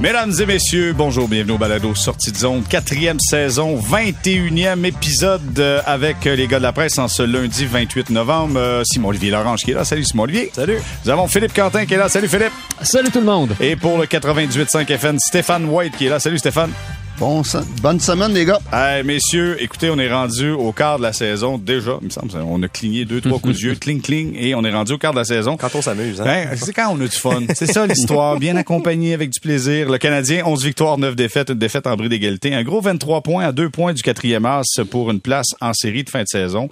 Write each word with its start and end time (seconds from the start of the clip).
Mesdames 0.00 0.32
et 0.38 0.46
messieurs, 0.46 0.92
bonjour, 0.92 1.26
bienvenue 1.26 1.54
au 1.54 1.58
balado 1.58 1.92
Sortie 1.92 2.30
de 2.30 2.36
zone, 2.36 2.62
quatrième 2.62 3.18
saison, 3.18 3.76
21e 3.80 4.84
épisode 4.84 5.58
euh, 5.58 5.80
avec 5.86 6.24
les 6.24 6.46
gars 6.46 6.58
de 6.58 6.62
la 6.62 6.72
presse 6.72 6.98
en 6.98 7.08
ce 7.08 7.24
lundi 7.24 7.66
28 7.66 8.10
novembre. 8.10 8.60
Euh, 8.60 8.84
Simon-Olivier 8.84 9.32
Lorange 9.32 9.64
qui 9.64 9.72
est 9.72 9.74
là. 9.74 9.84
Salut 9.84 10.04
Simon-Olivier. 10.04 10.52
Salut. 10.54 10.78
Nous 11.04 11.10
avons 11.10 11.26
Philippe 11.26 11.52
Quentin 11.52 11.84
qui 11.84 11.94
est 11.94 11.96
là. 11.96 12.08
Salut 12.08 12.28
Philippe. 12.28 12.52
Salut 12.80 13.10
tout 13.10 13.18
le 13.18 13.26
monde. 13.26 13.56
Et 13.60 13.74
pour 13.74 13.98
le 13.98 14.04
98.5 14.06 14.96
FN, 14.96 15.18
Stéphane 15.18 15.64
White 15.64 15.96
qui 15.96 16.06
est 16.06 16.10
là. 16.10 16.20
Salut 16.20 16.38
Stéphane. 16.38 16.70
Bon, 17.18 17.42
bonne 17.82 17.98
semaine, 17.98 18.32
les 18.32 18.44
gars. 18.44 18.60
Hey, 18.72 19.02
messieurs, 19.02 19.60
écoutez, 19.60 19.90
on 19.90 19.98
est 19.98 20.12
rendu 20.12 20.50
au 20.50 20.70
quart 20.70 20.98
de 20.98 21.02
la 21.02 21.12
saison 21.12 21.58
déjà. 21.58 21.98
Il 22.00 22.06
me 22.06 22.10
semble, 22.10 22.30
on 22.46 22.62
a 22.62 22.68
cligné 22.68 23.04
deux, 23.04 23.20
trois 23.20 23.40
coups 23.40 23.56
de 23.56 23.60
yeux, 23.60 23.74
cling, 23.80 24.00
cling, 24.00 24.36
et 24.38 24.54
on 24.54 24.62
est 24.62 24.70
rendu 24.70 24.92
au 24.92 24.98
quart 24.98 25.10
de 25.10 25.18
la 25.18 25.24
saison. 25.24 25.56
Quand 25.56 25.74
on 25.74 25.82
s'amuse, 25.82 26.20
hein? 26.20 26.24
Ben, 26.24 26.50
c'est 26.54 26.72
quand 26.72 26.90
on 26.92 27.00
a 27.00 27.08
du 27.08 27.16
fun. 27.16 27.40
C'est 27.56 27.66
ça 27.66 27.88
l'histoire, 27.88 28.38
bien 28.38 28.54
accompagné 28.56 29.14
avec 29.14 29.30
du 29.30 29.40
plaisir. 29.40 29.90
Le 29.90 29.98
Canadien, 29.98 30.44
11 30.46 30.64
victoires, 30.64 30.96
9 30.96 31.16
défaites, 31.16 31.50
une 31.50 31.58
défaite 31.58 31.88
en 31.88 31.96
bris 31.96 32.08
d'égalité. 32.08 32.54
Un 32.54 32.62
gros 32.62 32.80
23 32.80 33.22
points 33.22 33.46
à 33.46 33.50
2 33.52 33.68
points 33.68 33.94
du 33.94 34.02
quatrième 34.02 34.46
as 34.46 34.62
pour 34.88 35.10
une 35.10 35.20
place 35.20 35.48
en 35.60 35.72
série 35.72 36.04
de 36.04 36.10
fin 36.10 36.22
de 36.22 36.28
saison. 36.28 36.68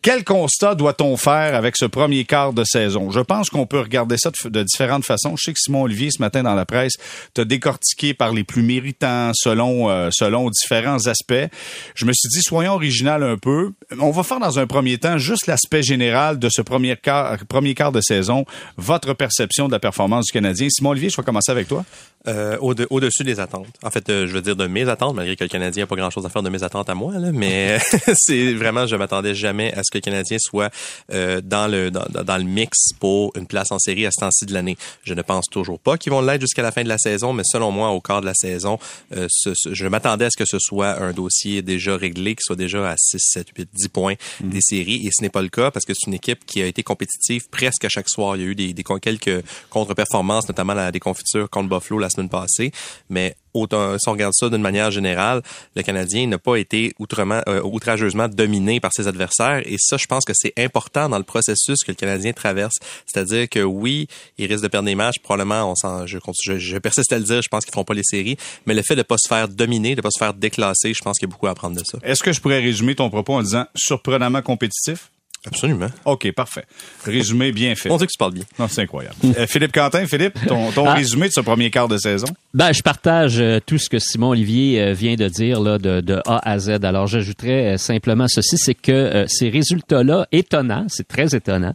Quel 0.00 0.22
constat 0.22 0.76
doit-on 0.76 1.16
faire 1.16 1.56
avec 1.56 1.76
ce 1.76 1.84
premier 1.84 2.24
quart 2.24 2.52
de 2.52 2.62
saison? 2.62 3.10
Je 3.10 3.18
pense 3.18 3.50
qu'on 3.50 3.66
peut 3.66 3.80
regarder 3.80 4.16
ça 4.16 4.30
de, 4.44 4.62
différentes 4.62 5.04
façons. 5.04 5.34
Je 5.36 5.44
sais 5.44 5.52
que 5.52 5.58
Simon 5.58 5.82
Olivier, 5.82 6.10
ce 6.12 6.22
matin 6.22 6.44
dans 6.44 6.54
la 6.54 6.64
presse, 6.64 6.94
t'a 7.34 7.44
décortiqué 7.44 8.14
par 8.14 8.32
les 8.32 8.44
plus 8.44 8.62
méritants 8.62 9.32
selon, 9.34 9.90
euh, 9.90 10.10
selon 10.12 10.50
différents 10.50 11.08
aspects. 11.08 11.48
Je 11.96 12.04
me 12.04 12.12
suis 12.12 12.28
dit, 12.28 12.42
soyons 12.42 12.74
original 12.74 13.24
un 13.24 13.36
peu. 13.36 13.72
On 13.98 14.12
va 14.12 14.22
faire 14.22 14.38
dans 14.38 14.60
un 14.60 14.68
premier 14.68 14.98
temps 14.98 15.18
juste 15.18 15.48
l'aspect 15.48 15.82
général 15.82 16.38
de 16.38 16.48
ce 16.48 16.62
premier 16.62 16.96
quart, 16.96 17.36
premier 17.48 17.74
quart 17.74 17.90
de 17.90 18.00
saison, 18.00 18.44
votre 18.76 19.14
perception 19.14 19.66
de 19.66 19.72
la 19.72 19.80
performance 19.80 20.26
du 20.26 20.32
Canadien. 20.32 20.68
Simon 20.70 20.90
Olivier, 20.90 21.10
je 21.10 21.16
vais 21.16 21.24
commencer 21.24 21.50
avec 21.50 21.66
toi. 21.66 21.84
Euh, 22.28 22.58
au-dessus 22.60 23.24
des 23.24 23.40
attentes. 23.40 23.66
En 23.82 23.90
fait, 23.90 24.08
euh, 24.10 24.26
je 24.26 24.32
veux 24.32 24.42
dire 24.42 24.54
de 24.54 24.66
mes 24.66 24.86
attentes, 24.88 25.14
malgré 25.14 25.34
que 25.34 25.44
le 25.44 25.48
Canadien 25.48 25.84
n'a 25.84 25.86
pas 25.86 25.96
grand-chose 25.96 26.26
à 26.26 26.28
faire 26.28 26.42
de 26.42 26.50
mes 26.50 26.62
attentes 26.62 26.90
à 26.90 26.94
moi, 26.94 27.14
là, 27.14 27.30
mais 27.32 27.78
c'est 28.14 28.52
vraiment, 28.52 28.86
je 28.86 28.96
m'attendais 28.96 29.34
jamais 29.34 29.72
à 29.72 29.82
ce 29.82 29.90
que 29.90 29.98
le 29.98 30.02
Canadien 30.02 30.36
soit 30.38 30.70
euh, 31.12 31.40
dans 31.42 31.68
le 31.68 31.90
dans, 31.90 32.04
dans, 32.10 32.36
le 32.36 32.44
mix 32.44 32.92
pour 33.00 33.32
une 33.34 33.46
place 33.46 33.72
en 33.72 33.78
série 33.78 34.04
à 34.04 34.10
ce 34.10 34.20
temps-ci 34.20 34.44
de 34.44 34.52
l'année. 34.52 34.76
Je 35.04 35.14
ne 35.14 35.22
pense 35.22 35.46
toujours 35.46 35.78
pas 35.78 35.96
qu'ils 35.96 36.12
vont 36.12 36.20
l'être 36.20 36.42
jusqu'à 36.42 36.62
la 36.62 36.70
fin 36.70 36.82
de 36.82 36.88
la 36.88 36.98
saison, 36.98 37.32
mais 37.32 37.44
selon 37.46 37.70
moi, 37.70 37.90
au 37.90 38.00
quart 38.00 38.20
de 38.20 38.26
la 38.26 38.34
saison, 38.34 38.78
euh, 39.16 39.26
je 39.70 39.86
m'attendais 39.86 40.26
à 40.26 40.30
ce 40.30 40.36
que 40.36 40.44
ce 40.44 40.58
soit 40.58 41.00
un 41.00 41.12
dossier 41.12 41.62
déjà 41.62 41.96
réglé, 41.96 42.34
qui 42.34 42.42
soit 42.42 42.56
déjà 42.56 42.90
à 42.90 42.94
6, 42.98 43.18
7, 43.20 43.48
8, 43.56 43.68
10 43.72 43.88
points 43.88 44.14
mm. 44.42 44.50
des 44.50 44.60
séries, 44.60 45.06
et 45.06 45.10
ce 45.12 45.22
n'est 45.22 45.30
pas 45.30 45.42
le 45.42 45.48
cas 45.48 45.70
parce 45.70 45.86
que 45.86 45.94
c'est 45.94 46.08
une 46.08 46.14
équipe 46.14 46.44
qui 46.44 46.60
a 46.60 46.66
été 46.66 46.82
compétitive 46.82 47.48
presque 47.48 47.84
à 47.84 47.88
chaque 47.88 48.10
soir. 48.10 48.36
Il 48.36 48.42
y 48.42 48.44
a 48.44 48.48
eu 48.48 48.54
des, 48.54 48.74
des 48.74 48.84
quelques 49.00 49.42
contre-performances, 49.70 50.46
notamment 50.48 50.74
la 50.74 50.92
déconfiture 50.92 51.48
contre 51.48 51.68
Buffalo 51.68 52.00
la 52.00 52.10
semaine 52.10 52.17
passée, 52.26 52.72
mais 53.08 53.34
autant, 53.54 53.98
si 53.98 54.08
on 54.08 54.12
regarde 54.12 54.32
ça 54.34 54.48
d'une 54.48 54.62
manière 54.62 54.90
générale, 54.90 55.42
le 55.76 55.82
Canadien 55.82 56.26
n'a 56.26 56.38
pas 56.38 56.56
été 56.56 56.92
outrement, 56.98 57.40
euh, 57.48 57.62
outrageusement 57.62 58.28
dominé 58.28 58.80
par 58.80 58.92
ses 58.92 59.08
adversaires. 59.08 59.62
Et 59.66 59.76
ça, 59.78 59.96
je 59.96 60.06
pense 60.06 60.24
que 60.24 60.32
c'est 60.34 60.52
important 60.56 61.08
dans 61.08 61.18
le 61.18 61.24
processus 61.24 61.78
que 61.84 61.90
le 61.90 61.96
Canadien 61.96 62.32
traverse. 62.32 62.74
C'est-à-dire 63.06 63.48
que 63.48 63.60
oui, 63.60 64.08
il 64.38 64.46
risque 64.46 64.62
de 64.62 64.68
perdre 64.68 64.86
des 64.86 64.94
matchs. 64.94 65.18
Probablement, 65.22 65.70
on 65.70 65.74
s'en, 65.74 66.06
je, 66.06 66.18
je, 66.44 66.58
je, 66.58 66.78
persiste 66.78 67.12
à 67.12 67.18
le 67.18 67.24
dire, 67.24 67.42
je 67.42 67.48
pense 67.48 67.64
qu'ils 67.64 67.72
feront 67.72 67.84
pas 67.84 67.94
les 67.94 68.04
séries. 68.04 68.36
Mais 68.66 68.74
le 68.74 68.82
fait 68.82 68.96
de 68.96 69.02
pas 69.02 69.16
se 69.18 69.28
faire 69.28 69.48
dominer, 69.48 69.94
de 69.94 70.00
pas 70.00 70.10
se 70.10 70.18
faire 70.18 70.34
déclasser, 70.34 70.94
je 70.94 71.02
pense 71.02 71.18
qu'il 71.18 71.28
y 71.28 71.30
a 71.30 71.32
beaucoup 71.32 71.46
à 71.46 71.50
apprendre 71.50 71.76
de 71.76 71.84
ça. 71.84 71.98
Est-ce 72.02 72.22
que 72.22 72.32
je 72.32 72.40
pourrais 72.40 72.60
résumer 72.60 72.94
ton 72.94 73.10
propos 73.10 73.34
en 73.34 73.42
disant 73.42 73.66
surprenamment 73.74 74.42
compétitif? 74.42 75.10
Absolument. 75.46 75.86
OK, 76.04 76.30
parfait. 76.32 76.64
Résumé 77.04 77.52
bien 77.52 77.74
fait. 77.76 77.90
On 77.90 77.96
dit 77.96 78.06
que 78.06 78.12
tu 78.12 78.18
parles 78.18 78.34
bien. 78.34 78.44
Non, 78.58 78.66
c'est 78.68 78.82
incroyable. 78.82 79.14
Euh, 79.24 79.46
Philippe 79.46 79.72
Quentin, 79.72 80.04
Philippe, 80.04 80.34
ton, 80.46 80.72
ton 80.72 80.86
ah. 80.86 80.94
résumé 80.94 81.28
de 81.28 81.32
ce 81.32 81.40
premier 81.40 81.70
quart 81.70 81.86
de 81.86 81.96
saison? 81.96 82.26
Ben, 82.54 82.72
je 82.72 82.82
partage 82.82 83.38
euh, 83.38 83.60
tout 83.64 83.78
ce 83.78 83.88
que 83.88 84.00
Simon 84.00 84.30
Olivier 84.30 84.82
euh, 84.82 84.92
vient 84.94 85.14
de 85.14 85.28
dire 85.28 85.60
là, 85.60 85.78
de, 85.78 86.00
de 86.00 86.20
A 86.26 86.40
à 86.50 86.58
Z. 86.58 86.80
Alors, 86.82 87.06
j'ajouterais 87.06 87.78
simplement 87.78 88.26
ceci, 88.26 88.58
c'est 88.58 88.74
que 88.74 89.26
ces 89.28 89.48
résultats-là, 89.48 90.26
étonnants, 90.32 90.86
c'est 90.88 91.06
très 91.06 91.34
étonnant, 91.34 91.72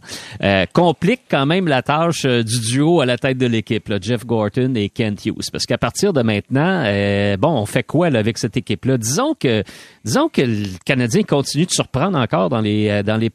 compliquent 0.72 1.24
quand 1.30 1.46
même 1.46 1.66
la 1.66 1.82
tâche 1.82 2.26
du 2.26 2.60
duo 2.60 3.00
à 3.00 3.06
la 3.06 3.16
tête 3.16 3.38
de 3.38 3.46
l'équipe, 3.46 3.92
Jeff 4.00 4.26
Gorton 4.26 4.74
et 4.74 4.88
Kent 4.88 5.24
Hughes. 5.26 5.50
Parce 5.50 5.64
qu'à 5.64 5.78
partir 5.78 6.12
de 6.12 6.22
maintenant, 6.22 6.82
bon, 7.38 7.60
on 7.60 7.66
fait 7.66 7.82
quoi 7.82 8.10
là, 8.10 8.18
avec 8.18 8.38
cette 8.38 8.56
équipe-là? 8.56 8.98
Disons 8.98 9.34
que 9.34 9.62
disons 10.04 10.28
que 10.28 10.42
le 10.42 10.66
Canadien 10.84 11.22
continue 11.22 11.66
de 11.66 11.70
surprendre 11.70 12.18
encore 12.18 12.50
dans 12.50 12.60
les 12.60 13.02
dans 13.02 13.16
les 13.16 13.30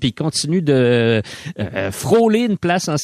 puis 0.00 0.12
continue 0.12 0.62
de 0.62 1.22
euh, 1.58 1.90
frôler 1.90 2.40
une 2.40 2.58
place 2.58 2.88
en 2.88 2.96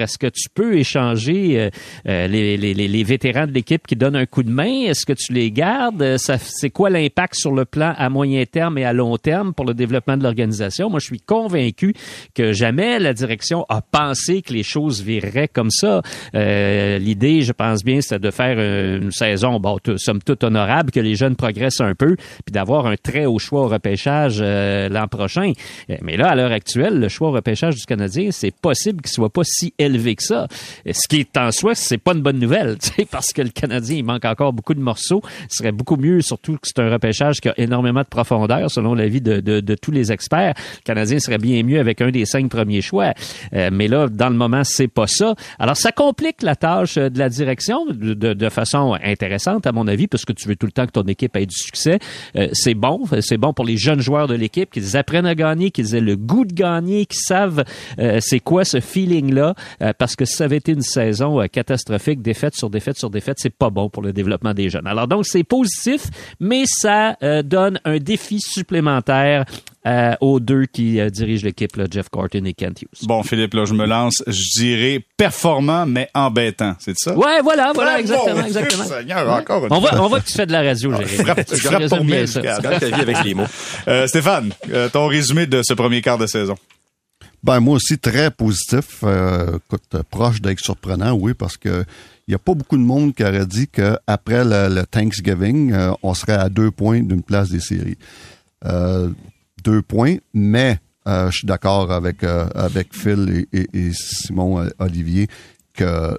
est-ce 0.00 0.18
que 0.18 0.26
tu 0.26 0.48
peux 0.54 0.76
échanger 0.76 1.58
euh, 1.58 1.70
euh, 2.08 2.26
les, 2.26 2.56
les, 2.56 2.74
les, 2.74 3.04
vétérans 3.04 3.46
de 3.46 3.52
l'équipe 3.52 3.86
qui 3.86 3.96
donnent 3.96 4.16
un 4.16 4.26
coup 4.26 4.42
de 4.42 4.50
main? 4.50 4.82
Est-ce 4.86 5.04
que 5.04 5.12
tu 5.12 5.32
les 5.32 5.50
gardes? 5.50 6.16
C'est 6.18 6.70
quoi 6.70 6.90
l'impact 6.90 7.34
sur 7.34 7.52
le 7.52 7.64
plan 7.64 7.94
à 7.96 8.08
moyen 8.08 8.44
terme 8.44 8.78
et 8.78 8.84
à 8.84 8.92
long 8.92 9.16
terme 9.16 9.52
pour 9.54 9.64
le 9.64 9.74
développement 9.74 10.16
de 10.16 10.22
l'organisation? 10.22 10.88
Moi, 10.88 11.00
je 11.00 11.06
suis 11.06 11.20
convaincu 11.20 11.94
que 12.34 12.52
jamais 12.52 12.98
la 12.98 13.12
direction 13.12 13.66
a 13.68 13.82
pensé 13.82 14.42
que 14.42 14.52
les 14.52 14.62
choses 14.62 15.02
vireraient 15.02 15.48
comme 15.48 15.70
ça. 15.70 16.02
l'idée, 16.34 17.42
je 17.42 17.52
pense 17.52 17.84
bien, 17.84 18.00
c'est 18.00 18.20
de 18.20 18.30
faire 18.30 18.58
une 18.58 19.12
saison, 19.12 19.58
bon, 19.58 19.78
somme 19.96 20.22
toute 20.22 20.44
honorable, 20.44 20.90
que 20.90 21.00
les 21.00 21.14
jeunes 21.14 21.36
progressent 21.36 21.80
un 21.80 21.94
peu, 21.94 22.16
puis 22.16 22.52
d'avoir 22.52 22.86
un 22.86 22.96
très 22.96 23.26
haut 23.26 23.38
choix 23.38 23.62
au 23.62 23.68
repêchage 23.68 24.40
l'an 24.42 25.08
prochain 25.08 25.31
euh, 25.40 25.96
mais 26.02 26.16
là, 26.16 26.30
à 26.30 26.34
l'heure 26.34 26.52
actuelle, 26.52 26.98
le 26.98 27.08
choix 27.08 27.28
au 27.28 27.32
repêchage 27.32 27.76
du 27.76 27.84
Canadien, 27.84 28.30
c'est 28.30 28.54
possible 28.54 29.02
qu'il 29.02 29.10
soit 29.10 29.30
pas 29.30 29.42
si 29.44 29.74
élevé 29.78 30.14
que 30.14 30.22
ça. 30.22 30.46
Ce 30.86 31.08
qui 31.08 31.20
est 31.20 31.36
en 31.36 31.50
soi, 31.50 31.74
c'est 31.74 31.98
pas 31.98 32.12
une 32.12 32.22
bonne 32.22 32.38
nouvelle, 32.38 32.76
parce 33.10 33.32
que 33.32 33.42
le 33.42 33.50
Canadien, 33.50 33.96
il 33.96 34.04
manque 34.04 34.24
encore 34.24 34.52
beaucoup 34.52 34.74
de 34.74 34.80
morceaux. 34.80 35.22
Ce 35.48 35.58
serait 35.58 35.72
beaucoup 35.72 35.96
mieux, 35.96 36.20
surtout 36.20 36.54
que 36.54 36.60
c'est 36.64 36.80
un 36.80 36.90
repêchage 36.90 37.40
qui 37.40 37.48
a 37.48 37.54
énormément 37.58 38.00
de 38.00 38.06
profondeur, 38.06 38.70
selon 38.70 38.94
l'avis 38.94 39.20
de, 39.20 39.40
de, 39.40 39.60
de, 39.60 39.74
tous 39.74 39.90
les 39.90 40.12
experts. 40.12 40.54
Le 40.56 40.84
Canadien 40.84 41.18
serait 41.18 41.38
bien 41.38 41.62
mieux 41.62 41.80
avec 41.80 42.00
un 42.00 42.10
des 42.10 42.24
cinq 42.24 42.48
premiers 42.48 42.82
choix. 42.82 43.12
Euh, 43.54 43.70
mais 43.72 43.88
là, 43.88 44.08
dans 44.08 44.28
le 44.28 44.36
moment, 44.36 44.64
c'est 44.64 44.88
pas 44.88 45.06
ça. 45.06 45.34
Alors, 45.58 45.76
ça 45.76 45.92
complique 45.92 46.42
la 46.42 46.56
tâche 46.56 46.96
de 46.96 47.18
la 47.18 47.28
direction 47.28 47.86
de, 47.86 48.14
de, 48.14 48.48
façon 48.48 48.96
intéressante, 49.02 49.66
à 49.66 49.72
mon 49.72 49.86
avis, 49.88 50.06
parce 50.06 50.24
que 50.24 50.32
tu 50.32 50.48
veux 50.48 50.56
tout 50.56 50.66
le 50.66 50.72
temps 50.72 50.86
que 50.86 50.92
ton 50.92 51.02
équipe 51.02 51.36
ait 51.36 51.46
du 51.46 51.56
succès. 51.56 51.98
Euh, 52.36 52.48
c'est 52.52 52.74
bon. 52.74 53.02
C'est 53.20 53.38
bon 53.38 53.52
pour 53.52 53.64
les 53.64 53.76
jeunes 53.76 54.00
joueurs 54.00 54.26
de 54.26 54.34
l'équipe 54.34 54.70
qu'ils 54.70 54.96
apprennent 54.96 55.21
à 55.24 55.34
gagner, 55.34 55.70
qu'ils 55.70 55.94
aient 55.94 56.00
le 56.00 56.16
goût 56.16 56.44
de 56.44 56.52
gagner, 56.52 57.06
qu'ils 57.06 57.20
savent 57.20 57.64
euh, 57.98 58.18
c'est 58.20 58.40
quoi 58.40 58.64
ce 58.64 58.80
feeling-là, 58.80 59.54
euh, 59.82 59.92
parce 59.96 60.16
que 60.16 60.24
ça 60.24 60.44
avait 60.44 60.56
été 60.56 60.72
une 60.72 60.82
saison 60.82 61.40
euh, 61.40 61.46
catastrophique, 61.46 62.22
défaite 62.22 62.54
sur 62.54 62.70
défaite 62.70 62.98
sur 62.98 63.10
défaite, 63.10 63.38
c'est 63.40 63.50
pas 63.50 63.70
bon 63.70 63.88
pour 63.88 64.02
le 64.02 64.12
développement 64.12 64.54
des 64.54 64.70
jeunes. 64.70 64.86
Alors 64.86 65.08
donc 65.08 65.26
c'est 65.26 65.44
positif, 65.44 66.08
mais 66.40 66.64
ça 66.66 67.16
donne 67.44 67.80
un 67.84 67.98
défi 67.98 68.40
supplémentaire 68.40 69.44
aux 70.20 70.40
deux 70.40 70.66
qui 70.66 70.98
dirigent 71.10 71.44
l'équipe, 71.44 71.72
Jeff 71.90 72.08
Corton 72.08 72.44
et 72.44 72.54
Kent 72.54 72.82
Hughes. 72.82 73.06
Bon, 73.06 73.22
Philippe, 73.22 73.54
là, 73.54 73.64
je 73.64 73.74
me 73.74 73.86
lance. 73.86 74.22
Je 74.26 74.60
dirais 74.60 75.04
performant, 75.16 75.86
mais 75.86 76.08
embêtant. 76.14 76.76
C'est 76.78 76.96
ça? 76.96 77.16
Ouais, 77.16 77.40
voilà, 77.42 77.72
voilà, 77.74 77.98
exactement, 77.98 78.44
exactement. 78.44 78.84
encore 79.34 79.66
on, 79.70 79.80
voit, 79.80 80.00
on 80.00 80.08
voit 80.08 80.20
que 80.20 80.26
tu 80.26 80.34
fais 80.34 80.46
de 80.46 80.52
la 80.52 80.62
radio, 80.62 80.92
Jérémy. 80.92 81.24
Frappe, 81.24 81.44
tu 81.44 81.56
frappes 81.56 81.88
ton 81.88 82.04
bien 82.04 82.26
ça. 82.26 82.40
avec 82.40 83.24
les 83.24 83.34
mots. 83.34 83.46
Stéphane, 84.06 84.52
ton 84.92 85.06
résumé 85.06 85.46
de 85.46 85.62
ce 85.62 85.74
premier 85.74 86.00
quart 86.00 86.18
de 86.18 86.26
saison? 86.26 86.56
Ben 87.42 87.58
moi 87.58 87.74
aussi 87.74 87.98
très 87.98 88.30
positif, 88.30 89.00
euh, 89.02 89.58
proche 90.10 90.40
d'être 90.40 90.60
surprenant, 90.60 91.12
oui, 91.12 91.34
parce 91.34 91.56
que 91.56 91.84
il 92.28 92.30
n'y 92.30 92.34
a 92.36 92.38
pas 92.38 92.54
beaucoup 92.54 92.76
de 92.76 92.82
monde 92.82 93.14
qui 93.14 93.24
aurait 93.24 93.46
dit 93.46 93.66
qu'après 93.66 94.44
le, 94.44 94.84
Thanksgiving, 94.84 95.72
euh, 95.72 95.92
on 96.04 96.14
serait 96.14 96.34
à 96.34 96.48
deux 96.48 96.70
points 96.70 97.00
d'une 97.00 97.22
place 97.22 97.50
des 97.50 97.58
séries. 97.58 97.98
Euh, 98.64 99.08
deux 99.62 99.82
points, 99.82 100.16
mais 100.34 100.78
je 101.06 101.30
suis 101.30 101.46
d'accord 101.46 101.90
avec 101.90 102.22
avec 102.22 102.94
Phil 102.94 103.46
et, 103.52 103.92
Simon 103.92 104.68
Olivier 104.78 105.28
que 105.74 106.18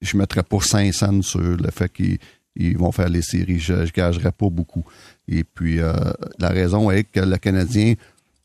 je 0.00 0.16
mettrais 0.16 0.42
pas 0.42 0.60
500 0.60 1.22
sur 1.22 1.40
le 1.40 1.70
fait 1.70 1.90
qu'ils 1.90 2.78
vont 2.78 2.92
faire 2.92 3.08
les 3.08 3.22
séries. 3.22 3.58
Je, 3.58 3.72
ne 3.72 3.86
gagerais 3.86 4.32
pas 4.32 4.48
beaucoup. 4.50 4.84
Et 5.26 5.42
puis 5.42 5.78
la 6.38 6.48
raison 6.48 6.90
est 6.90 7.04
que 7.04 7.20
le 7.20 7.38
Canadien 7.38 7.94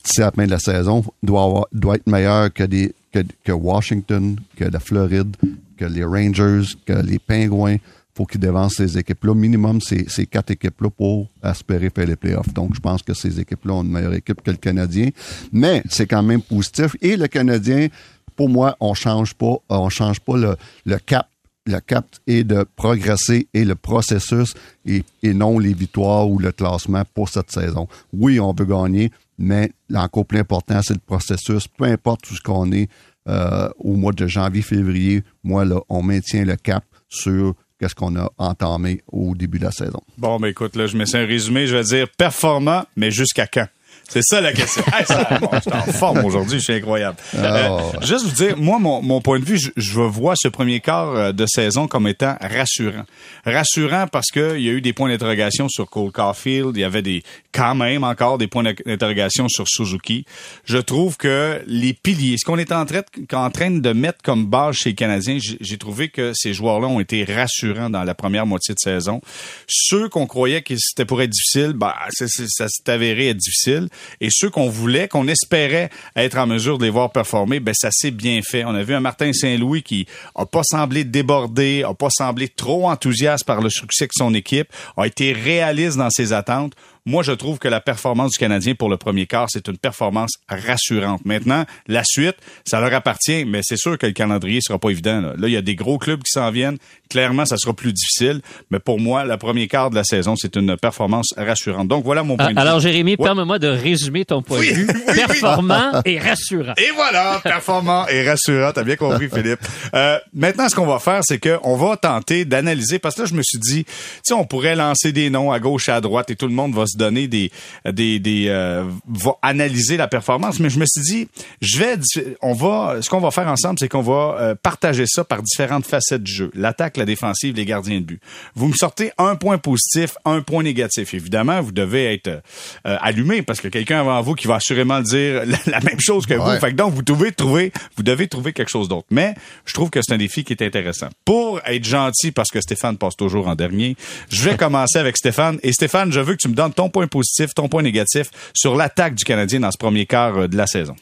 d'ici 0.04 0.21
à 0.21 0.25
la 0.25 0.31
fin 0.31 0.45
de 0.45 0.51
la 0.51 0.59
saison, 0.59 1.04
doit, 1.21 1.68
doit 1.71 1.95
être 1.95 2.07
meilleur 2.07 2.54
que, 2.54 2.63
des, 2.63 2.94
que, 3.12 3.51
Washington, 3.51 4.38
que 4.56 4.65
la 4.65 4.80
Floride, 4.80 5.36
que 5.77 5.86
les 5.86 6.04
Rangers, 6.04 6.75
que 6.86 6.94
les 6.94 7.19
Pingouins. 7.19 7.77
Faut 8.19 8.25
qu'ils 8.25 8.42
dévancent 8.42 8.75
ces 8.75 8.98
équipes-là. 8.98 9.33
Minimum, 9.33 9.80
ces, 9.80 10.25
quatre 10.25 10.51
équipes-là 10.51 10.89
pour 10.89 11.30
espérer 11.42 11.89
faire 11.89 12.06
les 12.06 12.18
playoffs. 12.18 12.54
Donc, 12.54 12.75
je 12.75 12.81
pense 12.81 13.01
que 13.01 13.13
ces 13.13 13.39
équipes-là 13.39 13.75
ont 13.75 13.83
une 13.83 13.92
meilleure 13.92 14.13
équipe 14.13 14.42
que 14.42 14.51
le 14.51 14.57
Canadien. 14.57 15.10
Mais 15.54 15.81
c'est 15.89 16.06
quand 16.06 16.21
même 16.21 16.42
positif. 16.42 16.98
Et 17.00 17.16
le 17.16 17.27
Canadien, 17.27 17.88
pour 18.36 18.50
moi, 18.50 18.75
on 18.81 18.94
change 18.94 19.33
pas, 19.36 19.56
on 19.69 19.88
change 19.88 20.19
pas 20.19 20.36
le, 20.36 20.98
cap 20.98 21.30
le 21.66 21.80
cap 21.80 22.06
est 22.27 22.44
de 22.44 22.66
progresser 22.75 23.48
et 23.54 23.63
le 23.63 23.75
processus 23.75 24.54
et, 24.86 25.04
et, 25.24 25.33
non 25.33 25.57
les 25.57 25.74
victoires 25.74 26.30
ou 26.30 26.39
le 26.39 26.51
classement 26.51 27.04
pour 27.13 27.30
cette 27.30 27.51
saison. 27.51 27.88
Oui, 28.12 28.38
on 28.38 28.54
veut 28.54 28.66
gagner, 28.66 29.12
mais 29.38 29.71
encore 29.95 30.25
plus 30.25 30.39
important, 30.39 30.81
c'est 30.83 30.94
le 30.94 31.00
processus. 31.00 31.69
Peu 31.69 31.86
importe 31.86 32.30
où 32.31 32.36
ce 32.36 32.42
qu'on 32.42 32.69
est 32.74 32.89
euh, 33.30 33.69
au 33.77 33.94
mois 33.94 34.12
de 34.12 34.27
janvier, 34.27 34.62
février, 34.62 35.24
moi, 35.42 35.63
là, 35.63 35.80
on 35.88 36.01
maintient 36.04 36.44
le 36.44 36.57
cap 36.57 36.83
sur 37.07 37.54
qu'est-ce 37.80 37.96
qu'on 37.96 38.16
a 38.18 38.31
entamé 38.38 39.02
au 39.08 39.36
début 39.36 39.60
de 39.60 39.66
la 39.66 39.72
saison. 39.72 40.02
Bon, 40.18 40.38
ben 40.40 40.48
écoute, 40.48 40.76
là, 40.76 40.88
je 40.88 40.98
mets 40.98 41.06
ça 41.06 41.20
un 41.20 41.26
résumé, 41.26 41.68
je 41.68 41.76
vais 41.76 41.84
dire 41.84 42.08
performant, 42.10 42.86
mais 42.96 43.12
jusqu'à 43.12 43.48
quand? 43.48 43.68
C'est 44.09 44.23
ça 44.23 44.41
la 44.41 44.51
question. 44.53 44.83
hey, 44.94 45.06
ça, 45.07 45.38
bon, 45.39 45.50
je 45.53 45.59
suis 45.61 45.71
en 45.71 45.94
forme 45.94 46.25
aujourd'hui, 46.25 46.59
je 46.59 46.63
suis 46.63 46.73
incroyable. 46.73 47.17
Euh, 47.35 47.67
Oh. 47.71 47.91
juste 48.01 48.25
vous 48.25 48.31
dire, 48.31 48.57
moi, 48.57 48.79
mon, 48.79 49.01
mon 49.01 49.21
point 49.21 49.39
de 49.39 49.45
vue, 49.45 49.57
je, 49.59 49.69
je 49.77 50.00
vois 50.01 50.33
ce 50.35 50.47
premier 50.47 50.79
quart 50.79 51.09
euh, 51.15 51.31
de 51.31 51.45
saison 51.45 51.88
comme 51.88 52.07
étant 52.07 52.35
rassurant. 52.41 53.03
Rassurant 53.45 54.07
parce 54.11 54.27
que 54.31 54.57
il 54.57 54.63
y 54.63 54.69
a 54.69 54.71
eu 54.71 54.81
des 54.81 54.94
points 54.94 55.09
d'interrogation 55.09 55.67
sur 55.69 55.89
Cole 55.89 56.11
Caulfield, 56.11 56.71
il 56.75 56.79
y 56.81 56.83
avait 56.83 57.01
des 57.01 57.23
quand 57.51 57.75
même 57.75 58.03
encore 58.03 58.38
des 58.38 58.47
points 58.47 58.63
d'interrogation 58.63 59.47
sur 59.50 59.65
Suzuki. 59.67 60.25
Je 60.65 60.77
trouve 60.77 61.17
que 61.17 61.61
les 61.67 61.94
piliers, 61.94 62.38
ce 62.38 62.45
qu'on 62.45 62.57
est 62.57 62.71
en 62.71 62.85
train, 62.85 63.01
de, 63.01 63.35
en 63.35 63.50
train 63.50 63.71
de 63.71 63.94
mettre 63.94 64.19
comme 64.23 64.45
base 64.45 64.75
chez 64.75 64.89
les 64.91 64.95
Canadiens, 64.95 65.38
j'ai 65.39 65.77
trouvé 65.77 66.09
que 66.09 66.31
ces 66.35 66.53
joueurs-là 66.53 66.88
ont 66.88 67.00
été 67.00 67.23
rassurants 67.25 67.89
dans 67.89 68.03
la 68.03 68.13
première 68.15 68.45
moitié 68.45 68.73
de 68.73 68.79
saison. 68.79 69.21
Ceux 69.67 70.09
qu'on 70.09 70.27
croyait 70.27 70.61
que 70.61 70.73
c'était 70.77 71.06
pour 71.06 71.21
être 71.21 71.29
difficile, 71.31 71.73
bah, 71.73 71.95
c'est- 72.11 72.27
ça 72.47 72.67
s'est 72.67 72.89
avéré 72.91 73.29
être 73.29 73.38
difficile. 73.38 73.88
Et 74.22 74.30
ceux 74.31 74.50
qu'on 74.50 74.69
voulait, 74.69 75.07
qu'on 75.07 75.28
espérait 75.28 75.90
être 76.16 76.38
en 76.38 76.48
mesure 76.48 76.78
de 76.78 76.86
les 76.86 76.90
voir 76.90 77.12
performer, 77.12 77.60
ben 77.60 77.74
ça 77.75 77.90
s'est 77.92 78.12
bien 78.12 78.42
fait. 78.42 78.63
On 78.66 78.75
a 78.75 78.84
vu 78.84 78.94
un 78.94 79.00
Martin 79.00 79.34
Saint-Louis 79.34 79.84
qui 79.84 80.07
a 80.36 80.46
pas 80.46 80.63
semblé 80.63 81.04
débordé, 81.04 81.84
a 81.88 81.94
pas 81.94 82.10
semblé 82.10 82.48
trop 82.48 82.90
enthousiaste 82.90 83.46
par 83.46 83.62
le 83.62 83.69
succès 83.69 84.06
de 84.06 84.12
son 84.13 84.34
équipe, 84.34 84.69
a 84.98 85.07
été 85.07 85.34
réaliste 85.34 85.98
dans 85.98 86.10
ses 86.10 86.34
attentes. 86.34 86.74
Moi, 87.06 87.24
je 87.24 87.31
trouve 87.31 87.60
que 87.60 87.68
la 87.68 87.80
performance 87.81 88.31
du 88.34 88.38
Canadien 88.38 88.75
pour 88.75 88.90
le 88.90 88.98
premier 88.98 89.25
quart, 89.25 89.48
c'est 89.50 89.68
une 89.68 89.78
performance 89.78 90.31
rassurante. 90.48 91.22
Maintenant, 91.25 91.66
la 91.88 92.04
suite, 92.04 92.36
ça 92.66 92.80
leur 92.80 92.94
appartient, 92.94 93.46
mais 93.46 93.62
c'est 93.63 93.78
sûr 93.78 93.98
que 93.98 94.06
le 94.06 94.12
calendrier 94.13 94.60
sera 94.62 94.78
pas 94.80 94.90
évident. 94.90 95.22
Là, 95.22 95.34
Là, 95.38 95.48
il 95.48 95.54
y 95.54 95.57
a 95.57 95.62
des 95.62 95.75
gros 95.75 95.98
clubs 95.98 96.22
qui 96.22 96.31
s'en 96.31 96.51
viennent. 96.51 96.78
Clairement, 97.10 97.46
ça 97.46 97.57
sera 97.57 97.74
plus 97.74 97.94
difficile. 97.94 98.42
Mais 98.69 98.80
pour 98.80 99.00
moi, 99.00 99.25
le 99.25 99.38
premier 99.38 99.68
quart 99.68 99.90
de 99.90 99.96
la 99.96 100.04
saison, 100.04 100.36
c'est 100.36 100.56
une 100.56 100.75
performance 100.78 101.34
rassurante. 101.38 101.88
Donc, 101.88 102.04
voilà 102.04 102.24
mon 102.24 102.36
point 102.38 102.48
Ah, 102.48 102.50
de 102.50 102.54
vue. 102.56 102.60
Alors, 102.62 102.80
Jérémy, 102.80 103.16
Ouais. 103.18 103.25
permets-moi 103.25 103.57
de 103.57 103.68
résumer 103.68 104.25
ton 104.25 104.42
point 104.44 104.60
Oui, 104.60 104.69
de 104.69 104.74
vue. 104.75 104.88
oui, 104.94 105.02
oui. 105.07 105.13
Performant 105.16 106.02
et 106.06 106.19
rassurant. 106.19 106.74
Et 106.78 106.92
voilà, 106.94 107.40
performant 107.44 108.07
et 108.07 108.28
rassurant. 108.28 108.72
T'as 108.74 108.84
bien 108.84 108.95
compris, 108.98 109.30
Philippe. 109.34 109.60
Euh, 109.95 110.19
maintenant, 110.34 110.69
ce 110.69 110.75
qu'on 110.75 110.86
va 110.86 111.00
faire, 111.00 111.22
c'est 111.24 111.40
qu'on 111.40 111.75
va 111.78 111.98
tenter 111.98 112.45
d'analyser, 112.45 113.00
parce 113.00 113.16
que 113.16 113.22
là, 113.22 113.28
je 113.28 113.34
me 113.34 113.42
suis 113.44 113.60
dit, 113.60 113.86
tu 113.86 113.92
sais, 114.24 114.34
on 114.34 114.45
pourrait 114.45 114.75
lancer 114.75 115.12
des 115.12 115.30
noms 115.30 115.52
à 115.52 115.60
gauche 115.60 115.90
et 115.90 115.92
à 115.92 116.02
droite 116.02 116.30
et 116.30 116.36
tout 116.36 116.48
le 116.48 116.54
monde 116.54 116.75
va 116.75 116.86
se 116.89 116.97
donner 116.97 117.27
des, 117.27 117.51
des, 117.86 118.19
des, 118.19 118.45
euh, 118.50 118.86
va 119.07 119.31
analyser 119.41 119.97
la 119.97 120.07
performance. 120.07 120.59
Mais 120.59 120.69
je 120.69 120.80
me 120.80 120.86
suis 120.86 121.01
dit, 121.01 121.27
je 121.62 121.80
vais, 121.80 121.97
on 122.41 122.53
va, 122.53 122.97
ce 123.01 123.09
qu'on 123.09 123.19
va 123.19 123.31
faire 123.31 123.47
ensemble, 123.47 123.80
c'est 123.80 123.89
qu'on 123.89 124.01
va 124.01 124.38
euh, 124.39 124.56
partager 124.56 125.06
ça 125.07 125.24
par 125.24 125.41
différentes 125.41 125.86
facettes 125.86 126.24
du 126.24 126.31
jeu. 126.31 126.51
L'attaque, 126.53 126.97
la 126.97 127.06
défensive, 127.06 127.56
les 127.56 127.65
gardiens 127.65 128.00
de 128.00 128.06
but. 128.06 128.21
Vous 128.56 128.68
me 128.68 128.74
sortez 128.74 129.12
un 129.18 129.36
point 129.36 129.57
positif, 129.57 130.15
un 130.25 130.41
point 130.41 130.63
négatif. 130.63 131.13
Évidemment, 131.13 131.62
vous 131.62 131.71
devez 131.71 132.13
être 132.13 132.27
euh, 132.27 132.97
allumé 133.01 133.42
parce 133.42 133.62
que 133.62 133.68
quelqu'un 133.68 134.01
avant 134.01 134.21
vous 134.21 134.35
qui 134.35 134.47
va 134.47 134.56
assurément 134.56 135.01
dire 135.01 135.44
la, 135.45 135.57
la 135.68 135.80
même 135.81 136.00
chose 136.00 136.25
que 136.25 136.33
vous. 136.33 136.47
Ouais. 136.47 136.59
Fait 136.59 136.71
que 136.71 136.75
donc, 136.75 136.94
vous 136.94 137.01
devez 137.01 137.31
trouver, 137.31 137.71
vous 137.95 138.03
devez 138.03 138.27
trouver 138.27 138.53
quelque 138.53 138.69
chose 138.69 138.88
d'autre. 138.88 139.07
Mais 139.12 139.35
je 139.65 139.74
trouve 139.74 139.89
que 139.89 140.00
c'est 140.01 140.13
un 140.13 140.18
défi 140.18 140.44
qui 140.44 140.53
est 140.53 140.63
intéressant. 140.63 141.09
Pour 141.25 141.62
être 141.65 141.85
gentil, 141.85 142.31
parce 142.31 142.50
que 142.50 142.62
Stéphane 142.62 142.97
passe 142.97 143.15
toujours 143.15 143.47
en 143.47 143.56
dernier, 143.56 143.95
je 144.30 144.44
vais 144.44 144.57
commencer 144.57 145.00
avec 145.00 145.18
Stéphane. 145.18 145.59
Et 145.63 145.74
Stéphane, 145.74 146.12
je 146.12 146.19
veux 146.19 146.33
que 146.33 146.42
tu 146.42 146.50
me 146.50 146.56
donnes 146.56 146.74
ton 146.80 146.90
point 146.90 147.08
positif, 147.08 147.54
ton 147.54 147.68
point 147.68 147.81
négatif 147.81 148.31
sur 148.54 148.78
l'attaque 148.78 149.16
du 149.16 149.26
Canadien 149.26 149.60
dans 149.60 149.72
ce 149.72 149.78
premier 149.78 150.06
quart 150.06 150.38
euh, 150.38 150.48
de 150.48 150.56
la 150.56 150.66
saison? 150.66 150.96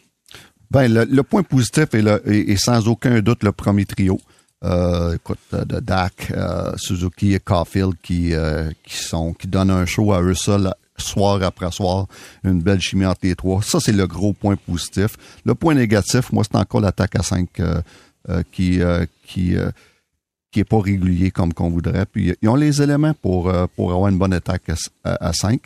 Ben, 0.72 0.92
le, 0.92 1.24
point 1.24 1.44
positif 1.44 1.86
est, 1.94 2.58
sans 2.58 2.88
aucun 2.88 3.22
doute 3.22 3.44
le 3.44 3.52
premier 3.52 3.86
trio. 3.86 4.20
Euh, 4.66 5.14
écoute, 5.14 5.38
euh, 5.54 5.64
de 5.66 5.80
Dak, 5.80 6.34
Suzuki 6.78 7.36
et 7.36 7.40
Caulfield 7.40 7.94
qui, 8.02 8.34
qui 8.84 8.98
sont 8.98 9.34
qui 9.34 9.48
donnent 9.48 9.70
un 9.70 9.86
show 9.86 10.14
à 10.14 10.22
eux 10.22 10.34
seuls 10.34 10.74
soir 10.98 11.44
après 11.44 11.72
soir, 11.72 12.08
une 12.44 12.60
belle 12.64 12.82
chimie 12.82 13.06
entre 13.06 13.20
les 13.22 13.36
trois. 13.36 13.62
Ça, 13.62 13.80
c'est 13.80 13.92
le 13.92 14.08
gros 14.08 14.34
point 14.34 14.56
positif. 14.56 15.16
Le 15.46 15.54
point 15.54 15.76
négatif, 15.76 16.32
moi, 16.34 16.44
c'est 16.44 16.58
encore 16.58 16.82
l'attaque 16.82 17.16
à 17.16 17.22
5 17.22 17.48
qui 18.52 18.80
qui 19.28 19.56
est 20.59 20.69
pas 20.69 20.80
régulier 20.81 21.31
comme 21.31 21.54
qu'on 21.54 21.69
voudrait. 21.69 22.06
Puis 22.06 22.33
ils 22.42 22.50
ont 22.50 22.56
les 22.56 22.81
éléments 22.81 23.13
pour 23.13 23.50
euh, 23.50 23.65
pour 23.75 23.92
avoir 23.92 24.09
une 24.09 24.18
bonne 24.18 24.33
attaque 24.33 24.63
à, 25.04 25.33
5. 25.33 25.59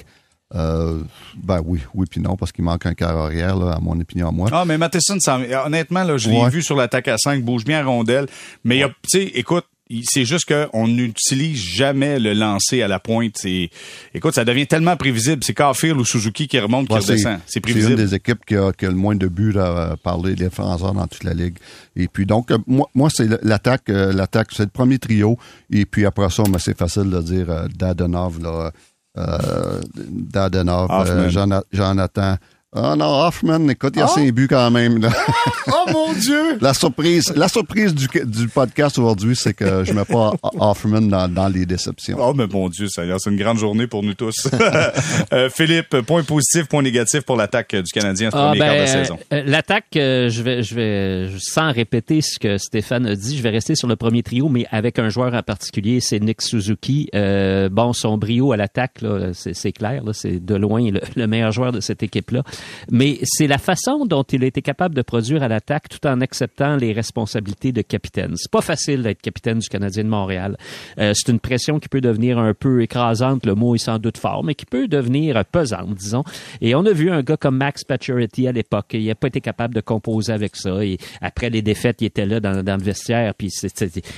Euh, 0.53 0.99
ben 1.37 1.61
oui, 1.63 1.79
oui 1.93 2.05
puis 2.09 2.19
non, 2.19 2.35
parce 2.35 2.51
qu'il 2.51 2.65
manque 2.65 2.85
un 2.85 2.93
quart 2.93 3.15
arrière, 3.15 3.55
là, 3.55 3.71
à 3.73 3.79
mon 3.79 3.97
opinion, 3.99 4.27
à 4.27 4.31
moi. 4.31 4.49
Ah, 4.51 4.65
mais 4.65 4.77
Matheson, 4.77 5.17
honnêtement, 5.65 6.03
là, 6.03 6.17
je 6.17 6.29
l'ai 6.29 6.41
Ouais. 6.41 6.49
vu 6.49 6.61
sur 6.61 6.75
l'attaque 6.75 7.07
à 7.07 7.17
5, 7.17 7.41
bouge 7.41 7.63
bien 7.63 7.79
à 7.79 7.83
rondelle. 7.85 8.27
Mais 8.65 8.75
il 8.75 8.79
y 8.79 8.83
a, 8.83 8.89
tu 8.89 8.93
sais, 9.07 9.23
écoute, 9.35 9.65
c'est 10.03 10.25
juste 10.25 10.45
qu'on 10.45 10.87
n'utilise 10.87 11.57
jamais 11.61 12.19
le 12.19 12.33
lancer 12.33 12.81
à 12.81 12.87
la 12.87 12.99
pointe. 12.99 13.37
C'est, 13.37 13.69
écoute, 14.13 14.33
ça 14.35 14.45
devient 14.45 14.67
tellement 14.67 14.95
prévisible. 14.97 15.43
C'est 15.43 15.53
Caulfield 15.53 15.97
ou 15.97 16.05
Suzuki 16.05 16.47
qui 16.47 16.59
remonte, 16.59 16.87
qui 16.87 16.93
redescend. 16.95 17.39
C'est 17.45 17.59
une 17.59 17.61
prévisible. 17.63 17.95
des 17.95 18.15
équipes 18.15 18.45
qui 18.45 18.55
a, 18.55 18.71
qui 18.71 18.85
a 18.85 18.89
le 18.89 18.95
moins 18.95 19.15
de 19.15 19.27
buts 19.27 19.57
à 19.57 19.95
parler 20.01 20.35
des 20.35 20.45
défenseurs 20.45 20.93
dans 20.93 21.07
toute 21.07 21.23
la 21.23 21.33
ligue. 21.33 21.57
Et 21.95 22.07
puis 22.07 22.25
donc 22.25 22.51
euh, 22.51 22.57
moi, 22.67 22.87
moi 22.95 23.09
c'est 23.13 23.27
l'attaque, 23.43 23.89
euh, 23.89 24.11
l'attaque, 24.13 24.47
c'est 24.55 24.63
le 24.63 24.69
premier 24.69 24.99
trio. 24.99 25.37
Et 25.71 25.85
puis 25.85 26.05
après 26.05 26.29
ça, 26.29 26.43
c'est 26.59 26.77
facile 26.77 27.09
de 27.09 27.21
dire 27.21 27.49
euh, 27.49 27.67
Dadonov, 27.75 28.41
là, 28.41 28.71
euh, 29.17 29.81
Hoffman. 31.01 31.05
euh, 31.23 31.29
Jona- 31.29 31.63
Jonathan. 31.71 32.37
Ah 32.73 32.95
non, 32.95 33.25
Hoffman, 33.25 33.67
écoute, 33.67 33.91
il 33.95 33.99
y 33.99 34.01
a 34.01 34.05
Ah? 34.05 34.07
cinq 34.07 34.31
buts 34.31 34.47
quand 34.47 34.71
même. 34.71 35.01
là. 35.01 35.09
oh 35.67 35.91
mon 35.91 36.13
Dieu! 36.13 36.57
la 36.61 36.73
surprise, 36.73 37.33
la 37.35 37.49
surprise 37.49 37.93
du, 37.93 38.07
du 38.23 38.47
podcast 38.47 38.97
aujourd'hui, 38.97 39.35
c'est 39.35 39.53
que 39.53 39.83
je 39.83 39.91
mets 39.91 40.05
pas 40.05 40.31
Hoffman 40.57 41.01
dans, 41.01 41.27
dans 41.27 41.49
les 41.49 41.65
déceptions. 41.65 42.15
Oh, 42.17 42.33
mais 42.33 42.47
mon 42.47 42.69
Dieu, 42.69 42.87
Seigneur, 42.87 43.19
c'est 43.19 43.29
une 43.29 43.35
grande 43.35 43.57
journée 43.57 43.87
pour 43.87 44.03
nous 44.03 44.13
tous. 44.13 44.47
Euh, 45.33 45.49
Philippe, 45.49 45.99
point 46.07 46.23
positif, 46.23 46.67
point 46.67 46.81
négatif 46.81 47.21
pour 47.23 47.35
l'attaque 47.35 47.75
du 47.75 47.91
Canadien 47.91 48.31
ce 48.31 48.37
Ah, 48.37 48.47
premier 48.51 48.59
quart 48.59 48.73
de 48.73 48.79
ben, 48.79 48.87
saison. 48.87 49.19
euh, 49.33 49.43
L'attaque, 49.45 49.85
euh, 49.97 50.29
je 50.29 50.41
vais, 50.41 50.63
je 50.63 50.73
vais, 50.75 51.29
sans 51.39 51.73
répéter 51.73 52.21
ce 52.21 52.39
que 52.39 52.57
Stéphane 52.57 53.05
a 53.05 53.15
dit, 53.17 53.35
je 53.37 53.43
vais 53.43 53.49
rester 53.49 53.75
sur 53.75 53.89
le 53.89 53.97
premier 53.97 54.23
trio, 54.23 54.47
mais 54.47 54.65
avec 54.71 54.97
un 54.97 55.09
joueur 55.09 55.33
en 55.33 55.43
particulier, 55.43 55.99
c'est 55.99 56.21
Nick 56.21 56.41
Suzuki. 56.41 57.09
Euh, 57.15 57.67
bon, 57.67 57.91
son 57.91 58.17
brio 58.17 58.53
à 58.53 58.57
l'attaque, 58.57 59.01
là, 59.01 59.31
c'est 59.33 59.53
c'est 59.53 59.73
clair, 59.73 60.05
là, 60.05 60.13
c'est 60.13 60.39
de 60.43 60.55
loin 60.55 60.89
le, 60.89 61.01
le 61.17 61.27
meilleur 61.27 61.51
joueur 61.51 61.73
de 61.73 61.81
cette 61.81 62.01
équipe-là. 62.01 62.43
Mais 62.91 63.19
c'est 63.23 63.47
la 63.47 63.57
façon 63.57 64.05
dont 64.05 64.23
il 64.23 64.43
a 64.43 64.47
été 64.47 64.61
capable 64.61 64.95
de 64.95 65.01
produire 65.01 65.43
à 65.43 65.47
l'attaque 65.47 65.89
tout 65.89 66.05
en 66.07 66.21
acceptant 66.21 66.75
les 66.75 66.93
responsabilités 66.93 67.71
de 67.71 67.81
capitaine. 67.81 68.33
C'est 68.35 68.51
pas 68.51 68.61
facile 68.61 69.03
d'être 69.03 69.21
capitaine 69.21 69.59
du 69.59 69.69
Canadien 69.69 70.03
de 70.03 70.09
Montréal. 70.09 70.57
Euh, 70.97 71.13
c'est 71.15 71.31
une 71.31 71.39
pression 71.39 71.79
qui 71.79 71.89
peut 71.89 72.01
devenir 72.01 72.37
un 72.37 72.53
peu 72.53 72.81
écrasante, 72.81 73.45
le 73.45 73.55
mot 73.55 73.75
est 73.75 73.79
sans 73.79 73.99
doute 73.99 74.17
fort, 74.17 74.43
mais 74.43 74.55
qui 74.55 74.65
peut 74.65 74.87
devenir 74.87 75.43
pesante, 75.45 75.93
disons. 75.95 76.23
Et 76.61 76.75
on 76.75 76.85
a 76.85 76.91
vu 76.91 77.11
un 77.11 77.21
gars 77.21 77.37
comme 77.37 77.57
Max 77.57 77.83
Pacioretty 77.83 78.47
à 78.47 78.51
l'époque, 78.51 78.87
il 78.93 79.05
n'a 79.05 79.15
pas 79.15 79.27
été 79.27 79.41
capable 79.41 79.73
de 79.73 79.81
composer 79.81 80.33
avec 80.33 80.55
ça. 80.55 80.83
Et 80.83 80.97
après 81.21 81.49
les 81.49 81.61
défaites, 81.61 82.01
il 82.01 82.05
était 82.05 82.25
là 82.25 82.39
dans, 82.39 82.63
dans 82.63 82.77
le 82.77 82.83
vestiaire, 82.83 83.33
puis 83.35 83.49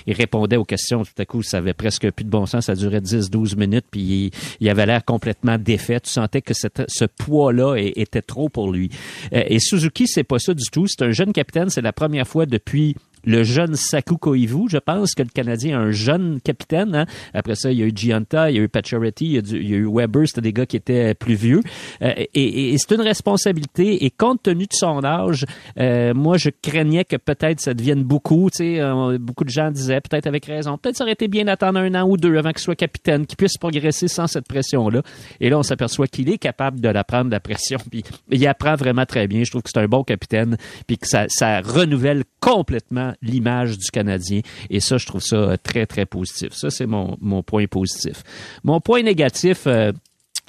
il 0.07 0.13
répondait 0.13 0.57
aux 0.57 0.65
questions. 0.65 1.03
Tout 1.03 1.21
à 1.21 1.25
coup, 1.25 1.43
ça 1.43 1.57
avait 1.57 1.73
presque 1.73 2.09
plus 2.11 2.25
de 2.25 2.29
bon 2.29 2.45
sens. 2.45 2.65
Ça 2.65 2.75
durait 2.75 2.99
10-12 2.99 3.57
minutes, 3.57 3.85
puis 3.89 4.31
il, 4.59 4.69
avait 4.69 4.85
l'air 4.85 5.05
complètement 5.05 5.57
défait. 5.57 5.99
Tu 5.99 6.11
sentais 6.11 6.41
que 6.41 6.53
ce 6.53 7.05
poids-là 7.05 7.75
était 7.77 8.21
trop 8.21 8.32
pour 8.49 8.71
lui. 8.71 8.89
Euh, 9.33 9.43
Et 9.47 9.59
Suzuki, 9.59 10.07
c'est 10.07 10.23
pas 10.23 10.39
ça 10.39 10.53
du 10.53 10.63
tout. 10.71 10.87
C'est 10.87 11.03
un 11.03 11.11
jeune 11.11 11.33
capitaine. 11.33 11.69
C'est 11.69 11.81
la 11.81 11.93
première 11.93 12.27
fois 12.27 12.45
depuis 12.45 12.95
le 13.25 13.43
jeune 13.43 13.75
Saku 13.75 14.17
Koivu. 14.17 14.69
Je 14.69 14.77
pense 14.77 15.13
que 15.13 15.23
le 15.23 15.29
Canadien 15.29 15.79
a 15.79 15.81
un 15.83 15.91
jeune 15.91 16.39
capitaine. 16.41 16.95
hein. 16.95 17.05
Après 17.33 17.55
ça, 17.55 17.71
il 17.71 17.79
y 17.79 17.83
a 17.83 17.85
eu 17.85 17.91
Gianta, 17.95 18.49
il 18.51 18.57
y 18.57 18.59
a 18.59 18.63
eu 18.63 18.69
Pacioretty, 18.69 19.25
il 19.25 19.69
y 19.69 19.73
a, 19.73 19.77
eu 19.77 19.87
Weber. 19.91 20.27
C'était 20.27 20.41
des 20.41 20.53
gars 20.53 20.65
qui 20.65 20.77
étaient 20.77 21.13
plus 21.13 21.35
vieux. 21.35 21.61
Euh, 22.01 22.11
et 22.17 22.27
et- 22.33 22.73
et 22.73 22.77
c'est 22.77 22.93
une 22.95 23.01
responsabilité. 23.01 24.05
Et 24.05 24.09
compte 24.11 24.43
tenu 24.43 24.65
de 24.65 24.73
son 24.73 25.03
âge, 25.03 25.45
euh, 25.79 26.13
moi, 26.13 26.37
je 26.37 26.49
craignais 26.61 27.05
que 27.05 27.15
peut-être 27.15 27.59
ça 27.59 27.73
devienne 27.73 28.03
beaucoup. 28.03 28.49
Tu 28.51 28.57
sais, 28.57 28.79
euh, 28.79 29.17
beaucoup 29.19 29.43
de 29.43 29.49
gens 29.49 29.71
disaient, 29.71 30.01
peut-être 30.01 30.27
avec 30.27 30.45
raison, 30.45 30.77
peut-être 30.77 30.97
ça 30.97 31.03
aurait 31.03 31.13
été 31.13 31.27
bien 31.27 31.45
d'attendre 31.45 31.79
un 31.79 31.93
an 31.95 32.07
ou 32.07 32.17
deux 32.17 32.37
avant 32.37 32.51
qu'il 32.51 32.59
soit 32.61 32.75
capitaine, 32.75 33.25
qu'il 33.25 33.37
puisse 33.37 33.57
progresser 33.57 34.07
sans 34.07 34.27
cette 34.27 34.47
pression-là. 34.47 35.01
Et 35.39 35.49
là, 35.49 35.57
on 35.59 35.63
s'aperçoit 35.63 36.07
qu'il 36.07 36.29
est 36.29 36.37
capable 36.37 36.79
de 36.81 36.89
la 36.89 37.03
prendre, 37.03 37.31
la 37.31 37.39
pression. 37.39 37.77
Puis 37.91 38.03
il 38.31 38.45
apprend 38.47 38.75
vraiment 38.75 39.05
très 39.05 39.27
bien. 39.27 39.43
Je 39.43 39.51
trouve 39.51 39.61
que 39.63 39.69
c'est 39.73 39.79
un 39.79 39.87
bon 39.87 40.03
capitaine. 40.03 40.57
Puis 40.87 40.97
que 40.97 41.07
ça, 41.07 41.25
ça 41.29 41.61
renouvelle 41.61 42.23
complètement 42.39 43.12
l'image 43.21 43.77
du 43.77 43.89
Canadien. 43.91 44.41
Et 44.69 44.79
ça, 44.79 44.97
je 44.97 45.05
trouve 45.05 45.21
ça 45.21 45.35
euh, 45.35 45.57
très, 45.61 45.85
très 45.85 46.05
positif. 46.05 46.53
Ça, 46.53 46.69
c'est 46.69 46.85
mon, 46.85 47.17
mon 47.21 47.43
point 47.43 47.67
positif. 47.67 48.23
Mon 48.63 48.79
point 48.79 49.03
négatif, 49.03 49.67
euh, 49.67 49.91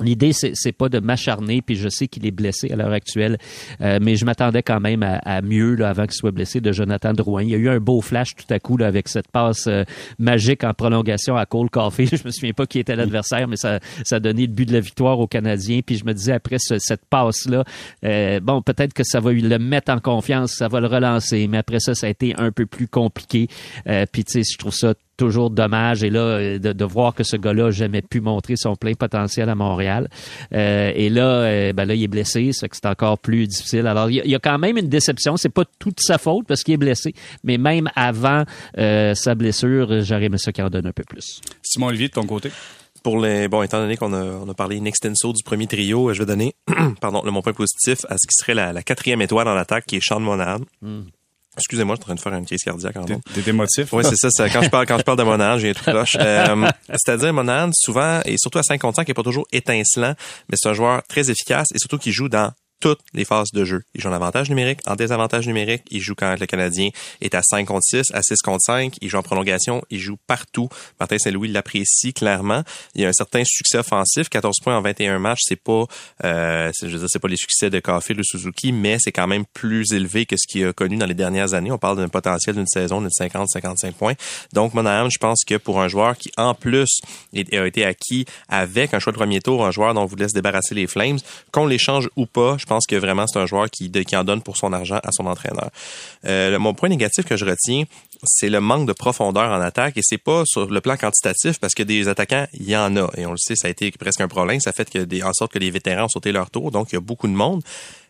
L'idée, 0.00 0.32
c'est, 0.32 0.72
pas 0.72 0.88
de 0.88 0.98
m'acharner, 0.98 1.62
puis 1.62 1.76
je 1.76 1.88
sais 1.88 2.08
qu'il 2.08 2.26
est 2.26 2.32
blessé 2.32 2.72
à 2.72 2.76
l'heure 2.76 2.92
actuelle, 2.92 3.38
euh, 3.80 4.00
mais 4.02 4.16
je 4.16 4.24
m'attendais 4.24 4.62
quand 4.62 4.80
même 4.80 5.04
à, 5.04 5.40
mieux 5.40 5.76
là, 5.76 5.90
avant 5.90 6.04
qu'il 6.04 6.14
soit 6.14 6.32
blessé 6.32 6.60
de 6.60 6.72
Jonathan 6.72 7.12
Drouin. 7.12 7.42
Il 7.44 7.50
y 7.50 7.54
a 7.54 7.58
eu 7.58 7.68
un 7.68 7.78
beau 7.78 8.00
flash 8.00 8.34
tout 8.34 8.52
à 8.52 8.58
coup 8.58 8.76
avec 8.80 9.06
cette 9.08 9.28
passe 9.28 9.68
euh, 9.68 9.84
magique 10.18 10.64
en 10.64 10.74
prolongation 10.74 11.36
à 11.36 11.46
Cole 11.46 11.70
Caulfield. 11.70 12.16
Je 12.20 12.24
me 12.24 12.32
souviens 12.32 12.52
pas 12.52 12.66
qui 12.66 12.80
était 12.80 12.96
l'adversaire, 12.96 13.46
mais 13.46 13.54
ça, 13.56 13.78
ça 14.04 14.16
a 14.16 14.20
donné 14.20 14.48
le 14.48 14.52
but 14.52 14.66
de 14.66 14.72
la 14.72 14.80
victoire 14.80 15.20
aux 15.20 15.28
Canadiens. 15.28 15.80
Puis 15.86 15.96
je 15.96 16.04
me 16.04 16.12
disais 16.12 16.32
après 16.32 16.56
ce- 16.58 16.78
cette 16.80 17.04
passe-là, 17.06 17.62
euh, 18.04 18.40
bon, 18.40 18.62
peut-être 18.62 18.94
que 18.94 19.04
ça 19.04 19.20
va 19.20 19.32
le 19.32 19.58
mettre 19.58 19.92
en 19.92 20.00
confiance, 20.00 20.54
ça 20.54 20.66
va 20.66 20.80
le 20.80 20.88
relancer, 20.88 21.46
mais 21.46 21.58
après 21.58 21.78
ça, 21.78 21.94
ça 21.94 22.08
a 22.08 22.10
été 22.10 22.34
un 22.36 22.50
peu 22.50 22.66
plus 22.66 22.88
compliqué. 22.88 23.46
Euh, 23.86 24.06
puis 24.10 24.24
tu 24.24 24.32
sais, 24.32 24.52
je 24.52 24.58
trouve 24.58 24.74
ça 24.74 24.94
toujours 25.16 25.50
dommage. 25.50 26.02
Et 26.02 26.10
là, 26.10 26.20
euh, 26.20 26.58
de, 26.58 26.72
de 26.72 26.84
voir 26.84 27.14
que 27.14 27.24
ce 27.24 27.36
gars-là 27.36 27.64
n'a 27.64 27.70
jamais 27.70 28.02
pu 28.02 28.20
montrer 28.20 28.56
son 28.56 28.76
plein 28.76 28.94
potentiel 28.94 29.48
à 29.48 29.54
Montréal. 29.54 30.08
Euh, 30.52 30.92
et 30.94 31.10
là, 31.10 31.26
euh, 31.26 31.72
ben 31.72 31.84
là, 31.84 31.94
il 31.94 32.02
est 32.02 32.08
blessé, 32.08 32.52
ça 32.52 32.60
fait 32.60 32.68
que 32.70 32.76
c'est 32.76 32.88
encore 32.88 33.18
plus 33.18 33.46
difficile. 33.46 33.86
Alors, 33.86 34.10
il 34.10 34.16
y, 34.16 34.20
a, 34.20 34.24
il 34.24 34.30
y, 34.30 34.34
a 34.34 34.38
quand 34.38 34.58
même 34.58 34.76
une 34.76 34.88
déception. 34.88 35.36
C'est 35.36 35.48
pas 35.48 35.64
toute 35.78 36.00
sa 36.00 36.18
faute 36.18 36.46
parce 36.46 36.62
qu'il 36.62 36.74
est 36.74 36.78
blessé, 36.78 37.14
mais 37.42 37.58
même 37.58 37.90
avant 37.94 38.44
euh, 38.78 39.14
sa 39.14 39.34
blessure, 39.34 40.02
j'aurais 40.02 40.24
aimé 40.24 40.38
ça 40.38 40.52
qu'il 40.52 40.64
en 40.64 40.70
donne 40.70 40.86
un 40.86 40.92
peu 40.92 41.04
plus. 41.04 41.40
Simon 41.62 41.88
Olivier, 41.88 42.08
de 42.08 42.14
ton 42.14 42.26
côté? 42.26 42.50
pour 43.02 43.18
les 43.18 43.48
bon 43.48 43.62
étant 43.62 43.80
donné 43.80 43.98
qu'on 43.98 44.14
a 44.14 44.24
on 44.24 44.48
a 44.48 44.54
parlé 44.54 44.78
in 44.78 44.86
extenso 44.86 45.34
du 45.34 45.42
premier 45.42 45.66
trio, 45.66 46.14
je 46.14 46.20
vais 46.20 46.26
donner 46.26 46.54
pardon 47.02 47.22
le 47.22 47.30
mon 47.30 47.42
point 47.42 47.52
positif 47.52 48.06
à 48.08 48.16
ce 48.16 48.26
qui 48.26 48.34
serait 48.34 48.54
la, 48.54 48.72
la 48.72 48.82
quatrième 48.82 49.20
étoile 49.20 49.46
en 49.46 49.54
l'attaque 49.54 49.84
qui 49.84 49.96
est 49.96 50.00
Sean 50.02 50.20
Monahan. 50.20 50.60
Mm. 50.80 51.02
Excusez-moi, 51.56 51.94
je 51.94 52.02
suis 52.02 52.02
en 52.02 52.06
train 52.06 52.14
de 52.14 52.20
faire 52.20 52.34
une 52.34 52.46
crise 52.46 52.62
cardiaque 52.62 52.96
en 52.96 53.04
T'es 53.04 53.48
émotif? 53.48 53.92
Oui, 53.92 54.04
c'est 54.04 54.30
ça, 54.30 54.48
Quand 54.48 54.62
je 54.62 54.68
parle, 54.68 54.86
quand 54.86 54.98
je 54.98 55.02
parle 55.02 55.18
de 55.18 55.22
Monahan, 55.22 55.58
j'ai 55.58 55.74
tout 55.74 55.84
proche. 55.84 56.16
Euh, 56.24 56.68
c'est-à-dire, 56.88 57.32
Monahan, 57.34 57.70
souvent, 57.74 58.20
et 58.24 58.36
surtout 58.38 58.58
à 58.58 58.62
5 58.62 58.80
contre 58.80 58.96
5, 58.96 59.06
il 59.06 59.10
n'est 59.10 59.14
pas 59.14 59.22
toujours 59.22 59.46
étincelant, 59.52 60.14
mais 60.48 60.56
c'est 60.56 60.68
un 60.68 60.72
joueur 60.72 61.02
très 61.06 61.30
efficace 61.30 61.66
et 61.74 61.78
surtout 61.78 61.98
qui 61.98 62.12
joue 62.12 62.28
dans 62.28 62.50
toutes 62.80 63.00
les 63.12 63.24
phases 63.24 63.50
de 63.52 63.64
jeu. 63.64 63.82
Il 63.94 64.00
joue 64.00 64.08
en 64.08 64.12
avantage 64.12 64.48
numérique, 64.50 64.80
en 64.86 64.94
désavantage 64.94 65.46
numérique. 65.46 65.82
Il 65.90 66.00
joue 66.00 66.14
quand 66.14 66.38
le 66.38 66.46
Canadien 66.46 66.90
est 67.20 67.34
à 67.34 67.42
5 67.42 67.66
contre 67.66 67.84
6, 67.84 68.12
à 68.12 68.22
6 68.22 68.42
contre 68.42 68.62
5. 68.62 68.96
Il 69.00 69.08
joue 69.08 69.18
en 69.18 69.22
prolongation. 69.22 69.82
Il 69.90 69.98
joue 69.98 70.16
partout. 70.26 70.68
Martin 71.00 71.18
Saint-Louis 71.18 71.48
l'apprécie 71.48 72.12
clairement. 72.12 72.62
Il 72.94 73.02
y 73.02 73.04
a 73.04 73.08
un 73.08 73.12
certain 73.12 73.42
succès 73.44 73.78
offensif. 73.78 74.28
14 74.28 74.56
points 74.62 74.76
en 74.76 74.82
21 74.82 75.18
matchs. 75.18 75.40
C'est 75.44 75.56
pas, 75.56 75.86
euh, 76.24 76.70
je 76.80 76.86
veux 76.88 76.98
dire, 76.98 77.08
c'est 77.08 77.18
pas 77.18 77.28
les 77.28 77.36
succès 77.36 77.70
de 77.70 77.80
Caulfield 77.80 78.20
ou 78.20 78.24
Suzuki, 78.24 78.72
mais 78.72 78.98
c'est 79.00 79.12
quand 79.12 79.26
même 79.26 79.44
plus 79.52 79.92
élevé 79.92 80.26
que 80.26 80.36
ce 80.36 80.46
qu'il 80.46 80.66
a 80.66 80.72
connu 80.72 80.96
dans 80.96 81.06
les 81.06 81.14
dernières 81.14 81.54
années. 81.54 81.72
On 81.72 81.78
parle 81.78 81.96
d'un 81.96 82.08
potentiel 82.08 82.56
d'une 82.56 82.66
saison 82.66 83.00
de 83.00 83.08
50-55 83.08 83.92
points. 83.92 84.14
Donc, 84.52 84.74
Monahan, 84.74 85.08
je 85.10 85.18
pense 85.18 85.44
que 85.46 85.56
pour 85.56 85.80
un 85.80 85.88
joueur 85.88 86.16
qui, 86.16 86.30
en 86.36 86.54
plus, 86.54 87.00
a 87.34 87.66
été 87.66 87.84
acquis 87.84 88.26
avec 88.48 88.94
un 88.94 88.98
choix 88.98 89.12
de 89.12 89.18
premier 89.18 89.40
tour, 89.40 89.64
un 89.64 89.70
joueur 89.70 89.94
dont 89.94 90.02
on 90.02 90.06
vous 90.06 90.16
laisse 90.16 90.32
débarrasser 90.32 90.74
les 90.74 90.86
Flames, 90.86 91.18
qu'on 91.50 91.66
l'échange 91.66 92.08
ou 92.16 92.26
pas, 92.26 92.56
je 92.64 92.66
pense 92.66 92.86
que 92.86 92.96
vraiment 92.96 93.26
c'est 93.26 93.38
un 93.38 93.44
joueur 93.44 93.70
qui, 93.70 93.90
qui 93.90 94.16
en 94.16 94.24
donne 94.24 94.40
pour 94.40 94.56
son 94.56 94.72
argent 94.72 94.98
à 95.02 95.10
son 95.12 95.26
entraîneur. 95.26 95.68
Euh, 96.24 96.58
mon 96.58 96.72
point 96.72 96.88
négatif 96.88 97.26
que 97.26 97.36
je 97.36 97.44
retiens, 97.44 97.84
c'est 98.24 98.48
le 98.48 98.60
manque 98.60 98.88
de 98.88 98.94
profondeur 98.94 99.50
en 99.50 99.60
attaque 99.60 99.98
et 99.98 100.02
c'est 100.02 100.18
pas 100.18 100.44
sur 100.46 100.66
le 100.66 100.80
plan 100.80 100.96
quantitatif 100.96 101.60
parce 101.60 101.74
que 101.74 101.82
des 101.82 102.08
attaquants, 102.08 102.46
il 102.54 102.68
y 102.68 102.74
en 102.74 102.96
a 102.96 103.10
et 103.18 103.26
on 103.26 103.32
le 103.32 103.36
sait, 103.36 103.54
ça 103.54 103.68
a 103.68 103.70
été 103.70 103.90
presque 103.90 104.22
un 104.22 104.28
problème. 104.28 104.60
Ça 104.60 104.72
fait 104.72 104.88
que 104.88 105.00
des, 105.00 105.22
en 105.22 105.34
sorte 105.34 105.52
que 105.52 105.58
les 105.58 105.70
vétérans 105.70 106.06
ont 106.06 106.08
sauté 106.08 106.32
leur 106.32 106.50
tour, 106.50 106.70
donc 106.70 106.92
il 106.92 106.94
y 106.94 106.98
a 106.98 107.02
beaucoup 107.02 107.28
de 107.28 107.34
monde 107.34 107.62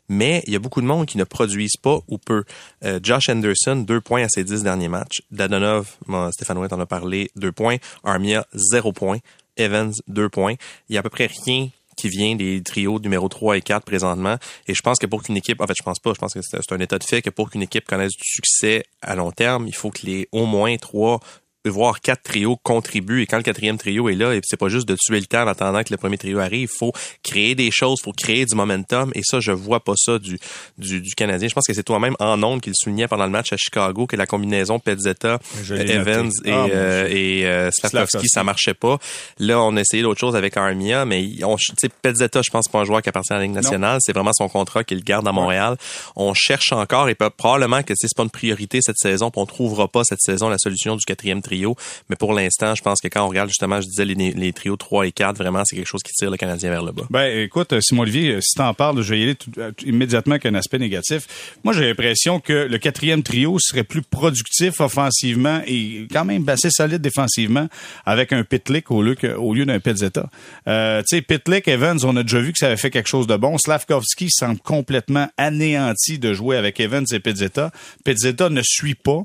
mais 0.07 0.43
il 0.47 0.53
y 0.53 0.57
a 0.57 0.59
beaucoup 0.59 0.83
de 0.83 0.87
monde 0.87 1.07
qui 1.07 1.17
ne 1.17 1.25
produisent 1.25 1.79
pas 1.81 1.99
ou 2.09 2.19
peu. 2.19 2.45
Euh, 2.85 3.01
Josh 3.03 3.31
Anderson, 3.31 3.77
deux 3.77 4.03
points 4.03 4.23
à 4.23 4.29
ses 4.29 4.45
dix 4.45 4.63
derniers 4.63 4.89
matchs. 4.89 5.23
Dadonov, 5.31 5.97
Stéphane 6.31 6.59
Ouet 6.59 6.73
en 6.75 6.81
a 6.81 6.85
parlé, 6.85 7.31
deux 7.37 7.53
points. 7.53 7.79
Armia, 8.05 8.47
zéro 8.53 8.93
point. 8.93 9.19
Evans, 9.57 9.95
deux 10.07 10.29
points. 10.29 10.57
Il 10.91 10.95
y 10.95 10.99
a 10.99 11.01
à 11.01 11.03
peu 11.03 11.09
près 11.09 11.31
rien 11.47 11.71
qui 11.97 12.09
vient 12.09 12.37
des 12.37 12.63
trios 12.63 12.99
numéro 13.01 13.29
3 13.29 13.57
et 13.57 13.61
4 13.61 13.85
présentement. 13.85 14.37
Et 14.67 14.75
je 14.75 14.83
pense 14.83 14.99
que 14.99 15.07
pour 15.07 15.23
qu'une 15.23 15.37
équipe, 15.37 15.61
en 15.61 15.67
fait, 15.67 15.75
je 15.77 15.83
pense 15.83 15.99
pas, 15.99 16.13
je 16.15 16.19
pense 16.19 16.35
que 16.35 16.41
c'est 16.43 16.73
un 16.73 16.81
état 16.81 16.99
de 16.99 17.05
fait 17.05 17.23
que 17.23 17.31
pour 17.31 17.51
qu'une 17.51 17.63
équipe 17.63 17.87
connaisse 17.87 18.13
du 18.13 18.25
succès 18.25 18.85
à 19.03 19.15
long 19.15 19.31
terme, 19.31 19.67
il 19.67 19.75
faut 19.75 19.91
que 19.91 20.07
les 20.07 20.29
au 20.33 20.47
moins 20.47 20.77
trois 20.77 21.21
voir 21.71 22.01
quatre 22.01 22.23
trios 22.23 22.57
contribuent 22.63 23.23
et 23.23 23.27
quand 23.27 23.37
le 23.39 23.43
quatrième 23.43 23.79
trio 23.79 24.09
est 24.09 24.15
là, 24.15 24.35
et 24.35 24.41
c'est 24.45 24.59
pas 24.59 24.69
juste 24.69 24.87
de 24.87 24.97
tuer 24.97 25.21
le 25.21 25.27
temps 25.27 25.43
en 25.43 25.49
attendant 25.49 25.83
que 25.83 25.93
le 25.93 25.97
premier 25.97 26.19
trio 26.19 26.39
arrive, 26.39 26.71
il 26.73 26.79
faut 26.79 26.93
créer 27.23 27.55
des 27.55 27.71
choses, 27.71 28.01
faut 28.03 28.13
créer 28.13 28.45
du 28.45 28.55
momentum. 28.55 29.11
Et 29.15 29.23
ça 29.25 29.41
je 29.41 29.53
vois 29.53 29.81
pas 29.81 29.95
ça 29.97 30.19
du 30.19 30.39
du, 30.79 31.01
du 31.01 31.15
Canadien. 31.15 31.49
Je 31.49 31.55
pense 31.55 31.67
que 31.67 31.73
c'est 31.73 31.83
toi-même 31.83 32.17
en 32.21 32.43
ondes 32.43 32.61
qu'il 32.61 32.75
soulignait 32.75 33.09
pendant 33.09 33.25
le 33.25 33.31
match 33.31 33.53
à 33.53 33.57
Chicago 33.57 34.07
que 34.07 34.17
la 34.17 34.27
combinaison 34.27 34.79
Pezzetta, 34.79 35.39
Evans 35.71 36.31
et, 36.45 36.53
ah, 36.53 36.67
euh, 36.71 37.09
et 37.11 37.47
euh, 37.47 37.71
Slavkovski, 37.71 38.29
ça 38.29 38.45
marchait 38.45 38.75
pas. 38.75 38.99
Là, 39.39 39.61
on 39.61 39.77
a 39.77 39.81
essayé 39.81 40.03
d'autres 40.03 40.21
choses 40.21 40.37
avec 40.37 40.57
Armia, 40.57 41.05
mais 41.07 41.27
on 41.45 41.57
tu 41.57 41.65
sais 41.81 41.89
Pezzetta, 41.89 42.43
je 42.45 42.51
pense 42.51 42.69
pas 42.69 42.81
un 42.81 42.85
joueur 42.85 43.01
qui 43.01 43.09
appartient 43.09 43.33
à 43.33 43.37
la 43.37 43.43
Ligue 43.43 43.53
nationale, 43.53 43.99
c'est 44.01 44.13
vraiment 44.13 44.33
son 44.35 44.49
contrat 44.49 44.85
qu'il 44.85 45.03
garde 45.03 45.27
à 45.27 45.33
Montréal. 45.33 45.77
On 46.15 46.35
cherche 46.35 46.73
encore 46.73 47.09
et 47.09 47.15
probablement 47.15 47.83
que 47.83 47.95
c'est 47.97 48.09
pas 48.15 48.23
une 48.23 48.31
priorité 48.31 48.81
cette 48.83 48.99
saison, 48.99 49.31
puis 49.31 49.41
on 49.41 49.47
trouvera 49.47 49.89
pas 49.89 50.03
cette 50.05 50.21
saison 50.21 50.49
la 50.49 50.59
solution 50.59 50.97
du 50.97 51.05
quatrième 51.05 51.41
trio 51.41 51.54
mais 52.09 52.17
pour 52.17 52.33
l'instant, 52.33 52.75
je 52.75 52.83
pense 52.83 53.01
que 53.01 53.09
quand 53.09 53.25
on 53.25 53.29
regarde 53.29 53.49
justement, 53.49 53.81
je 53.81 53.87
disais 53.87 54.05
les, 54.05 54.53
trios 54.53 54.77
3 54.77 55.07
et 55.07 55.13
4, 55.13 55.37
vraiment, 55.37 55.63
c'est 55.65 55.77
quelque 55.77 55.89
chose 55.89 56.03
qui 56.03 56.13
tire 56.13 56.31
le 56.31 56.37
Canadien 56.37 56.71
vers 56.71 56.85
le 56.85 56.93
bas. 56.93 57.05
Ben, 57.11 57.27
écoute, 57.43 57.73
euh, 57.73 57.81
Simon 57.81 58.03
Olivier, 58.03 58.33
euh, 58.33 58.41
si 58.41 58.55
t'en 58.55 58.73
parles, 58.75 59.03
je 59.03 59.11
vais 59.11 59.21
y 59.21 59.23
aller 59.23 59.35
tout, 59.35 59.51
euh, 59.59 59.73
immédiatement 59.85 60.39
qu'un 60.39 60.55
aspect 60.55 60.79
négatif. 60.79 61.57
Moi, 61.65 61.73
j'ai 61.73 61.87
l'impression 61.87 62.41
que 62.41 62.53
le 62.53 62.79
quatrième 62.79 63.23
trio 63.23 63.59
serait 63.59 63.85
plus 63.85 64.03
productif 64.03 64.81
offensivement 64.81 65.61
et 65.67 66.07
quand 66.13 66.25
même 66.25 66.49
assez 66.49 66.71
solide 66.71 67.01
défensivement 67.01 67.69
avec 68.07 68.33
un 68.33 68.45
Pitlick 68.45 68.91
au 68.91 69.03
lieu, 69.03 69.15
d'un 69.65 69.81
Pizzetta. 69.81 70.29
Tu 70.67 70.73
sais, 71.07 71.23
Pitlick, 71.23 71.69
Evans, 71.69 71.99
on 72.05 72.17
a 72.17 72.23
déjà 72.23 72.41
vu 72.41 72.53
que 72.53 72.59
ça 72.59 72.67
avait 72.67 72.77
fait 72.77 72.91
quelque 72.91 73.09
chose 73.09 73.27
de 73.27 73.37
bon. 73.37 73.57
Slavkovski 73.59 74.29
semble 74.31 74.61
complètement 74.61 75.29
anéanti 75.37 76.19
de 76.19 76.33
jouer 76.35 76.57
avec 76.57 76.81
Evans 76.81 77.07
et 77.13 77.21
Pizzetta. 77.21 77.71
Pizzetta 78.05 78.49
ne 78.51 78.63
suit 78.63 78.95
pas 78.95 79.25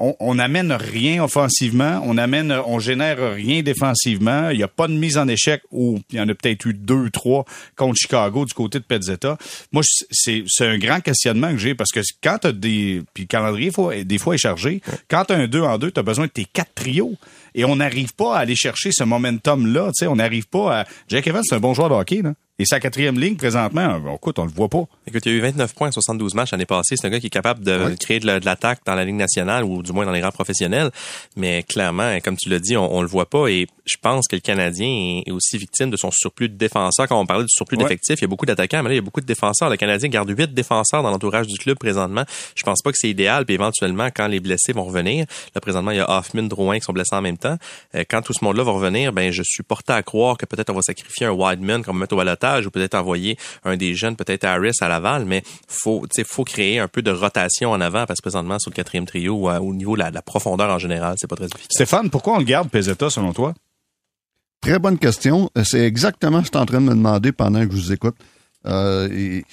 on, 0.00 0.16
on 0.18 0.38
amène 0.38 0.72
rien 0.72 1.22
offensivement, 1.22 2.02
on 2.04 2.16
amène, 2.16 2.52
on 2.66 2.78
génère 2.78 3.34
rien 3.34 3.62
défensivement. 3.62 4.50
Il 4.50 4.56
n'y 4.56 4.62
a 4.62 4.68
pas 4.68 4.88
de 4.88 4.94
mise 4.94 5.18
en 5.18 5.28
échec 5.28 5.62
où 5.70 6.00
il 6.10 6.16
y 6.16 6.20
en 6.20 6.28
a 6.28 6.34
peut-être 6.34 6.64
eu 6.64 6.74
deux, 6.74 7.10
trois 7.10 7.44
contre 7.76 7.96
Chicago 7.96 8.44
du 8.46 8.54
côté 8.54 8.78
de 8.78 8.84
Pezzetta. 8.84 9.36
Moi, 9.72 9.82
c'est, 10.10 10.44
un 10.60 10.78
grand 10.78 11.00
questionnement 11.00 11.50
que 11.52 11.58
j'ai 11.58 11.74
parce 11.74 11.92
que 11.92 12.00
quand 12.22 12.38
tu 12.40 12.46
as 12.48 12.52
des, 12.52 13.02
puis 13.14 13.24
le 13.24 13.28
calendrier 13.28 13.70
des 14.04 14.18
fois 14.18 14.34
est 14.34 14.38
chargé. 14.38 14.80
Quand 15.08 15.26
tu 15.26 15.34
as 15.34 15.36
un 15.36 15.46
2 15.46 15.62
en 15.62 15.78
2, 15.78 15.90
tu 15.90 16.00
as 16.00 16.02
besoin 16.02 16.26
de 16.26 16.30
tes 16.30 16.46
quatre 16.46 16.74
trios 16.74 17.14
et 17.54 17.64
on 17.64 17.76
n'arrive 17.76 18.14
pas 18.14 18.36
à 18.36 18.40
aller 18.40 18.56
chercher 18.56 18.90
ce 18.92 19.04
momentum-là. 19.04 19.88
Tu 19.88 19.92
sais, 19.94 20.06
on 20.06 20.16
n'arrive 20.16 20.48
pas 20.48 20.80
à. 20.80 20.84
Jack 21.08 21.26
Evans, 21.26 21.42
c'est 21.44 21.54
un 21.54 21.60
bon 21.60 21.74
joueur 21.74 21.90
de 21.90 21.94
hockey, 21.94 22.22
là. 22.22 22.34
Et 22.60 22.66
sa 22.66 22.78
quatrième 22.78 23.18
ligne, 23.18 23.36
présentement, 23.36 23.98
écoute, 24.14 24.38
on 24.38 24.44
le 24.44 24.50
voit 24.50 24.68
pas. 24.68 24.84
Écoute, 25.06 25.22
il 25.24 25.32
y 25.32 25.34
a 25.34 25.38
eu 25.38 25.40
29 25.40 25.74
points 25.74 25.88
en 25.88 25.92
72 25.92 26.34
matchs 26.34 26.50
l'année 26.52 26.66
passée. 26.66 26.94
C'est 26.94 27.06
un 27.06 27.10
gars 27.10 27.18
qui 27.18 27.28
est 27.28 27.30
capable 27.30 27.64
de 27.64 27.96
créer 27.98 28.20
de 28.20 28.26
l'attaque 28.26 28.80
dans 28.84 28.94
la 28.94 29.06
ligne 29.06 29.16
nationale 29.16 29.64
ou 29.64 29.82
du 29.82 29.94
moins 29.94 30.04
dans 30.04 30.12
les 30.12 30.22
rangs 30.22 30.30
professionnels. 30.30 30.90
Mais 31.36 31.62
clairement, 31.62 32.18
comme 32.22 32.36
tu 32.36 32.50
l'as 32.50 32.58
dit, 32.58 32.76
on, 32.76 32.94
on 32.94 33.00
le 33.00 33.08
voit 33.08 33.30
pas. 33.30 33.48
Et 33.48 33.66
je 33.86 33.96
pense 33.96 34.28
que 34.28 34.36
le 34.36 34.42
Canadien 34.42 35.22
est 35.24 35.30
aussi 35.30 35.56
victime 35.56 35.88
de 35.88 35.96
son 35.96 36.10
surplus 36.10 36.50
de 36.50 36.56
défenseurs. 36.56 37.08
Quand 37.08 37.18
on 37.18 37.24
parlait 37.24 37.44
du 37.44 37.50
surplus 37.50 37.78
d'effectifs, 37.78 38.18
il 38.18 38.22
y 38.22 38.24
a 38.26 38.28
beaucoup 38.28 38.44
d'attaquants, 38.44 38.82
mais 38.82 38.90
là, 38.90 38.94
il 38.96 38.98
y 38.98 39.00
a 39.00 39.02
beaucoup 39.02 39.22
de 39.22 39.26
défenseurs. 39.26 39.70
Le 39.70 39.78
Canadien 39.78 40.10
garde 40.10 40.28
huit 40.28 40.52
défenseurs 40.52 41.02
dans 41.02 41.10
l'entourage 41.10 41.46
du 41.46 41.56
club 41.56 41.78
présentement. 41.78 42.24
Je 42.54 42.62
pense 42.62 42.82
pas 42.82 42.92
que 42.92 42.98
c'est 43.00 43.08
idéal. 43.08 43.46
Puis 43.46 43.54
éventuellement, 43.54 44.08
quand 44.14 44.26
les 44.26 44.38
blessés 44.38 44.74
vont 44.74 44.84
revenir, 44.84 45.24
là, 45.54 45.62
présentement, 45.62 45.92
il 45.92 45.96
y 45.96 46.00
a 46.00 46.10
Hoffman, 46.10 46.42
Drouin 46.42 46.78
qui 46.78 46.84
sont 46.84 46.92
blessés 46.92 47.16
en 47.16 47.22
même 47.22 47.38
temps. 47.38 47.56
Euh, 47.94 48.04
quand 48.06 48.20
tout 48.20 48.34
ce 48.34 48.44
monde-là 48.44 48.64
va 48.64 48.72
revenir, 48.72 49.14
ben, 49.14 49.32
je 49.32 49.42
suis 49.42 49.62
porté 49.62 49.94
à 49.94 50.02
croire 50.02 50.36
que 50.36 50.44
peut-être 50.44 50.68
on 50.68 50.74
va 50.74 50.82
sacrifier 50.82 51.24
un 51.24 51.32
Wideman 51.32 51.82
comme 51.82 51.98
mettre 51.98 52.12
au 52.12 52.18
balotage 52.18 52.49
ou 52.66 52.70
peut-être 52.70 52.94
envoyer 52.94 53.36
un 53.64 53.76
des 53.76 53.94
jeunes, 53.94 54.16
peut-être 54.16 54.44
Harris 54.44 54.76
à 54.80 54.88
Laval, 54.88 55.24
mais 55.24 55.42
faut, 55.68 56.06
faut 56.24 56.44
créer 56.44 56.78
un 56.78 56.88
peu 56.88 57.02
de 57.02 57.10
rotation 57.10 57.70
en 57.70 57.80
avant 57.80 58.06
parce 58.06 58.18
que 58.20 58.22
présentement 58.22 58.58
sur 58.58 58.70
le 58.70 58.76
quatrième 58.76 59.06
trio, 59.06 59.48
au 59.48 59.74
niveau 59.74 59.96
de 59.96 60.02
la, 60.02 60.22
profondeur 60.22 60.70
en 60.70 60.78
général, 60.78 61.14
c'est 61.18 61.26
pas 61.26 61.36
très 61.36 61.46
efficace. 61.46 61.68
Stéphane, 61.70 62.10
pourquoi 62.10 62.34
on 62.34 62.38
le 62.38 62.44
garde 62.44 62.68
Peseta 62.68 63.10
selon 63.10 63.32
toi? 63.32 63.54
Très 64.60 64.78
bonne 64.78 64.98
question. 64.98 65.50
C'est 65.64 65.86
exactement 65.86 66.40
ce 66.40 66.46
que 66.46 66.52
tu 66.52 66.58
es 66.58 66.60
en 66.60 66.66
train 66.66 66.80
de 66.80 66.86
me 66.86 66.94
demander 66.94 67.32
pendant 67.32 67.66
que 67.66 67.74
je 67.74 67.76
vous 67.76 67.92
écoute. 67.92 68.16
Euh, 68.66 69.08
il, 69.10 69.44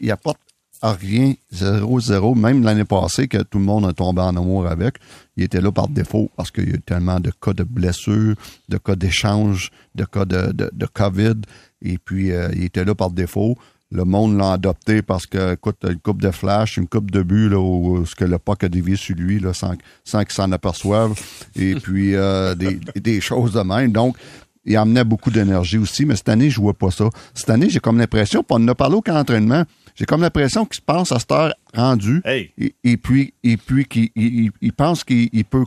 il 0.00 0.10
apporte 0.10 0.38
à 0.82 0.92
rien, 0.92 1.34
0-0, 1.54 2.36
même 2.36 2.64
l'année 2.64 2.84
passée 2.84 3.28
que 3.28 3.38
tout 3.38 3.58
le 3.58 3.64
monde 3.64 3.86
a 3.86 3.92
tombé 3.92 4.20
en 4.20 4.36
amour 4.36 4.66
avec. 4.66 4.96
Il 5.36 5.44
était 5.44 5.60
là 5.60 5.70
par 5.70 5.88
défaut 5.88 6.28
parce 6.36 6.50
qu'il 6.50 6.68
y 6.68 6.72
a 6.72 6.74
eu 6.74 6.80
tellement 6.80 7.20
de 7.20 7.30
cas 7.30 7.52
de 7.52 7.62
blessures, 7.62 8.34
de 8.68 8.78
cas 8.78 8.96
d'échange, 8.96 9.70
de 9.94 10.04
cas 10.04 10.24
de, 10.24 10.50
de, 10.52 10.70
de 10.72 10.86
COVID. 10.86 11.36
Et 11.82 11.98
puis, 11.98 12.32
euh, 12.32 12.48
il 12.54 12.64
était 12.64 12.84
là 12.84 12.94
par 12.94 13.10
défaut. 13.10 13.56
Le 13.90 14.04
monde 14.04 14.38
l'a 14.38 14.52
adopté 14.52 15.02
parce 15.02 15.26
que, 15.26 15.52
écoute, 15.52 15.76
une 15.86 15.98
coupe 15.98 16.22
de 16.22 16.30
flash, 16.30 16.78
une 16.78 16.88
coupe 16.88 17.10
de 17.10 17.22
but, 17.22 17.50
là, 17.50 17.58
où, 17.58 18.06
ce 18.06 18.14
que 18.14 18.24
le 18.24 18.38
puck 18.38 18.64
a 18.64 18.68
dévié 18.68 18.96
sur 18.96 19.16
lui, 19.16 19.38
là, 19.38 19.52
sans, 19.52 19.74
sans 20.04 20.24
qu'il 20.24 20.32
s'en 20.32 20.50
aperçoive. 20.50 21.12
Et 21.56 21.74
puis, 21.74 22.14
euh, 22.14 22.54
des, 22.54 22.80
des 22.94 23.20
choses 23.20 23.52
de 23.52 23.60
même. 23.60 23.92
Donc, 23.92 24.16
il 24.64 24.76
amenait 24.76 25.04
beaucoup 25.04 25.30
d'énergie 25.30 25.78
aussi, 25.78 26.06
mais 26.06 26.16
cette 26.16 26.28
année, 26.28 26.50
je 26.50 26.60
vois 26.60 26.74
pas 26.74 26.90
ça. 26.90 27.08
Cette 27.34 27.50
année, 27.50 27.68
j'ai 27.68 27.80
comme 27.80 27.98
l'impression, 27.98 28.42
puis 28.42 28.56
on 28.58 28.64
en 28.64 28.68
a 28.68 28.74
parlé 28.74 28.94
au 28.94 29.02
camp 29.02 29.14
d'entraînement, 29.14 29.64
j'ai 29.94 30.04
comme 30.04 30.22
l'impression 30.22 30.64
qu'il 30.64 30.76
se 30.76 30.80
pense 30.80 31.12
à 31.12 31.18
cette 31.18 31.32
heure 31.32 31.52
rendue. 31.74 32.22
Et, 32.26 32.96
puis, 32.96 33.34
et 33.42 33.56
puis 33.56 33.84
qu'il 33.84 34.10
il, 34.14 34.72
pense 34.72 35.04
qu'il 35.04 35.44
peut, 35.44 35.64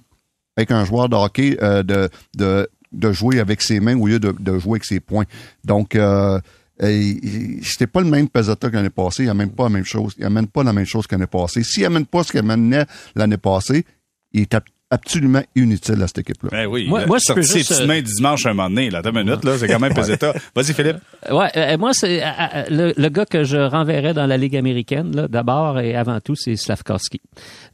avec 0.57 0.71
un 0.71 0.85
joueur 0.85 1.09
de 1.09 1.15
hockey, 1.15 1.57
euh, 1.61 1.83
de, 1.83 2.09
de 2.35 2.67
de 2.95 3.11
jouer 3.11 3.39
avec 3.39 3.61
ses 3.61 3.79
mains 3.79 3.97
au 3.97 4.07
lieu 4.07 4.19
de, 4.19 4.33
de 4.37 4.59
jouer 4.59 4.73
avec 4.73 4.85
ses 4.85 4.99
poings. 4.99 5.25
Donc, 5.63 5.95
euh, 5.95 6.39
c'était 6.79 7.87
pas 7.87 8.01
le 8.01 8.09
même 8.09 8.27
Pesata 8.27 8.69
que 8.69 8.75
l'année 8.75 8.89
passée. 8.89 9.23
Il 9.23 9.29
amène 9.29 9.51
pas 9.51 9.63
la 9.63 9.69
même 9.69 9.85
chose. 9.85 10.13
Il 10.17 10.25
amène 10.25 10.47
pas 10.47 10.63
la 10.63 10.73
même 10.73 10.85
chose 10.85 11.07
que 11.07 11.15
l'année 11.15 11.27
passée. 11.27 11.63
S'il 11.63 11.85
amène 11.85 12.05
pas 12.05 12.23
ce 12.23 12.31
qu'il 12.31 12.39
amenait 12.39 12.85
l'année 13.15 13.37
passée, 13.37 13.85
il 14.33 14.41
était 14.41 14.57
absolument 14.89 15.43
inutile 15.55 16.01
à 16.01 16.07
cette 16.07 16.19
équipe-là. 16.19 16.49
Ben 16.51 16.65
oui. 16.67 16.87
Moi- 16.87 17.01
là, 17.01 17.07
moi, 17.07 17.17
je 17.27 17.33
peux 17.33 17.41
ses 17.41 17.59
juste, 17.59 17.69
petites 17.69 17.89
euh, 17.89 18.01
du 18.01 18.13
dimanche 18.13 18.45
un 18.45 18.53
moment 18.53 18.69
donné, 18.69 18.89
là. 18.89 19.01
Deux 19.01 19.11
minutes, 19.11 19.43
là. 19.43 19.57
C'est 19.57 19.67
quand 19.67 19.79
même 19.79 19.93
peseta. 19.93 20.33
Vas-y, 20.55 20.73
Philippe. 20.73 20.97
Ouais, 21.31 21.49
euh, 21.57 21.77
moi 21.77 21.91
c'est 21.93 22.23
euh, 22.23 22.27
euh, 22.27 22.63
le, 22.69 22.93
le 22.95 23.09
gars 23.09 23.25
que 23.25 23.43
je 23.43 23.57
renverrais 23.57 24.13
dans 24.13 24.27
la 24.27 24.37
Ligue 24.37 24.55
américaine 24.55 25.15
là, 25.15 25.27
d'abord 25.27 25.79
et 25.79 25.95
avant 25.95 26.19
tout, 26.19 26.35
c'est 26.35 26.55
Slavkovski. 26.55 27.19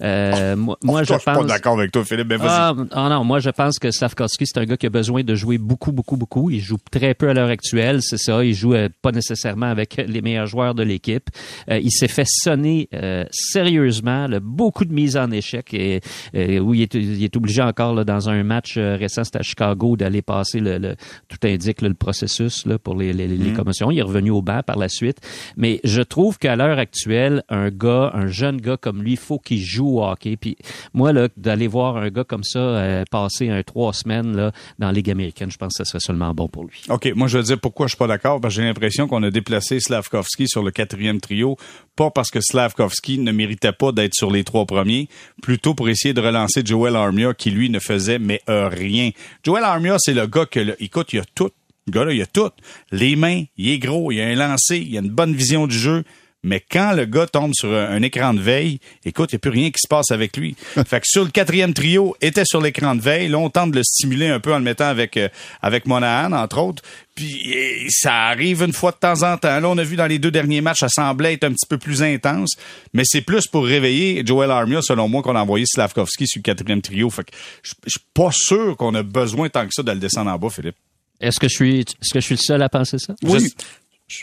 Euh, 0.02 0.56
moi, 0.56 0.78
moi, 0.82 1.04
je 1.04 1.08
Toi, 1.08 1.20
suis 1.20 1.26
pas 1.26 1.34
pense 1.34 1.48
d'accord 1.48 1.78
avec 1.78 1.92
toi, 1.92 2.06
Philippe, 2.06 2.28
mais 2.30 2.38
vas-y. 2.38 2.48
Ah, 2.50 2.74
ah 2.92 3.10
non, 3.10 3.26
moi 3.26 3.40
je 3.40 3.50
pense 3.50 3.78
que 3.78 3.92
Slavkovski 3.92 4.46
c'est 4.48 4.58
un 4.60 4.64
gars 4.64 4.78
qui 4.78 4.86
a 4.86 4.90
besoin 4.90 5.24
de 5.24 5.36
jouer 5.36 5.58
beaucoup 5.58 5.92
beaucoup 5.92 6.16
beaucoup, 6.16 6.50
il 6.50 6.62
joue 6.62 6.78
très 6.92 7.14
peu 7.14 7.28
à 7.28 7.34
l'heure 7.34 7.50
actuelle, 7.50 8.02
c'est 8.02 8.18
ça, 8.18 8.42
il 8.44 8.54
joue 8.54 8.74
euh, 8.74 8.88
pas 9.02 9.12
nécessairement 9.12 9.66
avec 9.66 10.02
les 10.08 10.22
meilleurs 10.22 10.48
joueurs 10.48 10.74
de 10.74 10.84
l'équipe. 10.84 11.30
Euh, 11.70 11.78
il 11.84 11.92
s'est 11.92 12.08
fait 12.08 12.28
sonner 12.28 12.88
euh, 12.94 13.26
sérieusement, 13.32 14.28
là, 14.28 14.40
beaucoup 14.40 14.86
de 14.86 14.94
mises 14.94 15.18
en 15.18 15.30
échec 15.30 15.74
et 15.74 16.00
euh, 16.36 16.60
où 16.60 16.74
il 16.74 16.84
est, 16.84 16.96
il 17.02 17.24
est 17.24 17.36
obligé 17.36 17.62
encore 17.62 17.94
là, 17.94 18.04
dans 18.04 18.30
un 18.30 18.44
match 18.44 18.76
euh, 18.78 18.96
récent, 18.96 19.24
c'était 19.24 19.40
à 19.40 19.44
Chicago 19.44 19.96
d'aller 19.98 20.22
passer 20.22 20.60
le, 20.60 20.78
le- 20.78 20.96
tout 21.28 21.38
indique 21.48 21.82
là, 21.82 21.90
le 21.90 21.94
processus 21.96 22.66
là, 22.66 22.78
pour 22.78 22.96
les, 22.96 23.14
les, 23.14 23.28
les 23.28 23.54
commotions. 23.54 23.92
Il 23.92 24.00
est 24.00 24.04
revenu 24.04 24.30
au 24.32 24.42
banc 24.42 24.62
par 24.66 24.78
la 24.78 24.90
suite, 24.90 25.18
mais 25.58 25.80
je 25.84 26.02
trouve 26.02 26.38
qu'à 26.38 26.56
l'heure 26.56 26.78
actuelle, 26.80 27.44
un 27.50 27.70
gars, 27.70 28.12
un 28.14 28.28
jeune 28.28 28.60
gars 28.62 28.78
comme 28.78 29.02
lui, 29.04 29.12
il 29.12 29.18
faut 29.18 29.40
qu'il 29.40 29.60
joue 29.62 30.00
au 30.00 30.04
hockey. 30.06 30.38
Puis 30.38 30.56
moi 30.94 31.14
là, 31.14 31.28
d'aller 31.38 31.68
voir 31.68 31.98
un 31.98 32.10
gars 32.10 32.24
comme 32.24 32.44
ça 32.44 32.60
euh, 32.60 33.04
passer 33.10 33.50
un 33.50 33.64
trois 33.64 33.94
semaines 33.94 34.36
là 34.36 34.52
dans 34.80 34.88
la 34.88 34.94
Ligue 34.94 35.10
américaine, 35.10 35.52
je 35.52 35.58
pense 35.58 35.74
que 35.78 35.84
ça 35.84 35.86
serait 35.90 36.00
seulement 36.02 36.34
bon 36.34 36.48
pour 36.48 36.64
lui. 36.66 36.82
OK, 36.90 37.12
moi 37.16 37.28
je 37.28 37.38
veux 37.38 37.44
dire 37.44 37.60
pourquoi 37.60 37.88
je 37.88 37.92
suis 37.92 37.98
pas 37.98 38.08
d'accord, 38.08 38.40
parce 38.42 38.56
que 38.56 38.62
j'ai 38.62 38.68
l'impression 38.68 39.08
qu'on 39.08 39.24
a 39.24 39.32
déplacé 39.32 39.80
Slavkovski 39.80 40.48
sur 40.48 40.64
le 40.64 40.72
quatrième 40.72 41.20
trio, 41.22 41.58
pas 41.96 42.10
parce 42.12 42.30
que 42.32 42.40
Slavkovski 42.42 43.20
ne 43.20 43.32
méritait 43.32 43.72
pas 43.74 43.92
d'être 43.92 44.14
sur 44.14 44.32
les 44.32 44.44
trois 44.44 44.66
premiers, 44.66 45.08
plutôt 45.42 45.74
pour 45.74 45.90
essayer 45.90 46.14
de 46.14 46.22
relancer 46.22 46.62
Joel 46.66 46.91
Armia 46.96 47.34
qui 47.34 47.52
lui 47.52 47.70
ne 47.70 47.80
faisait 47.80 48.20
mais 48.20 48.42
euh, 48.50 48.68
rien. 48.70 49.12
Joel 49.46 49.64
Armia, 49.64 49.98
c'est 50.00 50.14
le 50.14 50.28
gars 50.28 50.46
que, 50.46 50.60
le- 50.60 50.84
écoute, 50.84 51.14
il 51.14 51.20
a 51.20 51.24
tout. 51.36 51.50
Le 51.88 51.92
gars 51.92 52.06
là, 52.06 52.14
il 52.14 52.22
a 52.22 52.26
tout. 52.28 52.50
Les 52.92 53.16
mains, 53.16 53.44
il 53.58 53.70
est 53.70 53.80
gros, 53.80 54.12
il 54.12 54.22
a 54.22 54.26
un 54.28 54.36
lancer, 54.36 54.78
il 54.78 54.96
a 54.98 55.02
une 55.02 55.10
bonne 55.10 55.34
vision 55.34 55.68
du 55.68 55.78
jeu. 55.78 56.04
Mais 56.44 56.60
quand 56.60 56.94
le 56.94 57.06
gars 57.06 57.28
tombe 57.28 57.54
sur 57.54 57.72
un, 57.72 57.90
un 57.90 58.02
écran 58.02 58.34
de 58.34 58.42
veille, 58.42 58.80
écoute, 59.06 59.32
il 59.32 59.36
n'y 59.36 59.38
a 59.38 59.40
plus 59.40 59.52
rien 59.52 59.70
qui 59.70 59.80
se 59.80 59.88
passe 59.88 60.12
avec 60.12 60.38
lui. 60.38 60.56
fait 60.86 61.00
que 61.00 61.08
sur 61.08 61.24
le 61.24 61.30
quatrième 61.30 61.74
trio, 61.74 62.16
était 62.22 62.46
sur 62.46 62.62
l'écran 62.62 62.96
de 62.96 63.02
veille. 63.02 63.28
Là, 63.28 63.38
on 63.38 63.50
tente 63.50 63.72
de 63.72 63.78
le 63.78 63.84
stimuler 63.84 64.28
un 64.28 64.40
peu 64.40 64.54
en 64.54 64.58
le 64.58 64.64
mettant 64.64 64.88
avec, 64.88 65.18
euh, 65.18 65.30
avec 65.62 65.86
Monahan, 65.86 66.32
entre 66.32 66.60
autres. 66.60 66.84
Puis 67.16 67.54
eh, 67.54 67.88
ça 67.90 68.28
arrive 68.28 68.64
une 68.64 68.74
fois 68.74 68.92
de 68.92 68.98
temps 68.98 69.24
en 69.24 69.38
temps. 69.38 69.60
Là, 69.60 69.70
on 69.70 69.78
a 69.78 69.84
vu 69.84 69.96
dans 69.96 70.08
les 70.08 70.20
deux 70.20 70.32
derniers 70.32 70.62
matchs, 70.62 70.80
ça 70.80 70.90
semblait 70.90 71.34
être 71.34 71.44
un 71.44 71.52
petit 71.52 71.68
peu 71.68 71.78
plus 71.78 72.02
intense. 72.02 72.56
Mais 72.94 73.04
c'est 73.06 73.22
plus 73.22 73.48
pour 73.48 73.66
réveiller 73.66 74.24
Joel 74.26 74.50
Armia, 74.52 74.82
selon 74.82 75.08
moi, 75.08 75.22
qu'on 75.22 75.36
a 75.36 75.42
envoyé 75.42 75.66
Slavkovski 75.68 76.28
sur 76.28 76.40
le 76.40 76.44
quatrième 76.44 76.82
trio. 76.82 77.10
Fait 77.10 77.24
que 77.24 77.32
je 77.64 77.74
je 77.86 77.90
suis 77.90 78.08
pas 78.14 78.30
sûr 78.32 78.78
qu'on 78.78 78.96
a 78.96 79.04
besoin 79.04 79.50
tant 79.50 79.66
que 79.66 79.74
ça 79.74 79.84
de 79.84 79.92
le 79.92 80.00
descendre 80.00 80.32
en 80.32 80.38
bas, 80.38 80.50
Philippe. 80.50 80.76
Est-ce 81.20 81.40
que 81.40 81.48
je 81.48 81.56
suis 81.56 81.80
est-ce 81.82 82.14
que 82.14 82.20
je 82.20 82.26
suis 82.26 82.36
le 82.36 82.42
seul 82.42 82.62
à 82.62 82.70
penser 82.70 82.98
ça? 82.98 83.14
Oui. 83.24 83.54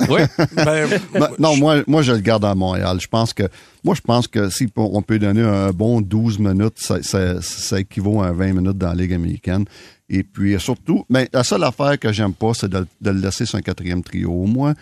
Oui. 0.09 0.21
Ben, 0.57 0.89
Ben, 1.13 1.29
non, 1.39 1.57
moi, 1.57 1.83
moi, 1.87 2.03
je 2.03 2.13
le 2.13 2.19
garde 2.21 2.45
à 2.45 2.55
Montréal. 2.55 2.99
Je 3.01 3.07
pense 3.09 3.33
que, 3.33 3.45
moi, 3.85 3.95
je 3.95 4.01
pense 4.01 4.27
que 4.29 4.51
si 4.51 4.69
on 4.77 5.03
peut 5.03 5.19
donner 5.19 5.43
un 5.43 5.71
bon 5.71 6.01
12 6.01 6.39
minutes, 6.39 6.79
ça, 6.79 7.03
ça, 7.03 7.41
ça 7.41 7.81
équivaut 7.81 8.23
à 8.23 8.33
20 8.33 8.53
minutes 8.55 8.79
dans 8.79 8.89
la 8.89 8.95
Ligue 8.95 9.13
américaine. 9.15 9.65
Et 10.11 10.23
puis, 10.23 10.59
surtout, 10.59 11.05
mais 11.11 11.29
la 11.35 11.45
seule 11.45 11.63
affaire 11.65 11.99
que 11.99 12.11
j'aime 12.13 12.33
pas, 12.33 12.55
c'est 12.55 12.69
de, 12.71 12.87
de 13.03 13.11
le 13.11 13.21
laisser 13.21 13.45
sur 13.45 13.59
un 13.59 13.61
quatrième 13.61 14.03
trio. 14.03 14.31
Au 14.31 14.47
moins, 14.47 14.73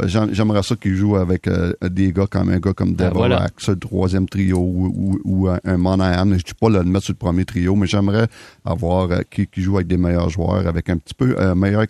euh, 0.00 0.06
j'aim- 0.06 0.28
j'aimerais 0.30 0.62
ça 0.62 0.76
qu'il 0.76 0.94
joue 0.94 1.16
avec 1.16 1.48
euh, 1.48 1.72
des 1.82 2.12
gars 2.12 2.28
comme 2.30 2.50
un 2.50 2.60
gars 2.60 2.72
comme 2.72 2.94
Ben, 2.94 3.08
Devorak, 3.08 3.28
voilà. 3.30 3.46
sur 3.58 3.72
le 3.72 3.78
troisième 3.80 4.28
trio, 4.28 4.58
ou, 4.58 4.92
ou, 4.94 5.18
ou 5.24 5.48
un, 5.48 5.76
Monahan. 5.76 6.30
Je 6.38 6.44
dis 6.44 6.54
pas 6.58 6.68
le 6.68 6.84
mettre 6.84 7.06
sur 7.06 7.14
le 7.14 7.18
premier 7.18 7.44
trio, 7.44 7.74
mais 7.74 7.88
j'aimerais 7.88 8.28
avoir 8.64 9.10
euh, 9.10 9.22
qui, 9.28 9.48
qui 9.48 9.60
joue 9.60 9.74
avec 9.76 9.88
des 9.88 9.96
meilleurs 9.96 10.30
joueurs, 10.30 10.66
avec 10.68 10.88
un 10.88 10.98
petit 10.98 11.14
peu 11.14 11.34
euh, 11.36 11.54
euh, 11.56 11.86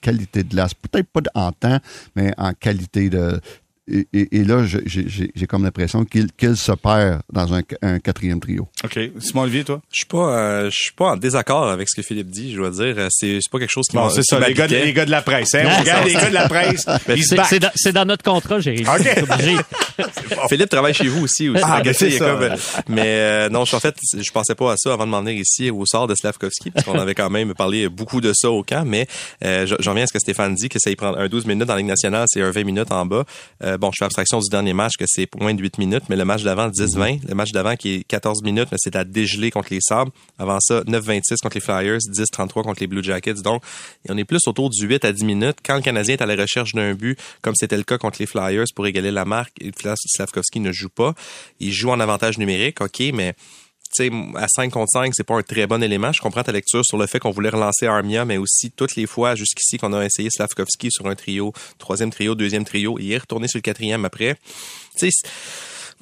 qualité 0.00 0.42
de 0.44 0.48
glace. 0.48 0.74
Peut-être 0.74 1.08
pas 1.08 1.20
en 1.34 1.52
temps, 1.52 1.78
mais 2.16 2.32
en 2.38 2.52
qualité 2.52 3.10
de. 3.10 3.40
Et, 3.86 4.06
et- 4.14 4.36
et 4.38 4.44
là, 4.44 4.64
j'ai 4.64 4.80
j'ai- 4.86 5.30
j'ai 5.34 5.46
comme 5.46 5.62
l'impression 5.62 6.04
qu'il 6.06 6.32
qu'il 6.32 6.56
se 6.56 6.72
perd 6.72 7.20
dans 7.30 7.52
un, 7.52 7.60
un 7.82 7.98
quatrième 7.98 8.40
trio. 8.40 8.66
OK. 8.82 8.98
Simon 9.20 9.42
Olivier, 9.42 9.62
toi? 9.64 9.82
je 9.92 9.96
suis 9.98 10.06
pas, 10.06 10.38
euh, 10.38 10.70
je 10.70 10.76
suis 10.84 10.92
pas 10.92 11.12
en 11.12 11.16
désaccord 11.18 11.68
avec 11.68 11.88
ce 11.90 11.96
que 12.00 12.06
Philippe 12.06 12.30
dit. 12.30 12.52
Je 12.52 12.56
dois 12.56 12.70
dire, 12.70 12.94
Euh, 12.98 13.08
c'est 13.10 13.38
pas 13.52 13.58
quelque 13.58 13.70
chose 13.70 13.86
qui 13.90 13.96
Bon, 13.96 14.04
m'a- 14.04 14.10
c'est 14.10 14.22
ça, 14.24 14.40
les 14.40 14.54
gars, 14.54 14.66
de, 14.66 14.74
les 14.76 14.92
gars 14.94 15.04
de 15.04 15.10
la 15.10 15.20
presse. 15.20 15.54
Hein? 15.54 15.64
On 15.66 15.80
regarde 15.80 16.06
les 16.06 16.14
gars 16.14 16.28
de 16.30 16.34
la 16.34 16.48
presse, 16.48 16.82
se 17.06 17.70
C'est 17.76 17.92
dans, 17.92 18.04
notre 18.06 18.22
contrat, 18.24 18.58
Jérémy. 18.60 18.86
OK. 18.88 19.64
Philippe 20.48 20.68
travaille 20.70 20.94
chez 20.94 21.06
vous 21.08 21.24
aussi. 21.24 21.48
aussi 21.48 21.62
Ah, 21.64 21.80
ben, 21.82 21.92
ça. 21.92 22.06
comme- 22.18 22.48
mais 22.88 23.02
euh, 23.04 23.48
non, 23.48 23.60
en 23.62 23.80
fait, 23.80 23.94
je 24.18 24.30
pensais 24.30 24.54
pas 24.54 24.72
à 24.72 24.76
ça 24.76 24.92
avant 24.92 25.04
de 25.06 25.10
m'en 25.10 25.20
venir 25.22 25.38
ici 25.40 25.70
au 25.70 25.84
sort 25.86 26.06
de 26.06 26.14
Slavkovski, 26.14 26.70
parce 26.70 26.86
qu'on 26.86 26.98
avait 26.98 27.14
quand 27.14 27.30
même 27.30 27.54
parlé 27.54 27.88
beaucoup 27.88 28.20
de 28.20 28.32
ça 28.34 28.50
au 28.50 28.62
camp. 28.62 28.84
Mais 28.86 29.06
euh, 29.44 29.66
je- 29.66 29.74
j'en 29.80 29.90
reviens 29.92 30.04
à 30.04 30.06
ce 30.06 30.12
que 30.12 30.18
Stéphane 30.18 30.54
dit, 30.54 30.68
que 30.68 30.78
ça 30.78 30.90
y 30.90 30.96
prend 30.96 31.14
un 31.14 31.28
12 31.28 31.46
minutes 31.46 31.66
dans 31.68 31.74
la 31.74 31.78
Ligue 31.80 31.88
nationale, 31.88 32.24
c'est 32.28 32.42
un 32.42 32.50
20 32.50 32.64
minutes 32.64 32.90
en 32.92 33.06
bas. 33.06 33.24
Euh, 33.62 33.73
bon, 33.78 33.90
je 33.92 33.98
fais 33.98 34.04
abstraction 34.04 34.40
du 34.40 34.48
dernier 34.48 34.72
match, 34.72 34.92
que 34.98 35.04
c'est 35.06 35.28
moins 35.40 35.54
de 35.54 35.60
8 35.60 35.78
minutes, 35.78 36.04
mais 36.08 36.16
le 36.16 36.24
match 36.24 36.42
d'avant, 36.42 36.68
10-20. 36.68 37.28
Le 37.28 37.34
match 37.34 37.52
d'avant 37.52 37.76
qui 37.76 37.94
est 37.96 38.04
14 38.04 38.42
minutes, 38.42 38.68
mais 38.72 38.78
c'est 38.80 38.96
à 38.96 39.04
dégeler 39.04 39.50
contre 39.50 39.68
les 39.70 39.80
Sabres. 39.80 40.12
Avant 40.38 40.58
ça, 40.60 40.80
9-26 40.82 41.36
contre 41.42 41.56
les 41.56 41.60
Flyers, 41.60 41.98
10-33 41.98 42.62
contre 42.62 42.80
les 42.80 42.86
Blue 42.86 43.02
Jackets. 43.02 43.42
Donc, 43.42 43.62
on 44.08 44.16
est 44.16 44.24
plus 44.24 44.40
autour 44.46 44.70
du 44.70 44.86
8 44.86 45.04
à 45.04 45.12
10 45.12 45.24
minutes. 45.24 45.56
Quand 45.64 45.76
le 45.76 45.82
Canadien 45.82 46.14
est 46.14 46.22
à 46.22 46.26
la 46.26 46.36
recherche 46.36 46.72
d'un 46.72 46.94
but, 46.94 47.18
comme 47.42 47.54
c'était 47.54 47.76
le 47.76 47.84
cas 47.84 47.98
contre 47.98 48.18
les 48.20 48.26
Flyers 48.26 48.66
pour 48.74 48.86
égaler 48.86 49.10
la 49.10 49.24
marque, 49.24 49.52
Slavkovski 50.06 50.60
ne 50.60 50.72
joue 50.72 50.88
pas. 50.88 51.14
Il 51.60 51.72
joue 51.72 51.90
en 51.90 52.00
avantage 52.00 52.38
numérique, 52.38 52.80
OK, 52.80 53.02
mais 53.12 53.34
sais, 53.94 54.10
à 54.36 54.46
5 54.48 54.72
contre 54.72 54.90
5, 54.90 55.12
c'est 55.14 55.24
pas 55.24 55.36
un 55.36 55.42
très 55.42 55.66
bon 55.66 55.82
élément. 55.82 56.12
Je 56.12 56.20
comprends 56.20 56.42
ta 56.42 56.52
lecture 56.52 56.84
sur 56.84 56.98
le 56.98 57.06
fait 57.06 57.18
qu'on 57.18 57.30
voulait 57.30 57.50
relancer 57.50 57.86
Armia, 57.86 58.24
mais 58.24 58.36
aussi 58.36 58.70
toutes 58.70 58.96
les 58.96 59.06
fois 59.06 59.34
jusqu'ici 59.34 59.78
qu'on 59.78 59.92
a 59.92 60.04
essayé 60.04 60.28
Slavkovski 60.30 60.90
sur 60.90 61.06
un 61.06 61.14
trio, 61.14 61.52
troisième 61.78 62.10
trio, 62.10 62.34
deuxième 62.34 62.64
trio, 62.64 62.98
et 62.98 63.02
il 63.02 63.12
est 63.12 63.48
sur 63.48 63.58
le 63.58 63.60
quatrième 63.60 64.04
après. 64.04 64.36
Tu 64.96 65.10
sais, 65.10 65.28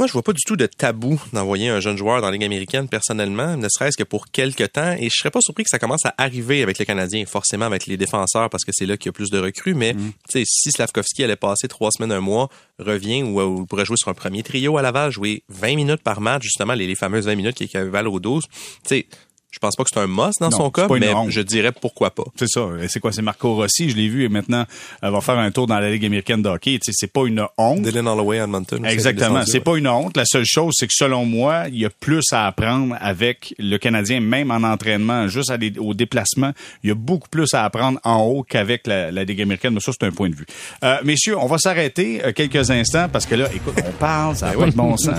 moi, 0.03 0.09
je 0.09 0.15
vois 0.15 0.25
pas 0.25 0.33
du 0.33 0.43
tout 0.45 0.57
de 0.57 0.67
tabou 0.67 1.23
d'envoyer 1.33 1.69
un 1.69 1.79
jeune 1.79 1.97
joueur 1.97 2.21
dans 2.21 2.27
la 2.27 2.33
Ligue 2.33 2.43
américaine, 2.43 2.89
personnellement, 2.89 3.57
ne 3.57 3.69
serait-ce 3.69 3.97
que 3.97 4.03
pour 4.03 4.33
quelques 4.33 4.73
temps. 4.73 4.97
Et 4.99 5.05
je 5.05 5.15
serais 5.17 5.31
pas 5.31 5.39
surpris 5.41 5.63
que 5.63 5.71
ça 5.71 5.79
commence 5.79 6.05
à 6.05 6.13
arriver 6.19 6.61
avec 6.61 6.79
les 6.79 6.85
Canadiens, 6.85 7.25
forcément 7.25 7.67
avec 7.67 7.87
les 7.87 7.97
défenseurs, 7.97 8.51
parce 8.51 8.65
que 8.65 8.73
c'est 8.75 8.85
là 8.85 8.97
qu'il 8.97 9.07
y 9.07 9.11
a 9.11 9.13
plus 9.13 9.31
de 9.31 9.39
recrues. 9.39 9.75
Mais, 9.75 9.95
tu 9.95 10.03
sais, 10.29 10.43
si 10.45 10.73
Slavkovski 10.73 11.23
allait 11.23 11.37
passer 11.37 11.69
trois 11.69 11.93
semaines, 11.93 12.11
un 12.11 12.21
mois, 12.21 12.49
revient 12.81 13.23
ou, 13.23 13.41
ou 13.41 13.65
pourrait 13.65 13.85
jouer 13.85 13.97
sur 13.97 14.09
un 14.09 14.15
premier 14.15 14.43
trio 14.43 14.77
à 14.77 14.83
Laval, 14.83 15.13
jouer 15.13 15.45
20 15.51 15.77
minutes 15.77 16.03
par 16.03 16.21
match, 16.21 16.43
justement, 16.43 16.75
les, 16.75 16.89
les 16.89 16.97
fameuses 16.97 17.27
20 17.27 17.37
minutes 17.37 17.55
qui 17.55 17.63
équivalent 17.63 18.13
aux 18.13 18.19
12. 18.19 18.43
Tu 18.49 18.51
sais, 18.83 19.07
je 19.53 19.59
pense 19.59 19.77
pas 19.77 19.85
que 19.85 19.91
c'est 19.93 20.01
un 20.01 20.07
must 20.07 20.41
dans 20.41 20.49
Non, 20.51 20.57
son 20.57 20.71
cas, 20.71 20.89
mais 20.99 21.13
honte. 21.15 21.31
je 21.31 21.41
dirais 21.43 21.73
pourquoi 21.73 22.11
pas. 22.11 22.25
C'est 22.37 22.49
ça. 22.49 22.69
Et 22.83 22.89
C'est 22.89 23.01
quoi? 23.01 23.13
C'est 23.13 23.23
Marco 23.23 23.55
Rossi. 23.55 23.91
Je 23.91 23.97
l'ai 23.97 24.09
vu 24.09 24.25
et 24.25 24.29
maintenant, 24.29 24.65
elle 25.03 25.11
va 25.13 25.21
faire 25.21 25.39
un 25.39 25.51
tour 25.51 25.67
dans 25.67 25.79
la 25.79 25.91
Ligue 25.91 26.05
américaine 26.07 26.43
de 26.43 26.49
hockey. 26.49 26.79
Tu 26.83 26.87
sais, 26.87 26.93
c'est 26.95 27.13
pas 27.13 27.27
une 27.27 27.45
honte. 27.59 27.83
Dylan 27.83 28.09
Holloway 28.09 28.41
à 28.41 28.45
Edmonton. 28.45 28.85
Exactement. 28.87 29.45
C'est 29.47 29.61
pas 29.61 29.77
une 29.77 29.87
honte. 29.89 30.17
La 30.17 30.25
seule 30.25 30.45
chose, 30.47 30.75
c'est 30.77 30.87
que 30.87 30.95
selon 30.95 31.25
moi, 31.27 31.65
il 31.69 31.79
y 31.79 31.85
a 31.85 31.91
plus 31.91 32.25
à 32.33 32.47
apprendre 32.47 32.97
avec 33.01 33.55
le 33.59 33.77
Canadien, 33.77 34.21
même 34.21 34.51
en 34.51 34.63
entraînement, 34.63 35.29
juste 35.29 35.53
au 35.79 35.95
déplacement. 35.95 36.53
Il 36.83 36.89
y 36.89 36.91
a 36.91 36.95
beaucoup 36.95 37.29
plus 37.29 37.53
à 37.55 37.65
apprendre 37.65 38.01
en 38.05 38.23
haut 38.23 38.43
qu'avec 38.43 38.87
la, 38.87 39.11
la 39.13 39.25
Ligue 39.25 39.43
américaine. 39.43 39.75
Mais 39.75 39.81
ça, 39.81 39.93
c'est 39.93 40.07
un 40.07 40.13
point 40.13 40.31
de 40.31 40.35
vue. 40.35 40.47
Euh, 40.83 40.97
messieurs, 41.05 41.37
on 41.39 41.47
va 41.47 41.59
s'arrêter 41.59 42.25
euh, 42.25 42.33
quelques 42.33 42.71
instants 42.71 43.09
parce 43.13 43.27
que 43.27 43.35
là, 43.35 43.49
écoute, 43.55 43.75
on 43.87 43.93
parle, 43.93 44.35
ça 44.35 44.47
n'a 44.47 44.53
pas 44.55 44.67
de 44.67 44.73
bon 44.75 44.97
sens. 44.97 45.15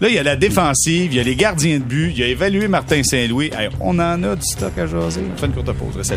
Là, 0.00 0.08
il 0.08 0.14
y 0.14 0.18
a 0.18 0.22
la 0.22 0.36
défensive, 0.36 1.12
il 1.12 1.16
y 1.16 1.20
a 1.20 1.24
les 1.24 1.36
gardiens 1.36 1.78
de 1.78 1.84
but, 1.84 2.10
il 2.10 2.18
y 2.18 2.22
a 2.22 2.28
évalué 2.28 2.68
Martin 2.68 3.02
Saint-Louis. 3.02 3.50
Hey, 3.56 3.68
on 3.80 3.98
en 3.98 4.22
a 4.22 4.36
du 4.36 4.42
stock 4.42 4.76
à 4.78 4.86
jaser. 4.86 5.22
On 5.32 5.36
fait 5.36 5.46
une 5.46 5.52
courte 5.52 5.72
pause. 5.72 5.96
Restez 5.96 6.16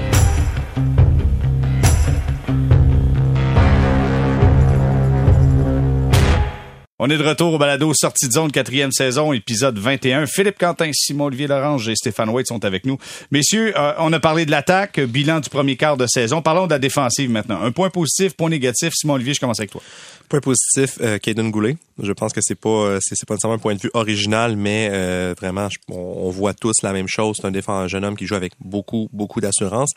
On 6.98 7.10
est 7.10 7.18
de 7.18 7.28
retour 7.28 7.54
au 7.54 7.58
balado 7.58 7.94
Sortie 7.94 8.30
de 8.30 8.32
zone, 8.32 8.54
quatrième 8.54 8.94
saison, 8.94 9.34
épisode 9.34 9.78
21. 9.78 10.28
Philippe 10.28 10.58
Quentin, 10.58 10.92
Simon-Olivier 10.94 11.48
Lorange 11.48 11.90
et 11.90 11.96
Stéphane 11.98 12.30
White 12.30 12.48
sont 12.48 12.64
avec 12.64 12.86
nous. 12.86 12.98
Messieurs, 13.32 13.78
euh, 13.78 13.92
on 14.00 14.14
a 14.14 14.20
parlé 14.22 14.46
de 14.46 14.52
l'attaque, 14.52 15.02
bilan 15.02 15.42
du 15.42 15.50
premier 15.50 15.76
quart 15.76 15.98
de 15.98 16.08
saison. 16.08 16.42
Parlons 16.42 16.68
de 16.68 16.72
la 16.72 16.80
défensive 16.80 17.30
maintenant. 17.30 17.62
Un 17.62 17.74
point 17.74 17.90
positif, 17.90 18.38
point 18.38 18.50
négatif. 18.50 18.94
Simon-Olivier, 18.96 19.34
je 19.34 19.42
commence 19.42 19.60
avec 19.60 19.72
toi. 19.72 19.82
Point 20.30 20.40
positif, 20.40 20.98
euh, 21.02 21.20
Goulet. 21.52 21.76
Je 22.02 22.12
pense 22.12 22.34
que 22.34 22.42
c'est 22.42 22.60
pas 22.60 22.70
euh, 22.70 23.00
c'est 23.02 23.16
pas 23.26 23.36
nécessairement 23.36 23.56
un 23.56 23.60
point 23.60 23.76
de 23.76 23.80
vue 23.80 23.92
original, 23.94 24.58
mais 24.58 24.90
euh, 24.92 25.34
vraiment, 25.40 25.70
on, 25.90 26.30
voit 26.30 26.54
tous 26.54 26.74
la 26.84 26.92
même 26.92 27.08
chose. 27.08 27.38
C'est 27.40 27.48
un 27.48 27.74
un 27.74 27.88
jeune 27.88 28.04
homme 28.04 28.18
qui 28.18 28.26
joue 28.26 28.36
avec 28.36 28.52
beaucoup 28.60 29.08
beaucoup 29.14 29.40
d'assurance. 29.40 29.92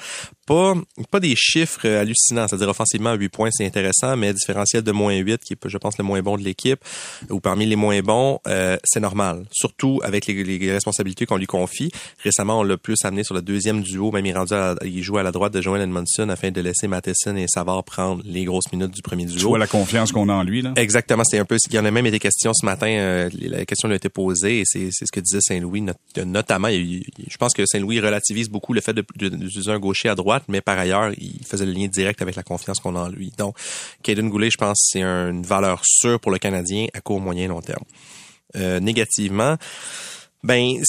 Pas 0.46 0.74
pas 1.11 1.18
des 1.18 1.34
chiffres 1.37 1.80
euh, 1.87 2.02
hallucinants, 2.02 2.46
c'est-à-dire 2.46 2.68
offensivement 2.68 3.14
8 3.14 3.28
points, 3.30 3.48
c'est 3.50 3.66
intéressant, 3.66 4.16
mais 4.16 4.32
différentiel 4.32 4.82
de 4.82 4.92
moins 4.92 5.16
8, 5.16 5.40
qui 5.42 5.54
est 5.54 5.68
je 5.68 5.78
pense 5.78 5.98
le 5.98 6.04
moins 6.04 6.20
bon 6.20 6.37
de 6.37 6.42
l'équipe. 6.42 6.78
Ou 7.31 7.40
parmi 7.40 7.66
les 7.66 7.77
moins 7.77 8.01
bons, 8.01 8.40
euh, 8.46 8.77
c'est 8.85 9.01
normal. 9.01 9.44
Surtout 9.51 10.01
avec 10.03 10.27
les, 10.27 10.44
les 10.44 10.72
responsabilités 10.72 11.27
qu'on 11.27 11.37
lui 11.37 11.46
confie. 11.46 11.90
Récemment, 12.22 12.61
on 12.61 12.62
l'a 12.62 12.77
plus 12.77 12.96
amené 13.05 13.24
sur 13.24 13.35
le 13.35 13.42
deuxième 13.42 13.83
duo, 13.83 14.11
même 14.11 14.27
il, 14.27 14.37
rendu 14.37 14.55
il 14.85 15.03
joue 15.03 15.18
à 15.18 15.22
la 15.22 15.33
droite 15.33 15.53
de 15.53 15.61
Joel 15.61 15.83
Edmondson 15.83 16.29
afin 16.29 16.51
de 16.51 16.61
laisser 16.61 16.88
Matheson 16.88 17.37
et 17.37 17.46
Savard 17.48 17.85
prendre 17.85 18.22
les 18.24 18.44
grosses 18.44 18.70
minutes 18.72 18.92
du 18.92 19.03
premier 19.03 19.24
duo. 19.24 19.38
Tu 19.38 19.44
vois 19.44 19.59
la 19.59 19.66
confiance 19.66 20.12
qu'on 20.12 20.29
a 20.29 20.35
en 20.35 20.42
lui, 20.42 20.62
là? 20.62 20.72
Exactement. 20.77 21.24
C'est 21.24 21.38
un 21.38 21.44
peu, 21.44 21.57
il 21.68 21.74
y 21.74 21.79
en 21.79 21.85
a 21.85 21.90
même 21.90 22.07
été 22.07 22.18
question 22.18 22.53
ce 22.55 22.64
matin, 22.64 22.88
euh, 22.88 23.31
la 23.40 23.64
question 23.64 23.88
lui 23.88 23.94
a 23.94 23.96
été 23.96 24.09
posée 24.09 24.61
et 24.61 24.64
c'est 24.64 24.90
ce 24.90 25.11
que 25.12 25.20
disait 25.20 25.40
Saint-Louis, 25.40 25.85
notamment. 26.24 26.68
je 26.68 27.37
pense 27.38 27.55
que 27.55 27.64
Saint-Louis 27.66 28.01
relativise 28.01 28.48
beaucoup 28.48 28.72
le 28.72 28.81
fait 28.81 28.94
d'utiliser 29.16 29.70
un 29.70 29.79
gaucher 29.79 30.09
à 30.09 30.14
droite, 30.14 30.44
mais 30.48 30.61
par 30.61 30.79
ailleurs, 30.79 31.12
il 31.18 31.44
faisait 31.44 31.66
le 31.66 31.72
lien 31.72 31.87
direct 31.87 32.22
avec 32.22 32.37
la 32.37 32.42
confiance 32.42 32.81
qu'on 32.81 32.96
a 32.96 33.01
en 33.01 33.09
lui. 33.09 33.33
Donc, 33.38 33.57
Caden 34.03 34.29
Goulet, 34.29 34.51
je 34.51 34.57
pense, 34.57 34.88
c'est 34.92 35.03
une 35.03 35.42
valeur 35.42 35.83
sûre 35.85 36.20
pour 36.20 36.31
le 36.31 36.38
Canadien 36.38 36.77
à 36.94 37.00
court, 37.00 37.20
moyen, 37.20 37.48
long 37.48 37.60
terme. 37.60 37.84
Euh, 38.56 38.80
négativement, 38.80 39.56
ben 40.42 40.80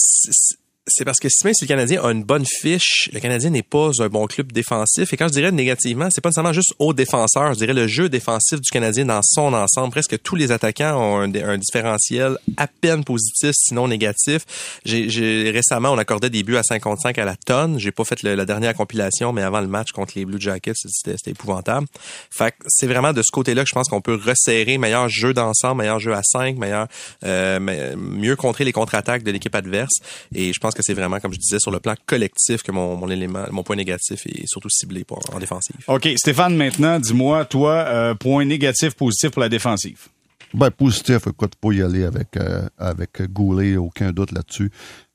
c'est 0.90 1.04
parce 1.04 1.18
que 1.18 1.28
si 1.28 1.44
même 1.44 1.54
si 1.54 1.64
le 1.64 1.68
Canadien 1.68 2.02
a 2.02 2.10
une 2.10 2.24
bonne 2.24 2.44
fiche, 2.44 3.08
le 3.12 3.20
Canadien 3.20 3.50
n'est 3.50 3.62
pas 3.62 3.90
un 3.98 4.08
bon 4.08 4.26
club 4.26 4.52
défensif. 4.52 5.12
Et 5.12 5.16
quand 5.16 5.28
je 5.28 5.32
dirais 5.32 5.52
négativement, 5.52 6.08
c'est 6.10 6.20
pas 6.20 6.28
nécessairement 6.28 6.52
juste 6.52 6.74
aux 6.78 6.92
défenseurs. 6.92 7.52
Je 7.54 7.58
dirais 7.58 7.72
le 7.72 7.86
jeu 7.86 8.08
défensif 8.08 8.60
du 8.60 8.70
Canadien 8.70 9.06
dans 9.06 9.20
son 9.22 9.52
ensemble. 9.52 9.90
Presque 9.90 10.20
tous 10.22 10.36
les 10.36 10.52
attaquants 10.52 10.96
ont 10.96 11.20
un, 11.20 11.58
différentiel 11.58 12.36
à 12.56 12.66
peine 12.66 13.04
positif, 13.04 13.52
sinon 13.54 13.88
négatif. 13.88 14.42
J'ai, 14.84 15.50
récemment, 15.50 15.90
on 15.92 15.98
accordait 15.98 16.30
des 16.30 16.42
buts 16.42 16.56
à 16.56 16.62
55 16.62 17.18
à 17.18 17.24
la 17.24 17.36
tonne. 17.36 17.78
J'ai 17.78 17.92
pas 17.92 18.04
fait 18.04 18.22
la 18.22 18.44
dernière 18.44 18.74
compilation, 18.74 19.32
mais 19.32 19.42
avant 19.42 19.60
le 19.60 19.68
match 19.68 19.92
contre 19.92 20.12
les 20.16 20.24
Blue 20.24 20.40
Jackets, 20.40 20.74
c'était, 20.74 21.30
épouvantable. 21.30 21.86
Fait 22.30 22.54
c'est 22.66 22.86
vraiment 22.86 23.12
de 23.12 23.22
ce 23.22 23.30
côté-là 23.32 23.62
que 23.62 23.68
je 23.68 23.74
pense 23.74 23.88
qu'on 23.88 24.00
peut 24.00 24.18
resserrer 24.22 24.78
meilleur 24.78 25.08
jeu 25.08 25.32
d'ensemble, 25.32 25.82
meilleur 25.82 26.00
jeu 26.00 26.14
à 26.14 26.22
5, 26.22 26.56
meilleur, 26.56 26.86
euh, 27.24 27.94
mieux 27.96 28.36
contrer 28.36 28.64
les 28.64 28.72
contre-attaques 28.72 29.22
de 29.22 29.30
l'équipe 29.30 29.54
adverse. 29.54 29.94
Et 30.34 30.52
je 30.52 30.60
pense 30.60 30.74
que 30.74 30.79
c'est 30.82 30.94
vraiment, 30.94 31.20
comme 31.20 31.32
je 31.32 31.38
disais, 31.38 31.58
sur 31.58 31.70
le 31.70 31.80
plan 31.80 31.94
collectif 32.06 32.62
que 32.62 32.72
mon, 32.72 33.08
élément, 33.10 33.44
mon 33.50 33.62
point 33.62 33.76
négatif 33.76 34.26
est 34.26 34.46
surtout 34.46 34.70
ciblé 34.70 35.04
pour, 35.04 35.20
en 35.32 35.38
défensive. 35.38 35.76
OK. 35.88 36.08
Stéphane, 36.16 36.56
maintenant, 36.56 36.98
dis-moi, 36.98 37.44
toi, 37.44 37.72
euh, 37.72 38.14
point 38.14 38.44
négatif, 38.44 38.94
positif 38.94 39.30
pour 39.30 39.42
la 39.42 39.48
défensive. 39.48 40.08
Ben, 40.52 40.70
positif, 40.70 41.26
écoute, 41.26 41.54
pas 41.56 41.72
y 41.72 41.82
aller 41.82 42.04
avec, 42.04 42.36
euh, 42.36 42.68
avec 42.78 43.22
Goulet, 43.32 43.76
aucun 43.76 44.12
doute 44.12 44.32
là-dessus. 44.32 44.70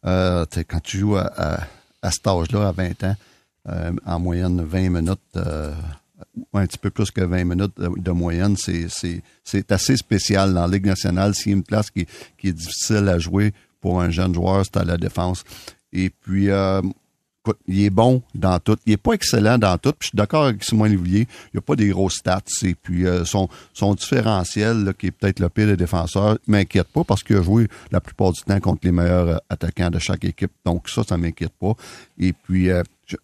Euh, 0.05 0.45
quand 0.67 0.79
tu 0.81 0.99
joues 0.99 1.17
à, 1.17 1.59
à, 2.01 2.11
cet 2.11 2.27
âge-là, 2.27 2.69
à 2.69 2.71
20 2.71 3.03
ans, 3.03 3.15
en 4.05 4.19
moyenne 4.19 4.63
20 4.63 4.89
minutes, 4.89 5.19
un 6.53 6.65
petit 6.65 6.77
peu 6.77 6.89
plus 6.89 7.11
que 7.11 7.21
20 7.21 7.43
minutes 7.43 7.73
de, 7.77 8.11
moyenne, 8.11 8.55
c'est 8.57 9.71
assez 9.71 9.97
spécial 9.97 10.53
dans 10.53 10.67
la 10.67 10.67
Ligue 10.67 10.85
nationale. 10.85 11.35
S'il 11.35 11.51
y 11.51 11.55
a 11.55 11.57
une 11.57 11.63
place 11.63 11.89
qui, 11.89 12.05
qui 12.37 12.49
est 12.49 12.53
difficile 12.53 13.09
à 13.09 13.19
jouer, 13.19 13.53
pour 13.85 14.01
un 14.01 14.09
jeune 14.09 14.33
joueur, 14.33 14.65
c'est 14.65 14.77
à 14.77 14.83
la 14.83 14.97
défense. 14.97 15.43
Et 15.93 16.09
puis, 16.09 16.49
euh, 16.49 16.81
il 17.67 17.83
est 17.83 17.91
bon 17.91 18.23
dans 18.33 18.57
tout. 18.57 18.77
Il 18.87 18.93
est 18.93 18.97
pas 18.97 19.13
excellent 19.13 19.59
dans 19.59 19.77
tout. 19.77 19.91
Puis 19.91 20.07
je 20.07 20.07
suis 20.07 20.17
d'accord 20.17 20.45
avec 20.45 20.63
Simon 20.63 20.85
Olivier. 20.85 21.27
Il 21.29 21.49
n'y 21.53 21.59
a 21.59 21.61
pas 21.61 21.75
des 21.75 21.89
grosses 21.89 22.15
stats. 22.15 22.41
Et 22.63 22.73
puis 22.73 23.05
euh, 23.05 23.25
son, 23.25 23.47
son 23.73 23.93
différentiel, 23.93 24.91
qui 24.97 25.05
est 25.05 25.11
peut-être 25.11 25.39
le 25.39 25.49
pire 25.49 25.67
des 25.67 25.77
défenseurs, 25.77 26.39
m'inquiète 26.47 26.87
pas 26.87 27.03
parce 27.03 27.21
qu'il 27.21 27.35
a 27.35 27.43
joué 27.43 27.67
la 27.91 28.01
plupart 28.01 28.31
du 28.31 28.41
temps 28.41 28.59
contre 28.59 28.79
les 28.85 28.91
meilleurs 28.91 29.27
euh, 29.27 29.37
attaquants 29.51 29.91
de 29.91 29.99
chaque 29.99 30.25
équipe. 30.25 30.51
Donc 30.65 30.89
ça, 30.89 31.03
ça 31.03 31.15
m'inquiète 31.15 31.53
pas. 31.59 31.73
Et 32.17 32.33
puis 32.33 32.69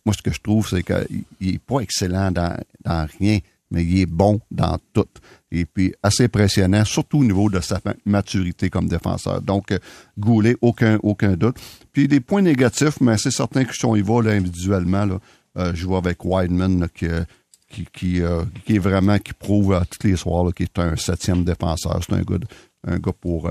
moi, 0.05 0.13
ce 0.13 0.21
que 0.21 0.31
je 0.31 0.41
trouve, 0.41 0.69
c'est 0.69 0.83
qu'il 0.83 1.55
est 1.55 1.57
pas 1.57 1.79
excellent 1.79 2.29
dans, 2.29 2.55
dans 2.85 3.07
rien 3.19 3.39
mais 3.71 3.83
il 3.83 4.01
est 4.01 4.05
bon 4.05 4.39
dans 4.51 4.77
tout. 4.93 5.07
Et 5.51 5.65
puis, 5.65 5.93
assez 6.03 6.25
impressionnant, 6.25 6.85
surtout 6.85 7.19
au 7.19 7.23
niveau 7.23 7.49
de 7.49 7.59
sa 7.59 7.79
maturité 8.05 8.69
comme 8.69 8.87
défenseur. 8.87 9.41
Donc, 9.41 9.71
euh, 9.71 9.79
Goulet, 10.17 10.55
aucun, 10.61 10.99
aucun 11.03 11.33
doute. 11.33 11.57
Puis, 11.91 12.07
des 12.07 12.19
points 12.19 12.41
négatifs, 12.41 13.01
mais 13.01 13.17
c'est 13.17 13.31
certain 13.31 13.65
que 13.65 13.75
si 13.75 13.85
on 13.85 13.95
y 13.95 14.01
va 14.01 14.21
là, 14.21 14.31
individuellement, 14.31 15.05
là, 15.05 15.19
euh, 15.57 15.71
je 15.73 15.85
vois 15.85 15.97
avec 15.97 16.23
Wideman 16.23 16.87
qui, 16.93 17.07
qui, 17.69 17.85
qui, 17.91 18.21
euh, 18.21 18.43
qui, 18.65 18.75
est 18.75 18.79
vraiment, 18.79 19.17
qui 19.17 19.33
prouve 19.33 19.73
à 19.73 19.83
tous 19.85 20.07
les 20.07 20.15
soirs 20.15 20.53
qu'il 20.53 20.65
est 20.65 20.79
un 20.79 20.95
septième 20.95 21.43
défenseur. 21.43 21.99
C'est 22.01 22.15
un 22.15 22.21
gars, 22.21 22.37
un 22.87 22.97
gars 22.97 23.13
pour 23.19 23.49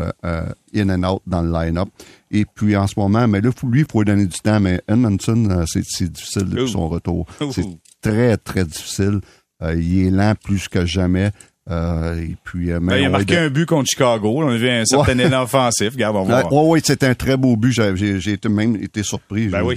in 0.75 0.89
and 0.89 1.03
out 1.03 1.23
dans 1.27 1.43
le 1.43 1.53
line-up. 1.53 1.89
Et 2.31 2.47
puis, 2.47 2.77
en 2.77 2.87
ce 2.87 2.99
moment, 2.99 3.29
mais 3.29 3.43
là, 3.43 3.51
lui, 3.65 3.81
il 3.81 3.87
faut 3.91 4.01
lui 4.01 4.07
donner 4.07 4.27
du 4.27 4.39
temps, 4.39 4.61
mais 4.61 4.81
Edmondson, 4.89 5.65
c'est 5.67 6.11
difficile 6.11 6.45
depuis 6.45 6.71
son 6.71 6.89
retour. 6.89 7.27
C'est 7.53 7.67
très, 8.01 8.39
très 8.39 8.65
difficile. 8.65 9.21
Euh, 9.63 9.75
il 9.75 10.07
est 10.07 10.11
lent 10.11 10.35
plus 10.43 10.69
que 10.69 10.87
jamais. 10.87 11.31
Euh, 11.71 12.21
et 12.21 12.37
puis, 12.43 12.73
euh, 12.73 12.81
ben, 12.81 12.97
il 12.97 13.05
a 13.05 13.11
marqué 13.11 13.37
un 13.37 13.49
but 13.49 13.67
contre 13.67 13.89
Chicago. 13.89 14.35
On 14.39 14.49
a 14.49 14.57
vu 14.57 14.69
un 14.69 14.85
certain 14.85 15.19
élan 15.19 15.43
offensif. 15.43 15.93
Regarde, 15.93 16.17
on 16.17 16.25
va 16.25 16.43
voir. 16.43 16.53
Oui, 16.53 16.81
c'était 16.83 17.07
un 17.07 17.15
très 17.15 17.37
beau 17.37 17.57
but. 17.57 17.73
J'ai 17.73 18.39
même 18.49 18.77
été 18.77 19.03
surpris. 19.03 19.49
Ben 19.49 19.63
oui. 19.63 19.77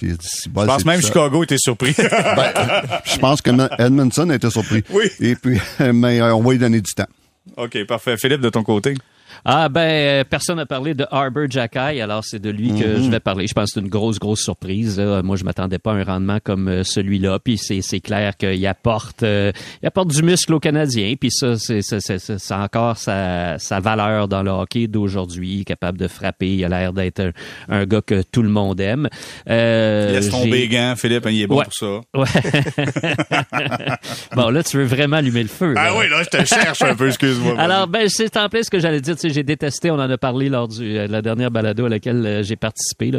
je 0.00 0.48
pense 0.52 0.84
même 0.84 1.00
Chicago 1.00 1.42
était 1.44 1.58
surpris. 1.58 1.94
ben, 1.98 2.82
je 3.04 3.16
pense 3.18 3.40
que 3.40 3.50
Edmondson 3.80 4.30
était 4.30 4.50
surpris. 4.50 4.82
Oui. 4.90 5.04
Et 5.20 5.34
puis, 5.36 5.58
mais 5.92 6.20
on 6.20 6.42
va 6.42 6.52
lui 6.52 6.58
donner 6.58 6.80
du 6.80 6.92
temps. 6.92 7.08
OK, 7.56 7.84
parfait. 7.86 8.16
Philippe, 8.16 8.40
de 8.40 8.50
ton 8.50 8.62
côté? 8.62 8.94
Ah 9.44 9.68
ben 9.68 9.80
euh, 9.80 10.24
personne 10.24 10.56
n'a 10.56 10.66
parlé 10.66 10.94
de 10.94 11.04
Arbor 11.10 11.50
Jackay, 11.50 12.00
alors 12.00 12.22
c'est 12.24 12.38
de 12.38 12.48
lui 12.48 12.68
que 12.68 12.96
je 12.96 13.02
mhm. 13.02 13.10
vais 13.10 13.20
parler. 13.20 13.48
Je 13.48 13.54
pense 13.54 13.70
que 13.70 13.70
c'est 13.74 13.80
une 13.80 13.88
grosse 13.88 14.20
grosse 14.20 14.40
surprise. 14.40 15.00
Moi 15.00 15.36
je 15.36 15.44
m'attendais 15.44 15.80
pas 15.80 15.92
à 15.92 15.94
un 15.96 16.04
rendement 16.04 16.38
comme 16.42 16.68
euh, 16.68 16.84
celui-là. 16.84 17.40
Puis 17.40 17.58
c'est 17.58 17.82
c'est 17.82 17.98
clair 17.98 18.36
qu'il 18.36 18.64
apporte 18.68 19.24
euh, 19.24 19.50
il 19.82 19.86
apporte 19.88 20.08
du 20.08 20.22
muscle 20.22 20.54
aux 20.54 20.60
Canadiens. 20.60 21.14
Puis 21.18 21.30
ça 21.32 21.56
c'est 21.56 22.54
encore 22.54 22.96
sa 22.98 23.58
sa 23.58 23.80
valeur 23.80 24.28
dans 24.28 24.44
le 24.44 24.50
hockey 24.52 24.86
d'aujourd'hui, 24.86 25.64
capable 25.64 25.98
de 25.98 26.06
frapper. 26.06 26.54
Il 26.54 26.64
a 26.64 26.68
l'air 26.68 26.92
d'être 26.92 27.32
un, 27.68 27.84
gars 27.84 28.00
que 28.00 28.22
tout 28.22 28.42
le 28.42 28.48
monde 28.48 28.78
aime. 28.80 29.08
Euh, 29.50 30.12
laisse 30.12 30.30
tomber 30.30 30.68
gants, 30.68 30.94
Philippe, 30.96 31.26
il 31.28 31.42
est 31.42 31.46
bon 31.48 31.62
pour 31.62 31.74
ça. 31.74 32.00
Ouais. 32.14 32.26
bon 34.36 34.50
là 34.50 34.62
tu 34.62 34.76
veux 34.76 34.84
vraiment 34.84 35.16
allumer 35.16 35.42
le 35.42 35.48
feu. 35.48 35.74
Ah 35.76 35.96
oui 35.96 36.08
là 36.08 36.22
je 36.22 36.38
te 36.38 36.44
cherche 36.44 36.82
un 36.82 36.94
peu, 36.94 37.08
excuse-moi. 37.08 37.56
Alors 37.58 37.88
ben 37.88 38.08
c'est 38.08 38.36
en 38.36 38.48
plus 38.48 38.64
ce 38.64 38.70
que 38.70 38.78
j'allais 38.78 39.00
dire 39.00 39.16
j'ai 39.32 39.42
détesté, 39.42 39.90
on 39.90 39.94
en 39.94 40.10
a 40.10 40.18
parlé 40.18 40.48
lors 40.48 40.68
du, 40.68 40.98
euh, 40.98 41.06
de 41.06 41.12
la 41.12 41.22
dernière 41.22 41.50
balado 41.50 41.86
à 41.86 41.88
laquelle 41.88 42.24
euh, 42.24 42.42
j'ai 42.42 42.56
participé. 42.56 43.12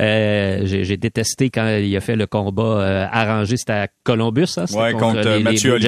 Euh, 0.00 0.60
j'ai, 0.64 0.96
détesté 0.96 1.50
quand 1.50 1.76
il 1.76 1.94
a 1.94 2.00
fait 2.00 2.16
le 2.16 2.26
combat 2.26 3.08
arrangé, 3.12 3.56
c'était 3.56 3.72
à 3.72 3.88
Columbus. 4.04 4.46
Hein, 4.56 4.64
ouais, 4.72 4.92
contre, 4.94 5.28
les, 5.28 5.42
Mathieu 5.42 5.78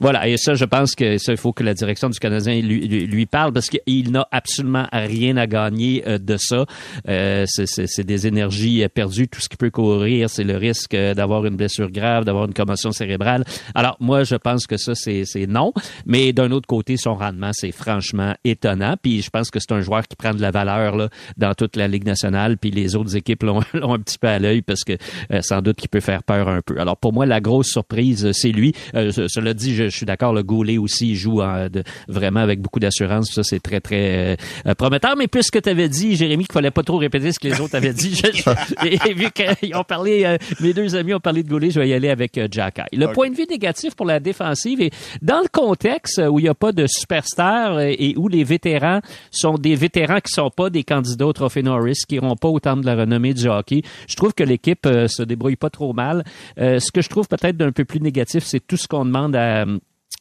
Voilà, 0.00 0.28
et 0.28 0.36
ça, 0.36 0.54
je 0.54 0.64
pense 0.64 0.94
que 0.94 1.16
ça, 1.18 1.32
il 1.32 1.38
faut 1.38 1.52
que 1.52 1.64
la 1.64 1.74
direction 1.74 2.10
du 2.10 2.18
Canadien 2.18 2.60
lui, 2.60 2.86
lui, 2.86 3.26
parle 3.26 3.52
parce 3.52 3.68
qu'il 3.68 4.10
n'a 4.10 4.26
absolument 4.30 4.86
rien 4.92 5.36
à 5.38 5.46
gagner 5.46 6.02
de 6.06 6.36
ça. 6.36 6.66
c'est, 7.06 8.04
des 8.04 8.26
énergies 8.26 8.84
perdues, 8.94 9.28
tout 9.28 9.40
ce 9.40 9.48
qui 9.48 9.56
peut 9.56 9.70
courir, 9.70 10.28
c'est 10.28 10.44
le 10.44 10.56
risque 10.56 10.94
d'avoir 10.94 11.46
une 11.46 11.56
blessure 11.56 11.90
grave, 11.90 12.24
d'avoir 12.24 12.44
une 12.44 12.54
commotion 12.54 12.92
cérébrale. 12.92 13.44
Alors, 13.74 13.96
moi, 14.00 14.24
je 14.24 14.36
pense 14.36 14.66
que 14.66 14.76
ça, 14.76 14.94
c'est, 14.94 15.24
c'est 15.24 15.46
non. 15.46 15.72
Mais 16.04 16.32
d'un 16.32 16.50
autre 16.50 16.66
côté, 16.66 16.96
son 16.96 17.14
rendement, 17.14 17.50
c'est 17.52 17.72
franchement 17.72 18.34
étonnant. 18.44 18.96
Puis 19.00 19.11
je 19.20 19.30
pense 19.30 19.50
que 19.50 19.58
c'est 19.58 19.72
un 19.72 19.80
joueur 19.80 20.06
qui 20.06 20.16
prend 20.16 20.32
de 20.32 20.40
la 20.40 20.50
valeur 20.50 20.96
là, 20.96 21.08
dans 21.36 21.54
toute 21.54 21.76
la 21.76 21.88
Ligue 21.88 22.06
nationale. 22.06 22.56
Puis 22.56 22.70
les 22.70 22.96
autres 22.96 23.16
équipes 23.16 23.42
l'ont 23.42 23.60
un 23.74 23.98
petit 23.98 24.18
peu 24.18 24.28
à 24.28 24.38
l'œil 24.38 24.62
parce 24.62 24.84
que 24.84 24.94
euh, 25.32 25.42
sans 25.42 25.60
doute 25.60 25.76
qu'il 25.76 25.88
peut 25.88 26.00
faire 26.00 26.22
peur 26.22 26.48
un 26.48 26.60
peu. 26.62 26.78
Alors 26.80 26.96
pour 26.96 27.12
moi, 27.12 27.26
la 27.26 27.40
grosse 27.40 27.68
surprise, 27.68 28.30
c'est 28.32 28.50
lui. 28.52 28.72
Euh, 28.94 29.10
cela 29.28 29.54
dit, 29.54 29.74
je, 29.74 29.88
suis 29.88 30.06
d'accord, 30.06 30.32
le 30.32 30.42
Goulet 30.42 30.78
aussi 30.78 31.14
joue 31.16 31.42
de, 31.42 31.82
vraiment 32.08 32.40
avec 32.40 32.60
beaucoup 32.60 32.80
d'assurance. 32.80 33.30
Ça, 33.32 33.42
c'est 33.42 33.60
très, 33.60 33.80
très 33.80 34.36
euh, 34.66 34.74
prometteur. 34.74 35.16
Mais 35.16 35.28
puisque 35.28 35.60
tu 35.60 35.68
avais 35.68 35.88
dit, 35.88 36.16
Jérémy, 36.16 36.44
qu'il 36.44 36.52
fallait 36.52 36.70
pas 36.70 36.82
trop 36.82 36.98
répéter 36.98 37.32
ce 37.32 37.38
que 37.38 37.48
les 37.48 37.60
autres 37.60 37.74
avaient 37.74 37.92
dit, 37.92 38.20
et, 38.84 39.14
vu 39.14 39.30
qu'ils 39.30 39.74
ont 39.76 39.84
parlé, 39.84 40.36
mes 40.60 40.72
deux 40.72 40.94
amis 40.96 41.14
ont 41.14 41.20
parlé 41.20 41.42
de 41.42 41.48
Goulet, 41.48 41.70
je 41.70 41.80
vais 41.80 41.88
y 41.88 41.94
aller 41.94 42.08
avec 42.08 42.40
Jack 42.50 42.80
Le 42.92 43.12
point 43.12 43.30
de 43.30 43.36
vue 43.36 43.46
négatif 43.48 43.94
pour 43.94 44.06
la 44.06 44.20
défensive, 44.20 44.80
et 44.80 44.90
dans 45.20 45.40
le 45.40 45.48
contexte 45.48 46.20
où 46.30 46.38
il 46.38 46.44
n'y 46.44 46.48
a 46.48 46.54
pas 46.54 46.72
de 46.72 46.86
superstar 46.86 47.80
et 47.80 48.14
où 48.16 48.28
les 48.28 48.44
vétérans 48.44 49.00
sont 49.30 49.54
des 49.54 49.74
vétérans 49.74 50.20
qui 50.20 50.32
sont 50.32 50.50
pas 50.50 50.70
des 50.70 50.84
candidats 50.84 51.26
au 51.26 51.32
Trophée 51.32 51.62
Norris, 51.62 52.02
qui 52.08 52.16
n'auront 52.16 52.36
pas 52.36 52.48
autant 52.48 52.76
de 52.76 52.86
la 52.86 52.94
renommée 52.94 53.34
du 53.34 53.48
hockey. 53.48 53.82
Je 54.08 54.16
trouve 54.16 54.34
que 54.34 54.44
l'équipe 54.44 54.86
euh, 54.86 55.08
se 55.08 55.22
débrouille 55.22 55.56
pas 55.56 55.70
trop 55.70 55.92
mal. 55.92 56.24
Euh, 56.58 56.78
ce 56.78 56.90
que 56.90 57.02
je 57.02 57.08
trouve 57.08 57.28
peut-être 57.28 57.56
d'un 57.56 57.72
peu 57.72 57.84
plus 57.84 58.00
négatif, 58.00 58.44
c'est 58.44 58.60
tout 58.60 58.76
ce 58.76 58.88
qu'on 58.88 59.04
demande 59.04 59.36
à 59.36 59.64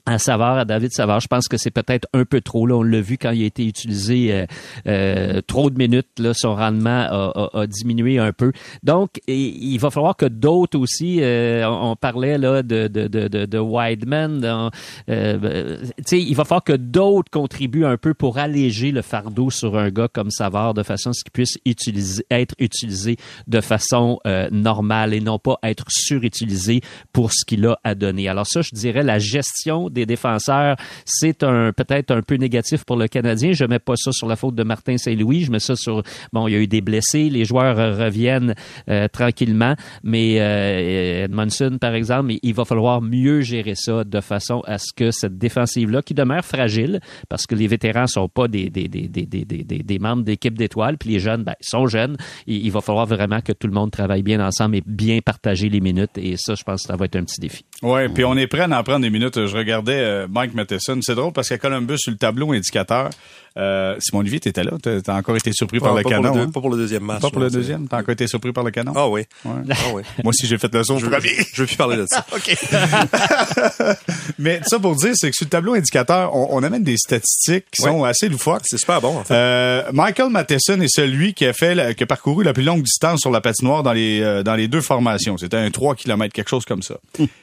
à 0.05 0.17
Savard, 0.17 0.57
à 0.57 0.65
David 0.65 0.91
Savard. 0.91 1.19
Je 1.19 1.27
pense 1.27 1.47
que 1.47 1.57
c'est 1.57 1.71
peut-être 1.71 2.07
un 2.13 2.25
peu 2.25 2.41
trop. 2.41 2.65
Là, 2.67 2.75
on 2.75 2.83
l'a 2.83 3.01
vu 3.01 3.17
quand 3.17 3.31
il 3.31 3.43
a 3.43 3.45
été 3.45 3.65
utilisé 3.65 4.33
euh, 4.33 4.45
euh 4.87 5.41
trop 5.47 5.69
de 5.69 5.77
minutes. 5.77 6.19
Là, 6.19 6.33
son 6.33 6.55
rendement 6.55 6.89
a, 6.89 7.49
a, 7.53 7.59
a 7.61 7.67
diminué 7.67 8.19
un 8.19 8.33
peu. 8.33 8.51
Donc, 8.83 9.19
il 9.27 9.77
va 9.77 9.89
falloir 9.89 10.15
que 10.15 10.25
d'autres 10.25 10.77
aussi. 10.77 11.19
Euh, 11.21 11.67
on, 11.67 11.95
parlait 11.95 12.37
là 12.37 12.63
de 12.63 12.87
de 12.87 13.07
de 13.07 13.27
de, 13.27 13.45
de 13.45 13.59
Wideman. 13.59 14.69
Euh, 15.09 15.77
il 16.11 16.35
va 16.35 16.45
falloir 16.45 16.63
que 16.63 16.73
d'autres 16.73 17.29
contribuent 17.31 17.85
un 17.85 17.97
peu 17.97 18.13
pour 18.13 18.37
alléger 18.37 18.91
le 18.91 19.01
fardeau 19.01 19.49
sur 19.49 19.77
un 19.77 19.89
gars 19.89 20.07
comme 20.07 20.31
Savard 20.31 20.73
de 20.73 20.83
façon 20.83 21.11
à 21.11 21.13
ce 21.13 21.23
qu'il 21.23 21.31
puisse 21.31 21.57
utiliser, 21.65 22.25
être 22.29 22.55
utilisé 22.59 23.17
de 23.47 23.61
façon 23.61 24.19
euh, 24.25 24.49
normale 24.51 25.13
et 25.13 25.21
non 25.21 25.39
pas 25.39 25.57
être 25.63 25.85
surutilisé 25.89 26.81
pour 27.13 27.31
ce 27.31 27.45
qu'il 27.45 27.65
a 27.65 27.79
à 27.83 27.95
donner. 27.95 28.27
Alors 28.27 28.47
ça, 28.47 28.61
je 28.61 28.71
dirais 28.73 29.03
la 29.03 29.19
gestion 29.19 29.89
des 29.91 30.05
défenseurs, 30.05 30.75
c'est 31.05 31.43
un 31.43 31.71
peut-être 31.71 32.11
un 32.11 32.21
peu 32.21 32.35
négatif 32.35 32.83
pour 32.85 32.95
le 32.95 33.07
Canadien. 33.07 33.51
Je 33.53 33.65
mets 33.65 33.79
pas 33.79 33.95
ça 33.95 34.11
sur 34.11 34.27
la 34.27 34.35
faute 34.35 34.55
de 34.55 34.63
Martin 34.63 34.97
Saint-Louis. 34.97 35.43
Je 35.43 35.51
mets 35.51 35.59
ça 35.59 35.75
sur 35.75 36.03
bon, 36.33 36.47
il 36.47 36.53
y 36.53 36.55
a 36.55 36.59
eu 36.59 36.67
des 36.67 36.81
blessés, 36.81 37.29
les 37.29 37.45
joueurs 37.45 37.75
reviennent 37.75 38.55
euh, 38.89 39.07
tranquillement, 39.07 39.75
mais 40.03 40.37
euh, 40.39 41.25
Edmondson 41.25 41.77
par 41.79 41.93
exemple, 41.93 42.33
il 42.41 42.53
va 42.53 42.65
falloir 42.65 43.01
mieux 43.01 43.41
gérer 43.41 43.75
ça 43.75 44.03
de 44.03 44.21
façon 44.21 44.61
à 44.65 44.77
ce 44.77 44.93
que 44.95 45.11
cette 45.11 45.37
défensive-là, 45.37 46.01
qui 46.01 46.13
demeure 46.13 46.43
fragile, 46.43 46.99
parce 47.29 47.45
que 47.45 47.55
les 47.55 47.67
vétérans 47.67 48.07
sont 48.07 48.27
pas 48.27 48.47
des 48.47 48.69
des 48.69 48.87
des 48.87 49.07
des 49.07 49.25
des, 49.25 49.99
membres 49.99 50.23
d'équipe 50.23 50.57
d'étoiles, 50.57 50.97
puis 50.97 51.09
les 51.09 51.19
jeunes, 51.19 51.43
ben, 51.43 51.55
sont 51.61 51.87
jeunes. 51.87 52.17
Il, 52.47 52.71
va 52.71 52.81
falloir 52.81 53.05
vraiment 53.05 53.41
que 53.41 53.53
tout 53.53 53.67
le 53.67 53.73
monde 53.73 53.91
travaille 53.91 54.23
bien 54.23 54.45
ensemble 54.45 54.77
et 54.77 54.83
bien 54.85 55.19
partager 55.19 55.69
les 55.69 55.79
minutes. 55.79 56.17
Et 56.17 56.35
ça, 56.37 56.55
je 56.55 56.63
pense 56.63 56.83
que 56.83 56.87
ça 56.87 56.95
va 56.95 57.05
être 57.05 57.15
un 57.15 57.23
petit 57.23 57.39
défi. 57.39 57.63
Ouais, 57.81 58.09
puis 58.09 58.23
on 58.23 58.35
est 58.35 58.47
prêt 58.47 58.61
à 58.61 58.79
en 58.79 58.83
prendre 58.83 59.01
des 59.01 59.09
minutes. 59.09 59.45
Je 59.45 59.57
euh, 59.89 60.27
Mike 60.29 60.53
Matheson. 60.53 60.99
C'est 61.01 61.15
drôle 61.15 61.33
parce 61.33 61.49
qu'à 61.49 61.57
Columbus, 61.57 61.97
sur 61.97 62.11
le 62.11 62.17
tableau 62.17 62.51
indicateur, 62.51 63.09
euh, 63.57 63.95
Simon 63.99 64.19
Olivier, 64.21 64.39
t'étais 64.39 64.63
là. 64.63 64.71
T'as 65.03 65.15
encore 65.15 65.35
été 65.35 65.51
surpris 65.53 65.79
par 65.79 65.93
le 65.95 66.03
pas 66.03 66.09
canon. 66.09 66.29
Pour 66.29 66.35
le, 66.37 66.41
hein? 66.43 66.51
Pas 66.51 66.59
pour 66.61 66.69
le 66.69 66.77
deuxième 66.77 67.03
match. 67.03 67.21
Pas 67.21 67.29
pour 67.29 67.41
le 67.41 67.49
deuxième? 67.49 67.87
T'as 67.87 67.97
encore 67.99 68.13
été 68.13 68.27
surpris 68.27 68.51
par 68.53 68.63
le 68.63 68.71
canon? 68.71 68.93
Ah 68.95 69.07
oui. 69.09 69.21
Ouais. 69.45 69.51
Ah 69.69 69.75
oui. 69.93 70.03
Moi 70.23 70.29
aussi, 70.29 70.47
j'ai 70.47 70.57
fait 70.57 70.73
le 70.73 70.83
saut. 70.83 70.97
Je, 70.99 71.05
je 71.05 71.61
veux 71.61 71.65
plus 71.67 71.75
parler 71.75 71.97
de 71.97 72.05
ça. 72.07 72.25
OK. 72.35 72.57
Mais 74.39 74.61
ça 74.65 74.79
pour 74.79 74.95
dire, 74.95 75.11
c'est 75.15 75.29
que 75.29 75.35
sur 75.35 75.45
le 75.45 75.49
tableau 75.49 75.73
indicateur, 75.73 76.35
on, 76.35 76.47
on 76.51 76.63
amène 76.63 76.83
des 76.83 76.97
statistiques 76.97 77.65
qui 77.71 77.81
Ouais. 77.83 77.89
sont 77.89 78.03
assez 78.03 78.29
loufoques. 78.29 78.61
C'est 78.65 78.77
super 78.77 79.01
bon, 79.01 79.17
en 79.17 79.23
fait. 79.23 79.33
Euh, 79.33 79.83
Michael 79.91 80.29
Matheson 80.29 80.79
est 80.81 80.93
celui 80.93 81.33
qui 81.33 81.45
a 81.45 81.53
fait 81.53 81.73
la- 81.75 81.93
qui 81.93 82.03
a 82.03 82.05
parcouru 82.05 82.43
la 82.43 82.53
plus 82.53 82.63
longue 82.63 82.83
distance 82.83 83.21
sur 83.21 83.31
la 83.31 83.41
patinoire 83.41 83.81
dans 83.83 83.93
les 83.93 84.21
euh, 84.21 84.43
dans 84.43 84.55
les 84.55 84.67
deux 84.67 84.81
formations. 84.81 85.37
C'était 85.37 85.57
un 85.57 85.71
3 85.71 85.95
km, 85.95 86.33
quelque 86.33 86.49
chose 86.49 86.65
comme 86.65 86.81
ça. 86.83 86.95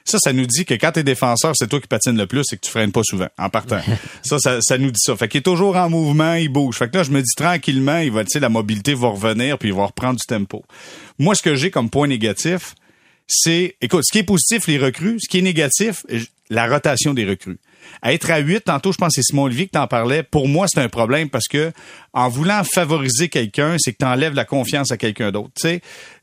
ça, 0.04 0.18
ça 0.18 0.32
nous 0.32 0.46
dit 0.46 0.64
que 0.64 0.74
quand 0.74 0.92
t'es 0.92 1.02
défenseur, 1.02 1.52
c'est 1.56 1.66
toi 1.68 1.80
qui 1.80 1.86
patines 1.88 2.16
le 2.16 2.26
plus 2.26 2.44
et 2.52 2.56
que 2.56 2.60
tu 2.62 2.70
freines 2.70 2.92
pas 2.92 3.02
souvent 3.04 3.28
en 3.38 3.48
partant. 3.50 3.80
ça, 4.22 4.38
ça, 4.38 4.58
ça 4.60 4.78
nous 4.78 4.90
dit 4.90 5.00
ça. 5.00 5.16
Fait 5.16 5.28
qu'il 5.28 5.38
est 5.40 5.42
toujours 5.42 5.76
en 5.76 5.88
mouvement, 5.90 5.97
il 6.36 6.48
bouge. 6.48 6.76
Fait 6.76 6.90
que 6.90 6.96
là, 6.96 7.02
je 7.02 7.10
me 7.10 7.20
dis 7.20 7.34
tranquillement, 7.36 7.98
il 7.98 8.10
va, 8.10 8.22
la 8.34 8.48
mobilité 8.48 8.94
va 8.94 9.08
revenir 9.08 9.58
puis 9.58 9.68
il 9.68 9.74
va 9.74 9.86
reprendre 9.86 10.18
du 10.18 10.26
tempo. 10.26 10.64
Moi, 11.18 11.34
ce 11.34 11.42
que 11.42 11.54
j'ai 11.54 11.70
comme 11.70 11.90
point 11.90 12.06
négatif, 12.06 12.74
c'est, 13.26 13.76
écoute, 13.80 14.04
ce 14.04 14.12
qui 14.12 14.18
est 14.18 14.24
positif, 14.24 14.66
les 14.66 14.78
recrues, 14.78 15.20
ce 15.20 15.28
qui 15.28 15.38
est 15.38 15.42
négatif, 15.42 16.04
la 16.50 16.66
rotation 16.66 17.14
des 17.14 17.24
recrues. 17.24 17.58
À 18.02 18.12
être 18.12 18.30
à 18.30 18.38
8, 18.38 18.64
tantôt, 18.64 18.92
je 18.92 18.98
pense 18.98 19.08
que 19.08 19.22
c'est 19.22 19.22
Simon 19.22 19.44
Olivier 19.44 19.66
qui 19.66 19.72
t'en 19.72 19.86
parlait. 19.86 20.22
Pour 20.22 20.48
moi, 20.48 20.66
c'est 20.68 20.80
un 20.80 20.88
problème 20.88 21.30
parce 21.30 21.48
que 21.48 21.72
en 22.12 22.28
voulant 22.28 22.62
favoriser 22.64 23.28
quelqu'un, 23.28 23.76
c'est 23.78 23.92
que 23.92 23.98
tu 23.98 24.04
enlèves 24.04 24.34
la 24.34 24.44
confiance 24.44 24.90
à 24.90 24.96
quelqu'un 24.96 25.30
d'autre. 25.30 25.52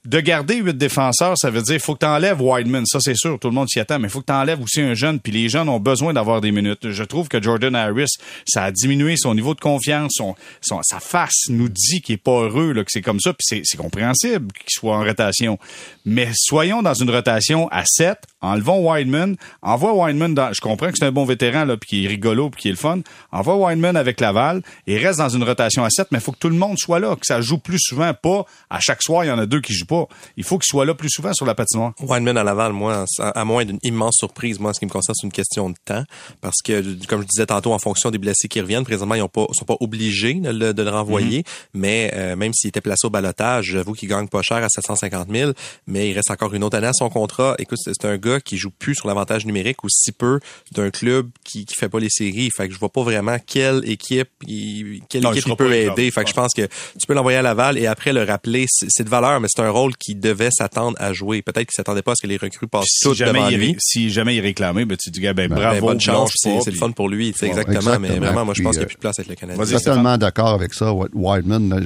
De 0.05 0.19
garder 0.19 0.57
huit 0.57 0.77
défenseurs, 0.77 1.35
ça 1.37 1.49
veut 1.49 1.61
dire 1.61 1.79
faut 1.79 1.95
que 1.95 1.99
tu 1.99 2.05
enlèves 2.05 2.39
Wideman, 2.39 2.85
ça 2.85 2.99
c'est 2.99 3.15
sûr, 3.15 3.39
tout 3.39 3.47
le 3.47 3.55
monde 3.55 3.69
s'y 3.69 3.79
attend, 3.79 3.97
mais 3.97 4.07
il 4.07 4.11
faut 4.11 4.21
que 4.21 4.27
tu 4.27 4.33
enlèves 4.33 4.61
aussi 4.61 4.81
un 4.81 4.93
jeune, 4.93 5.19
puis 5.19 5.31
les 5.31 5.49
jeunes 5.49 5.67
ont 5.67 5.79
besoin 5.79 6.13
d'avoir 6.13 6.41
des 6.41 6.51
minutes. 6.51 6.91
Je 6.91 7.03
trouve 7.03 7.27
que 7.27 7.41
Jordan 7.41 7.73
Harris, 7.75 8.11
ça 8.45 8.65
a 8.65 8.71
diminué 8.71 9.15
son 9.17 9.33
niveau 9.33 9.55
de 9.55 9.61
confiance, 9.61 10.21
sa 10.61 10.99
face 10.99 11.49
nous 11.49 11.69
dit 11.69 12.01
qu'il 12.01 12.13
est 12.13 12.23
pas 12.23 12.41
heureux, 12.41 12.73
là, 12.73 12.83
que 12.83 12.91
c'est 12.91 13.01
comme 13.01 13.19
ça, 13.19 13.33
puis 13.33 13.45
c'est, 13.47 13.61
c'est 13.63 13.77
compréhensible 13.77 14.51
qu'il 14.53 14.69
soit 14.69 14.95
en 14.95 15.03
rotation. 15.03 15.57
Mais 16.05 16.29
soyons 16.35 16.83
dans 16.83 16.93
une 16.93 17.09
rotation 17.09 17.67
à 17.69 17.83
7, 17.85 18.19
enlevons 18.41 18.87
Wideman, 18.87 19.37
envoie 19.63 19.93
Wideman 19.93 20.14
dans, 20.15 20.53
je 20.53 20.61
comprends 20.61 20.87
que 20.87 20.97
c'est 20.97 21.05
un 21.05 21.11
bon 21.11 21.25
vétéran, 21.25 21.65
là, 21.65 21.77
puis 21.77 21.89
qu'il 21.89 22.05
est 22.05 22.07
rigolo, 22.07 22.49
puis 22.49 22.61
qu'il 22.61 22.69
est 22.69 22.73
le 22.73 22.77
fun, 22.77 22.99
envoie 23.31 23.55
Wideman 23.55 23.95
avec 23.95 24.19
Laval, 24.19 24.61
et 24.87 24.97
reste 24.97 25.19
dans 25.19 25.29
une 25.29 25.43
rotation 25.43 25.83
à 25.83 25.89
7, 25.89 26.07
mais 26.11 26.17
il 26.19 26.21
faut 26.21 26.31
que 26.31 26.39
tout 26.39 26.49
le 26.49 26.55
monde 26.55 26.77
soit 26.77 26.99
là, 26.99 27.15
que 27.15 27.25
ça 27.25 27.41
joue 27.41 27.57
plus 27.57 27.79
souvent, 27.79 28.13
pas 28.13 28.45
à 28.69 28.79
chaque 28.79 29.01
soir, 29.01 29.23
il 29.23 29.27
y 29.27 29.31
en 29.31 29.39
a 29.39 29.45
deux 29.45 29.61
qui 29.61 29.73
jouent 29.73 29.85
pas. 29.85 30.07
Il 30.37 30.43
faut 30.43 30.57
qu'ils 30.57 30.69
soient 30.69 30.85
là 30.85 30.93
plus 30.93 31.09
souvent 31.09 31.33
sur 31.33 31.45
la 31.45 31.55
patinoire. 31.55 31.93
Wineman 31.99 32.37
à 32.37 32.43
Laval, 32.43 32.73
moi, 32.73 33.05
à 33.19 33.45
moins 33.45 33.65
d'une 33.65 33.79
immense 33.83 34.15
surprise, 34.17 34.59
moi, 34.59 34.71
en 34.71 34.73
ce 34.73 34.79
qui 34.79 34.85
me 34.85 34.91
concerne, 34.91 35.15
c'est 35.15 35.25
une 35.25 35.33
question 35.33 35.69
de 35.69 35.75
temps. 35.83 36.03
Parce 36.41 36.61
que, 36.63 37.05
comme 37.05 37.21
je 37.21 37.27
disais 37.27 37.45
tantôt, 37.45 37.73
en 37.73 37.79
fonction 37.79 38.11
des 38.11 38.17
blessés 38.17 38.47
qui 38.47 38.61
reviennent, 38.61 38.83
présentement, 38.83 39.15
ils 39.15 39.21
ont 39.21 39.29
pas, 39.29 39.45
sont 39.51 39.65
pas 39.65 39.77
obligés 39.79 40.33
de 40.33 40.49
le, 40.49 40.73
de 40.73 40.83
le 40.83 40.89
renvoyer. 40.89 41.43
Mais 41.73 42.11
euh, 42.15 42.35
même 42.35 42.53
s'il 42.53 42.69
était 42.69 42.81
placé 42.81 43.07
au 43.07 43.09
balotage, 43.09 43.65
j'avoue 43.65 43.93
qu'il 43.93 44.09
gagne 44.09 44.27
pas 44.27 44.41
cher 44.41 44.57
à 44.57 44.69
750 44.69 45.29
000, 45.31 45.51
mais 45.87 46.09
il 46.09 46.13
reste 46.13 46.31
encore 46.31 46.53
une 46.53 46.63
autre 46.63 46.77
année 46.77 46.87
à 46.87 46.93
son 46.93 47.09
contrat. 47.09 47.55
Écoute, 47.59 47.79
c'est 47.81 48.05
un 48.05 48.17
gars 48.17 48.39
qui 48.39 48.57
joue 48.57 48.71
plus 48.71 48.95
sur 48.95 49.07
l'avantage 49.07 49.45
numérique 49.45 49.83
ou 49.83 49.89
si 50.05 50.11
peu 50.11 50.39
d'un 50.73 50.89
club 50.91 51.29
qui, 51.43 51.65
qui 51.65 51.75
fait 51.75 51.89
pas 51.89 51.99
les 51.99 52.09
séries. 52.09 52.49
Fait 52.55 52.67
que 52.67 52.73
je 52.73 52.79
vois 52.79 52.89
pas 52.89 53.03
vraiment 53.03 53.37
quelle 53.45 53.87
équipe, 53.89 54.29
il- 54.47 55.01
quelle 55.09 55.23
Non, 55.23 55.31
équipe 55.31 55.45
il 55.47 55.55
peut 55.55 55.73
aider. 55.73 56.11
Fait 56.11 56.23
que 56.23 56.29
je 56.29 56.33
pense 56.35 56.53
que 56.53 56.61
tu 56.63 57.07
peux 57.07 57.13
l'envoyer 57.13 57.37
à 57.37 57.41
Laval 57.41 57.77
et 57.77 57.87
après 57.87 58.13
le 58.13 58.23
rappeler. 58.23 58.65
C'est 58.69 59.03
de 59.03 59.09
valeur, 59.09 59.39
mais 59.39 59.47
c'est 59.49 59.61
un 59.61 59.69
rôle 59.69 59.95
qui 59.97 60.15
devait 60.15 60.49
s'attendre 60.51 60.95
à 60.99 61.13
jouer. 61.13 61.41
Peut-être 61.41 61.67
qu'il 61.67 61.75
s'attendait 61.75 62.01
pas 62.01 62.11
à 62.13 62.15
ce 62.15 62.21
que 62.21 62.27
les 62.27 62.37
recrues 62.37 62.67
passent 62.67 62.85
si 62.87 63.03
toutes 63.03 63.15
jamais, 63.17 63.39
devant 63.39 63.49
il, 63.49 63.57
lui. 63.57 63.67
ré- 63.71 63.77
si 63.79 64.09
jamais 64.09 64.35
il 64.35 64.41
réclamait, 64.41 64.85
ben, 64.85 64.97
tu 64.97 65.09
dis, 65.11 65.19
ben, 65.21 65.33
Ben, 65.33 65.47
bravo, 65.49 65.81
bonne 65.87 65.99
chance, 66.01 66.31
c'est 66.35 66.65
le 66.71 66.77
fun 66.77 66.91
pour 66.91 67.09
lui, 67.09 67.29
exactement, 67.29 67.99
Mais 67.99 68.09
vraiment, 68.19 68.45
moi, 68.45 68.53
je 68.55 68.61
pense 68.63 68.71
qu'il 68.71 68.79
n'y 68.79 68.83
a 68.83 68.87
plus 68.87 68.95
de 68.95 68.99
place 68.99 69.19
avec 69.19 69.29
le 69.29 69.35
Canadien. 69.35 69.63
Je 69.63 69.67
suis 69.69 69.77
totalement 69.83 70.17
d'accord 70.17 70.49
avec 70.53 70.73
ça, 70.73 70.91
Wi- 70.93 71.09
Wideman. 71.13 71.83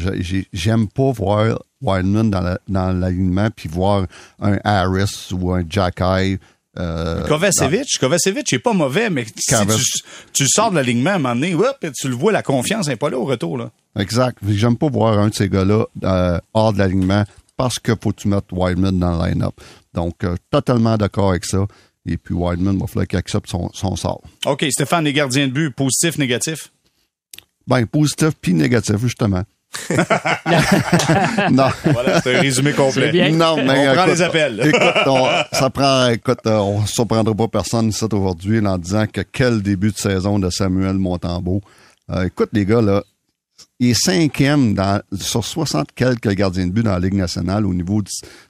J'aime 0.53 0.87
pas 0.87 1.11
voir 1.11 1.59
Wideman 1.81 2.29
dans 2.29 2.41
la- 2.41 2.59
dans 2.67 2.91
l'alignement 2.91 3.49
puis 3.55 3.69
voir 3.69 4.05
un 4.41 4.57
Harris 4.63 5.29
ou 5.31 5.51
un 5.53 5.63
Jack 5.69 6.01
Eye. 6.01 6.37
Euh, 6.79 7.27
Kovacevic, 7.27 7.97
Kovacevic 7.99 8.53
est 8.53 8.59
pas 8.59 8.73
mauvais, 8.73 9.09
mais 9.09 9.25
si 9.25 9.55
tu, 10.33 10.47
sors 10.47 10.71
de 10.71 10.75
l'alignement 10.75 11.11
à 11.11 11.15
un 11.15 11.19
moment 11.19 11.35
donné, 11.35 11.55
et 11.81 11.91
tu 11.91 12.07
le 12.07 12.15
vois, 12.15 12.31
la 12.31 12.41
confiance 12.41 12.87
n'est 12.87 12.95
pas 12.95 13.09
là 13.09 13.17
au 13.17 13.25
retour. 13.25 13.57
Là. 13.57 13.71
Exact. 13.97 14.37
J'aime 14.47 14.77
pas 14.77 14.89
voir 14.89 15.19
un 15.19 15.27
de 15.27 15.33
ces 15.33 15.49
gars-là 15.49 15.85
euh, 16.03 16.39
hors 16.53 16.73
de 16.73 16.79
l'alignement 16.79 17.25
parce 17.57 17.79
que 17.79 17.91
faut 18.01 18.11
que 18.11 18.21
tu 18.21 18.27
mettes 18.29 18.45
Wideman 18.51 18.97
dans 18.97 19.21
le 19.21 19.29
line-up. 19.29 19.53
Donc, 19.93 20.23
euh, 20.23 20.35
totalement 20.49 20.95
d'accord 20.95 21.31
avec 21.31 21.43
ça. 21.45 21.65
Et 22.05 22.15
puis, 22.15 22.33
Wideman, 22.33 22.75
il 22.75 22.79
va 22.79 22.87
falloir 22.87 23.07
qu'il 23.07 23.19
accepte 23.19 23.49
son, 23.49 23.69
son 23.73 23.95
sort. 23.97 24.21
OK, 24.45 24.65
Stéphane, 24.69 25.03
les 25.03 25.13
gardiens 25.13 25.47
de 25.47 25.51
but, 25.51 25.71
positif, 25.71 26.17
négatif? 26.17 26.71
Ben, 27.67 27.85
positif 27.85 28.29
puis 28.39 28.53
négatif, 28.53 28.97
justement. 29.01 29.43
non. 31.51 31.69
Voilà, 31.85 32.21
c'est 32.21 32.35
un 32.35 32.41
résumé 32.41 32.73
complet. 32.73 33.31
Non, 33.31 33.55
mais 33.57 33.89
On 33.89 33.93
prend 33.93 34.03
écoute, 34.03 34.07
les 34.07 34.21
appels. 34.21 34.61
écoute, 34.65 35.07
on, 35.07 35.27
ça 35.51 35.69
prend, 35.69 36.07
écoute, 36.07 36.39
euh, 36.47 36.57
on 36.57 36.81
ne 36.81 36.87
surprendra 36.87 37.33
pas 37.35 37.47
personne 37.47 37.89
ici 37.89 38.05
aujourd'hui 38.11 38.65
en 38.65 38.77
disant 38.77 39.05
que 39.07 39.21
quel 39.21 39.61
début 39.61 39.91
de 39.91 39.97
saison 39.97 40.39
de 40.39 40.49
Samuel 40.49 40.95
Montembeau. 40.95 41.61
Euh, 42.11 42.25
écoute, 42.25 42.49
les 42.53 42.65
gars, 42.65 42.81
là, 42.81 43.03
il 43.79 43.91
est 43.91 43.93
cinquième 43.93 44.73
dans, 44.73 45.01
sur 45.13 45.45
60 45.45 45.91
quelques 45.93 46.29
gardiens 46.29 46.67
de 46.67 46.71
but 46.71 46.83
dans 46.83 46.91
la 46.91 46.99
Ligue 46.99 47.13
nationale 47.13 47.65
au 47.65 47.73
niveau 47.73 48.01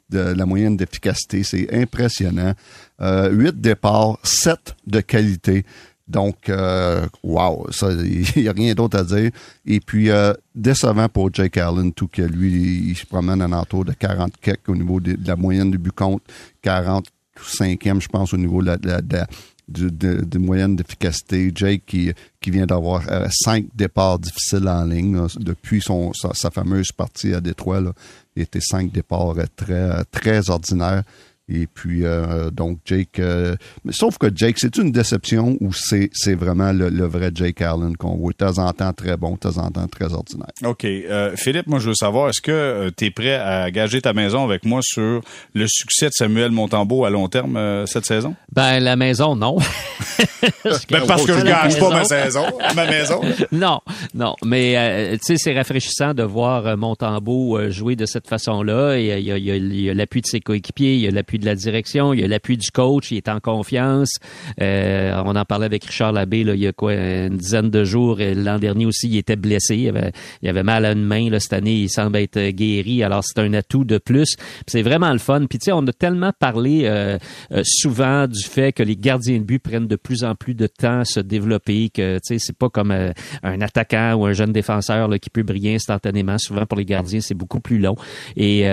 de 0.09 0.19
la 0.19 0.45
moyenne 0.45 0.75
d'efficacité. 0.75 1.43
C'est 1.43 1.71
impressionnant. 1.73 2.53
Euh, 3.01 3.29
8 3.29 3.61
départs, 3.61 4.17
7 4.23 4.75
de 4.87 5.01
qualité. 5.01 5.65
Donc, 6.09 6.49
euh, 6.49 7.05
wow, 7.23 7.67
ça, 7.71 7.91
il 7.91 8.25
n'y 8.35 8.47
a 8.47 8.51
rien 8.51 8.73
d'autre 8.73 8.97
à 8.97 9.03
dire. 9.03 9.29
Et 9.65 9.79
puis, 9.79 10.09
euh, 10.09 10.33
décevant 10.55 11.07
pour 11.07 11.31
Jake 11.31 11.57
Allen, 11.57 11.93
tout 11.93 12.07
que 12.07 12.23
lui, 12.23 12.89
il 12.89 12.95
se 12.95 13.05
promène 13.05 13.41
en 13.43 13.51
entour 13.51 13.85
de 13.85 13.93
40 13.93 14.33
quelques 14.41 14.67
au 14.69 14.75
niveau 14.75 14.99
de, 14.99 15.15
la 15.23 15.35
moyenne 15.35 15.69
du 15.69 15.77
but 15.77 15.93
contre, 15.93 16.25
45e, 16.63 18.01
je 18.01 18.07
pense, 18.07 18.33
au 18.33 18.37
niveau 18.37 18.63
de 18.63 18.75
la, 18.81 19.27
moyenne 20.39 20.75
d'efficacité. 20.75 21.51
Jake 21.53 21.83
qui, 21.85 22.13
vient 22.47 22.65
d'avoir 22.65 23.03
euh, 23.11 23.27
cinq 23.29 23.67
départs 23.75 24.17
difficiles 24.17 24.67
en 24.67 24.85
ligne 24.85 25.27
depuis 25.39 25.79
son, 25.79 26.11
sa, 26.13 26.49
fameuse 26.49 26.91
partie 26.91 27.35
à 27.35 27.39
Détroit. 27.39 27.81
Là, 27.81 27.93
il 28.35 28.41
était 28.41 28.61
cinq 28.61 28.91
départs 28.91 29.35
très, 29.55 30.03
très 30.05 30.49
ordinaires. 30.49 31.03
Et 31.51 31.67
puis, 31.67 32.05
euh, 32.05 32.51
donc, 32.51 32.79
Jake... 32.85 33.19
euh, 33.19 33.55
mais 33.83 33.91
sauf 33.91 34.17
que 34.17 34.27
Jake, 34.33 34.57
c'est 34.59 34.77
une 34.77 34.91
déception 34.91 35.57
ou 35.61 35.73
c'est 35.73 36.09
c'est 36.13 36.35
vraiment 36.35 36.71
le, 36.71 36.89
le 36.89 37.05
vrai 37.05 37.31
Jake 37.33 37.61
Allen 37.61 37.97
qu'on 37.97 38.15
voit? 38.17 38.31
De 38.31 38.37
temps 38.37 38.59
en 38.59 38.71
temps 38.73 38.93
très 38.93 39.17
bon, 39.17 39.31
de 39.33 39.37
temps 39.39 39.57
en 39.57 39.69
temps 39.71 39.87
très 39.87 40.13
ordinaire? 40.13 40.47
OK. 40.63 40.85
Euh, 40.85 41.35
Philippe, 41.35 41.67
moi, 41.67 41.79
je 41.79 41.89
veux 41.89 41.95
savoir, 41.95 42.29
est-ce 42.29 42.41
que 42.41 42.91
tu 42.95 43.05
es 43.05 43.11
prêt 43.11 43.33
à 43.35 43.71
gager 43.71 44.01
ta 44.01 44.13
maison 44.13 44.43
avec 44.43 44.63
moi 44.65 44.81
sur 44.83 45.21
le 45.55 45.65
succès 45.67 46.07
de 46.07 46.13
Samuel 46.13 46.51
Montembeau 46.51 47.05
à 47.05 47.09
long 47.09 47.27
terme 47.27 47.57
euh, 47.57 47.85
cette 47.87 48.05
saison? 48.05 48.35
Ben, 48.53 48.79
la 48.79 48.95
maison, 48.95 49.35
non. 49.35 49.57
Ben, 50.89 51.01
parce 51.07 51.25
que 51.25 51.33
je 51.37 51.43
gage 51.45 51.79
pas 51.79 51.89
ma 51.89 51.99
maison. 51.99 52.09
saison, 52.09 52.45
ma 52.75 52.85
maison. 52.87 53.21
non, 53.51 53.79
non. 54.13 54.35
Mais 54.45 54.75
euh, 54.77 55.13
tu 55.13 55.19
sais, 55.23 55.37
c'est 55.37 55.53
rafraîchissant 55.53 56.13
de 56.13 56.23
voir 56.23 56.77
Montembeau 56.77 57.69
jouer 57.69 57.95
de 57.95 58.05
cette 58.05 58.27
façon-là. 58.27 58.97
Il 58.97 59.05
y 59.05 59.11
a- 59.11 59.17
il 59.19 59.25
y 59.25 59.31
a- 59.31 59.37
il 59.37 59.43
y 59.45 59.51
a- 59.51 59.55
il 59.55 59.81
y 59.81 59.89
a 59.89 59.93
l'appui 59.93 60.21
de 60.21 60.27
ses 60.27 60.39
coéquipiers, 60.41 60.95
il 60.95 61.01
y 61.01 61.07
a 61.07 61.11
l'appui 61.11 61.38
de 61.39 61.45
la 61.45 61.55
direction, 61.55 62.13
il 62.13 62.21
y 62.21 62.23
a 62.23 62.27
l'appui 62.27 62.57
du 62.57 62.69
coach, 62.71 63.11
il 63.11 63.17
est 63.17 63.29
en 63.29 63.39
confiance. 63.39 64.17
Euh, 64.61 65.21
on 65.25 65.35
en 65.35 65.45
parlait 65.45 65.65
avec 65.65 65.85
Richard 65.85 66.11
Labbé 66.11 66.43
là, 66.43 66.53
il 66.53 66.61
y 66.61 66.67
a 66.67 66.73
quoi, 66.73 66.93
une 66.93 67.37
dizaine 67.37 67.69
de 67.69 67.83
jours. 67.83 68.17
L'an 68.19 68.59
dernier 68.59 68.85
aussi, 68.85 69.07
il 69.07 69.17
était 69.17 69.35
blessé. 69.35 69.75
Il 69.77 69.89
avait, 69.89 70.11
il 70.41 70.49
avait 70.49 70.63
mal 70.63 70.85
à 70.85 70.91
une 70.91 71.03
main. 71.03 71.29
Là, 71.29 71.39
cette 71.39 71.53
année, 71.53 71.75
il 71.75 71.89
semble 71.89 72.17
être 72.17 72.37
euh, 72.37 72.51
guéri. 72.51 73.03
Alors, 73.03 73.23
c'est 73.23 73.39
un 73.39 73.53
atout 73.53 73.83
de 73.83 73.97
plus. 73.97 74.35
C'est 74.67 74.81
vraiment 74.81 75.11
le 75.11 75.19
fun. 75.19 75.45
Puis 75.49 75.59
tu 75.59 75.65
sais, 75.65 75.71
on 75.71 75.85
a 75.87 75.93
tellement 75.93 76.31
parlé 76.37 76.81
euh, 76.83 77.17
euh, 77.51 77.61
souvent 77.63 78.27
du 78.27 78.43
fait 78.43 78.73
que 78.73 78.83
les 78.83 78.95
gardiens 78.95 79.37
de 79.37 79.43
but 79.43 79.59
prennent 79.59 79.87
de 79.87 79.95
plus 79.95 80.23
en 80.23 80.35
plus 80.35 80.53
de 80.53 80.67
temps 80.67 81.01
à 81.01 81.05
se 81.05 81.19
développer, 81.19 81.89
que 81.89 82.15
tu 82.15 82.21
sais, 82.23 82.37
c'est 82.39 82.57
pas 82.57 82.69
comme 82.69 82.91
euh, 82.91 83.11
un 83.43 83.61
attaquant 83.61 84.15
ou 84.15 84.25
un 84.25 84.33
jeune 84.33 84.51
défenseur 84.51 85.07
là, 85.07 85.19
qui 85.19 85.29
peut 85.29 85.43
briller 85.43 85.75
instantanément. 85.75 86.37
Souvent 86.37 86.65
pour 86.65 86.77
les 86.77 86.85
gardiens, 86.85 87.21
c'est 87.21 87.35
beaucoup 87.35 87.59
plus 87.59 87.79
long. 87.79 87.95
Et 88.35 88.63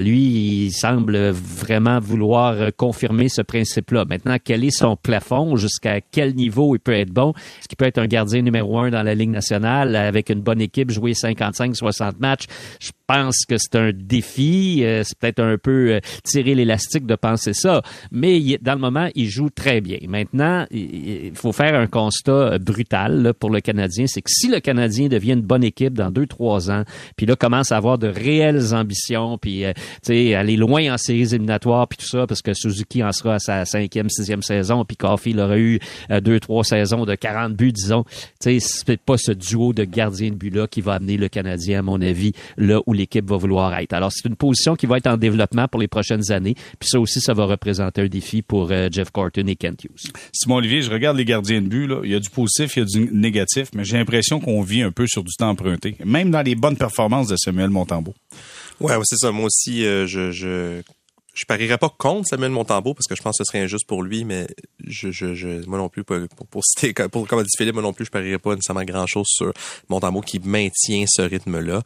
lui, 0.00 0.66
il 0.66 0.70
semble 0.72 1.16
vraiment 1.30 1.98
vouloir 2.06 2.52
euh, 2.52 2.70
confirmer 2.74 3.28
ce 3.28 3.42
principe-là. 3.42 4.04
Maintenant, 4.08 4.36
quel 4.42 4.64
est 4.64 4.70
son 4.70 4.96
plafond, 4.96 5.56
jusqu'à 5.56 6.00
quel 6.00 6.34
niveau 6.34 6.74
il 6.74 6.78
peut 6.78 6.92
être 6.92 7.10
bon? 7.10 7.30
Est-ce 7.30 7.68
qu'il 7.68 7.76
peut 7.76 7.84
être 7.84 7.98
un 7.98 8.06
gardien 8.06 8.42
numéro 8.42 8.78
un 8.78 8.90
dans 8.90 9.02
la 9.02 9.14
Ligue 9.14 9.30
nationale 9.30 9.96
avec 9.96 10.30
une 10.30 10.40
bonne 10.40 10.60
équipe, 10.60 10.90
jouer 10.90 11.12
55-60 11.12 12.14
matchs? 12.18 12.44
Je 12.80 12.90
pense 13.06 13.44
que 13.48 13.56
c'est 13.58 13.76
un 13.76 13.92
défi. 13.92 14.80
Euh, 14.82 15.02
c'est 15.04 15.18
peut-être 15.18 15.40
un 15.40 15.58
peu 15.58 15.94
euh, 15.94 16.00
tirer 16.24 16.54
l'élastique 16.54 17.06
de 17.06 17.14
penser 17.14 17.52
ça. 17.52 17.82
Mais 18.10 18.58
dans 18.60 18.74
le 18.74 18.80
moment, 18.80 19.08
il 19.14 19.28
joue 19.28 19.50
très 19.50 19.80
bien. 19.80 19.98
Maintenant, 20.08 20.66
il 20.70 21.32
faut 21.34 21.52
faire 21.52 21.74
un 21.74 21.86
constat 21.86 22.58
brutal 22.58 23.32
pour 23.38 23.50
le 23.50 23.60
Canadien. 23.60 24.06
C'est 24.06 24.22
que 24.22 24.30
si 24.30 24.48
le 24.48 24.60
Canadien 24.60 25.08
devient 25.08 25.32
une 25.32 25.42
bonne 25.42 25.64
équipe 25.64 25.94
dans 25.94 26.10
deux, 26.10 26.26
trois 26.26 26.70
ans, 26.70 26.84
puis 27.16 27.26
là, 27.26 27.36
commence 27.36 27.72
à 27.72 27.76
avoir 27.76 27.98
de 27.98 28.08
réelles 28.08 28.74
ambitions, 28.74 29.38
puis, 29.38 29.64
tu 29.74 29.82
sais, 30.02 30.34
aller 30.34 30.56
loin 30.56 30.92
en 30.92 30.98
séries 30.98 31.34
éliminatoires, 31.34 31.88
puis 31.88 31.95
tout 31.96 32.06
ça, 32.06 32.26
parce 32.26 32.42
que 32.42 32.54
Suzuki 32.54 33.02
en 33.02 33.12
sera 33.12 33.34
à 33.34 33.38
sa 33.38 33.64
cinquième, 33.64 34.08
sixième 34.08 34.42
saison, 34.42 34.84
puis 34.84 34.96
Coffee 34.96 35.38
aurait 35.38 35.60
eu 35.60 35.80
euh, 36.10 36.20
deux, 36.20 36.40
trois 36.40 36.64
saisons 36.64 37.04
de 37.04 37.14
40 37.14 37.54
buts, 37.54 37.72
disons. 37.72 38.04
Tu 38.40 38.60
sais, 38.60 38.84
c'est 38.86 39.00
pas 39.00 39.16
ce 39.16 39.32
duo 39.32 39.72
de 39.72 39.84
gardiens 39.84 40.30
de 40.30 40.34
but-là 40.34 40.66
qui 40.66 40.80
va 40.80 40.94
amener 40.94 41.16
le 41.16 41.28
Canadien, 41.28 41.80
à 41.80 41.82
mon 41.82 42.00
avis, 42.00 42.32
là 42.56 42.80
où 42.86 42.92
l'équipe 42.92 43.28
va 43.28 43.36
vouloir 43.36 43.76
être. 43.78 43.92
Alors, 43.92 44.12
c'est 44.12 44.28
une 44.28 44.36
position 44.36 44.76
qui 44.76 44.86
va 44.86 44.98
être 44.98 45.06
en 45.06 45.16
développement 45.16 45.68
pour 45.68 45.80
les 45.80 45.88
prochaines 45.88 46.30
années, 46.32 46.54
puis 46.78 46.88
ça 46.88 47.00
aussi, 47.00 47.20
ça 47.20 47.34
va 47.34 47.44
représenter 47.44 48.02
un 48.02 48.08
défi 48.08 48.42
pour 48.42 48.70
euh, 48.70 48.88
Jeff 48.90 49.10
Corton 49.10 49.46
et 49.46 49.56
Kent 49.56 49.84
Hughes. 49.84 50.12
Simon 50.32 50.56
Olivier, 50.56 50.82
je 50.82 50.90
regarde 50.90 51.16
les 51.16 51.24
gardiens 51.24 51.60
de 51.60 51.68
but, 51.68 51.86
là. 51.86 52.00
il 52.04 52.10
y 52.10 52.14
a 52.14 52.20
du 52.20 52.30
positif, 52.30 52.76
il 52.76 52.80
y 52.80 52.82
a 52.82 52.84
du 52.84 53.10
négatif, 53.12 53.68
mais 53.74 53.84
j'ai 53.84 53.96
l'impression 53.96 54.40
qu'on 54.40 54.62
vit 54.62 54.82
un 54.82 54.92
peu 54.92 55.06
sur 55.06 55.22
du 55.22 55.34
temps 55.34 55.50
emprunté, 55.50 55.96
même 56.04 56.30
dans 56.30 56.42
les 56.42 56.54
bonnes 56.54 56.76
performances 56.76 57.28
de 57.28 57.36
Samuel 57.36 57.70
Montembeau. 57.70 58.14
Ouais, 58.80 58.94
c'est 59.04 59.16
ça. 59.16 59.32
Moi 59.32 59.46
aussi, 59.46 59.84
euh, 59.84 60.06
je, 60.06 60.30
je 60.30 60.82
je 61.36 61.44
parierais 61.44 61.76
pas 61.76 61.90
contre 61.90 62.28
Samuel 62.28 62.50
Montembeau 62.50 62.94
parce 62.94 63.06
que 63.06 63.14
je 63.14 63.22
pense 63.22 63.36
que 63.36 63.44
ce 63.44 63.50
serait 63.50 63.62
injuste 63.62 63.86
pour 63.86 64.02
lui, 64.02 64.24
mais 64.24 64.46
je, 64.84 65.10
je, 65.10 65.34
je 65.34 65.66
moi 65.66 65.78
non 65.78 65.90
plus, 65.90 66.02
pour, 66.02 66.16
pour, 66.50 66.64
citer, 66.64 66.94
pour, 67.12 67.28
comme 67.28 67.40
a 67.40 67.42
dit 67.42 67.50
Philippe, 67.56 67.74
moi 67.74 67.82
non 67.82 67.92
plus, 67.92 68.06
je 68.06 68.10
parierais 68.10 68.38
pas 68.38 68.54
nécessairement 68.54 68.84
grand 68.84 69.06
chose 69.06 69.26
sur 69.28 69.52
Montembeau 69.90 70.22
qui 70.22 70.40
maintient 70.40 71.04
ce 71.06 71.22
rythme-là. 71.22 71.82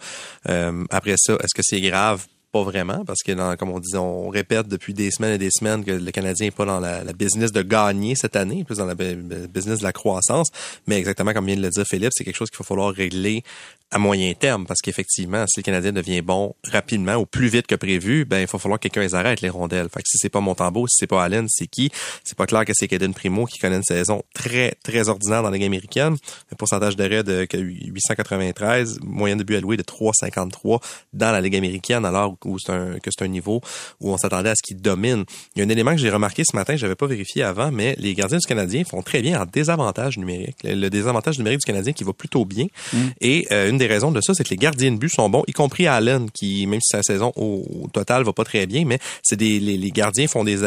Euh, 0.48 0.84
après 0.90 1.14
ça, 1.16 1.34
est-ce 1.34 1.54
que 1.54 1.62
c'est 1.64 1.80
grave? 1.80 2.26
Pas 2.52 2.64
vraiment, 2.64 3.04
parce 3.04 3.22
que 3.24 3.30
dans, 3.30 3.54
comme 3.56 3.70
on 3.70 3.78
dit, 3.78 3.96
on 3.96 4.28
répète 4.28 4.66
depuis 4.66 4.92
des 4.92 5.12
semaines 5.12 5.34
et 5.34 5.38
des 5.38 5.52
semaines 5.52 5.84
que 5.84 5.92
le 5.92 6.10
Canadien 6.10 6.46
n'est 6.48 6.50
pas 6.50 6.64
dans 6.64 6.80
la, 6.80 7.04
la, 7.04 7.12
business 7.12 7.52
de 7.52 7.62
gagner 7.62 8.16
cette 8.16 8.34
année, 8.34 8.64
plus 8.64 8.78
dans 8.78 8.86
la 8.86 8.96
business 8.96 9.78
de 9.78 9.84
la 9.84 9.92
croissance. 9.92 10.48
Mais 10.88 10.98
exactement 10.98 11.32
comme 11.32 11.46
vient 11.46 11.56
de 11.56 11.62
le 11.62 11.70
dire 11.70 11.84
Philippe, 11.86 12.10
c'est 12.12 12.24
quelque 12.24 12.36
chose 12.36 12.50
qu'il 12.50 12.58
va 12.58 12.64
falloir 12.64 12.92
régler 12.92 13.44
à 13.92 13.98
moyen 13.98 14.32
terme, 14.34 14.66
parce 14.66 14.80
qu'effectivement, 14.80 15.44
si 15.48 15.60
le 15.60 15.64
Canadien 15.64 15.92
devient 15.92 16.20
bon 16.20 16.54
rapidement 16.70 17.16
ou 17.16 17.26
plus 17.26 17.48
vite 17.48 17.66
que 17.66 17.74
prévu, 17.74 18.24
ben 18.24 18.38
il 18.38 18.46
va 18.46 18.58
falloir 18.58 18.78
que 18.78 18.88
quelqu'un 18.88 19.00
les 19.00 19.14
arrête 19.14 19.40
les 19.40 19.48
rondelles. 19.48 19.88
Fait 19.92 20.02
que 20.02 20.08
si 20.08 20.16
c'est 20.18 20.28
pas 20.28 20.40
Montembeau, 20.40 20.86
si 20.86 20.96
c'est 20.98 21.06
pas 21.08 21.24
Allen, 21.24 21.46
c'est 21.48 21.66
qui? 21.66 21.90
C'est 22.22 22.36
pas 22.36 22.46
clair 22.46 22.64
que 22.64 22.72
c'est 22.74 22.86
Kaden 22.86 23.12
Primo 23.14 23.46
qui 23.46 23.58
connaît 23.58 23.76
une 23.76 23.82
saison 23.82 24.22
très 24.32 24.74
très 24.84 25.08
ordinaire 25.08 25.42
dans 25.42 25.50
la 25.50 25.56
Ligue 25.56 25.66
américaine, 25.66 26.16
un 26.52 26.56
pourcentage 26.56 26.94
d'arrêt 26.96 27.24
de 27.24 27.46
893, 27.52 29.00
moyenne 29.02 29.38
de 29.38 29.44
but 29.44 29.56
alloué 29.56 29.76
de 29.76 29.82
3,53 29.82 30.80
dans 31.12 31.32
la 31.32 31.40
Ligue 31.40 31.56
américaine, 31.56 32.04
alors 32.04 32.36
où 32.44 32.58
c'est 32.58 32.72
un 32.72 32.98
que 33.00 33.10
c'est 33.10 33.24
un 33.24 33.28
niveau 33.28 33.60
où 34.00 34.12
on 34.12 34.18
s'attendait 34.18 34.50
à 34.50 34.54
ce 34.54 34.62
qu'il 34.62 34.80
domine. 34.80 35.24
Il 35.56 35.60
y 35.60 35.62
a 35.62 35.66
un 35.66 35.68
élément 35.68 35.92
que 35.92 35.98
j'ai 35.98 36.10
remarqué 36.10 36.44
ce 36.44 36.54
matin, 36.54 36.76
j'avais 36.76 36.94
pas 36.94 37.06
vérifié 37.06 37.42
avant, 37.42 37.72
mais 37.72 37.96
les 37.98 38.14
gardiens 38.14 38.38
du 38.38 38.46
Canadien 38.46 38.84
font 38.84 39.02
très 39.02 39.20
bien 39.20 39.40
en 39.40 39.46
désavantage 39.46 40.16
numérique. 40.16 40.56
Le, 40.62 40.88
désavantage 40.88 41.38
numérique 41.38 41.60
du 41.60 41.66
Canadien 41.66 41.92
qui 41.92 42.04
va 42.04 42.12
plutôt 42.12 42.44
bien 42.44 42.66
mm. 42.92 42.98
et 43.20 43.46
euh, 43.50 43.70
une 43.70 43.79
des 43.80 43.86
raisons 43.86 44.12
de 44.12 44.20
ça, 44.20 44.34
c'est 44.34 44.44
que 44.44 44.50
les 44.50 44.56
gardiens 44.56 44.92
de 44.92 44.98
but 44.98 45.08
sont 45.08 45.28
bons, 45.28 45.42
y 45.48 45.52
compris 45.52 45.86
Allen, 45.86 46.30
qui, 46.30 46.66
même 46.66 46.80
si 46.80 46.90
sa 46.90 47.02
saison 47.02 47.32
au, 47.36 47.88
total 47.92 48.22
va 48.22 48.32
pas 48.32 48.44
très 48.44 48.66
bien, 48.66 48.84
mais 48.84 48.98
c'est 49.22 49.36
des, 49.36 49.58
les, 49.58 49.90
gardiens 49.90 50.28
font 50.28 50.44
des, 50.44 50.62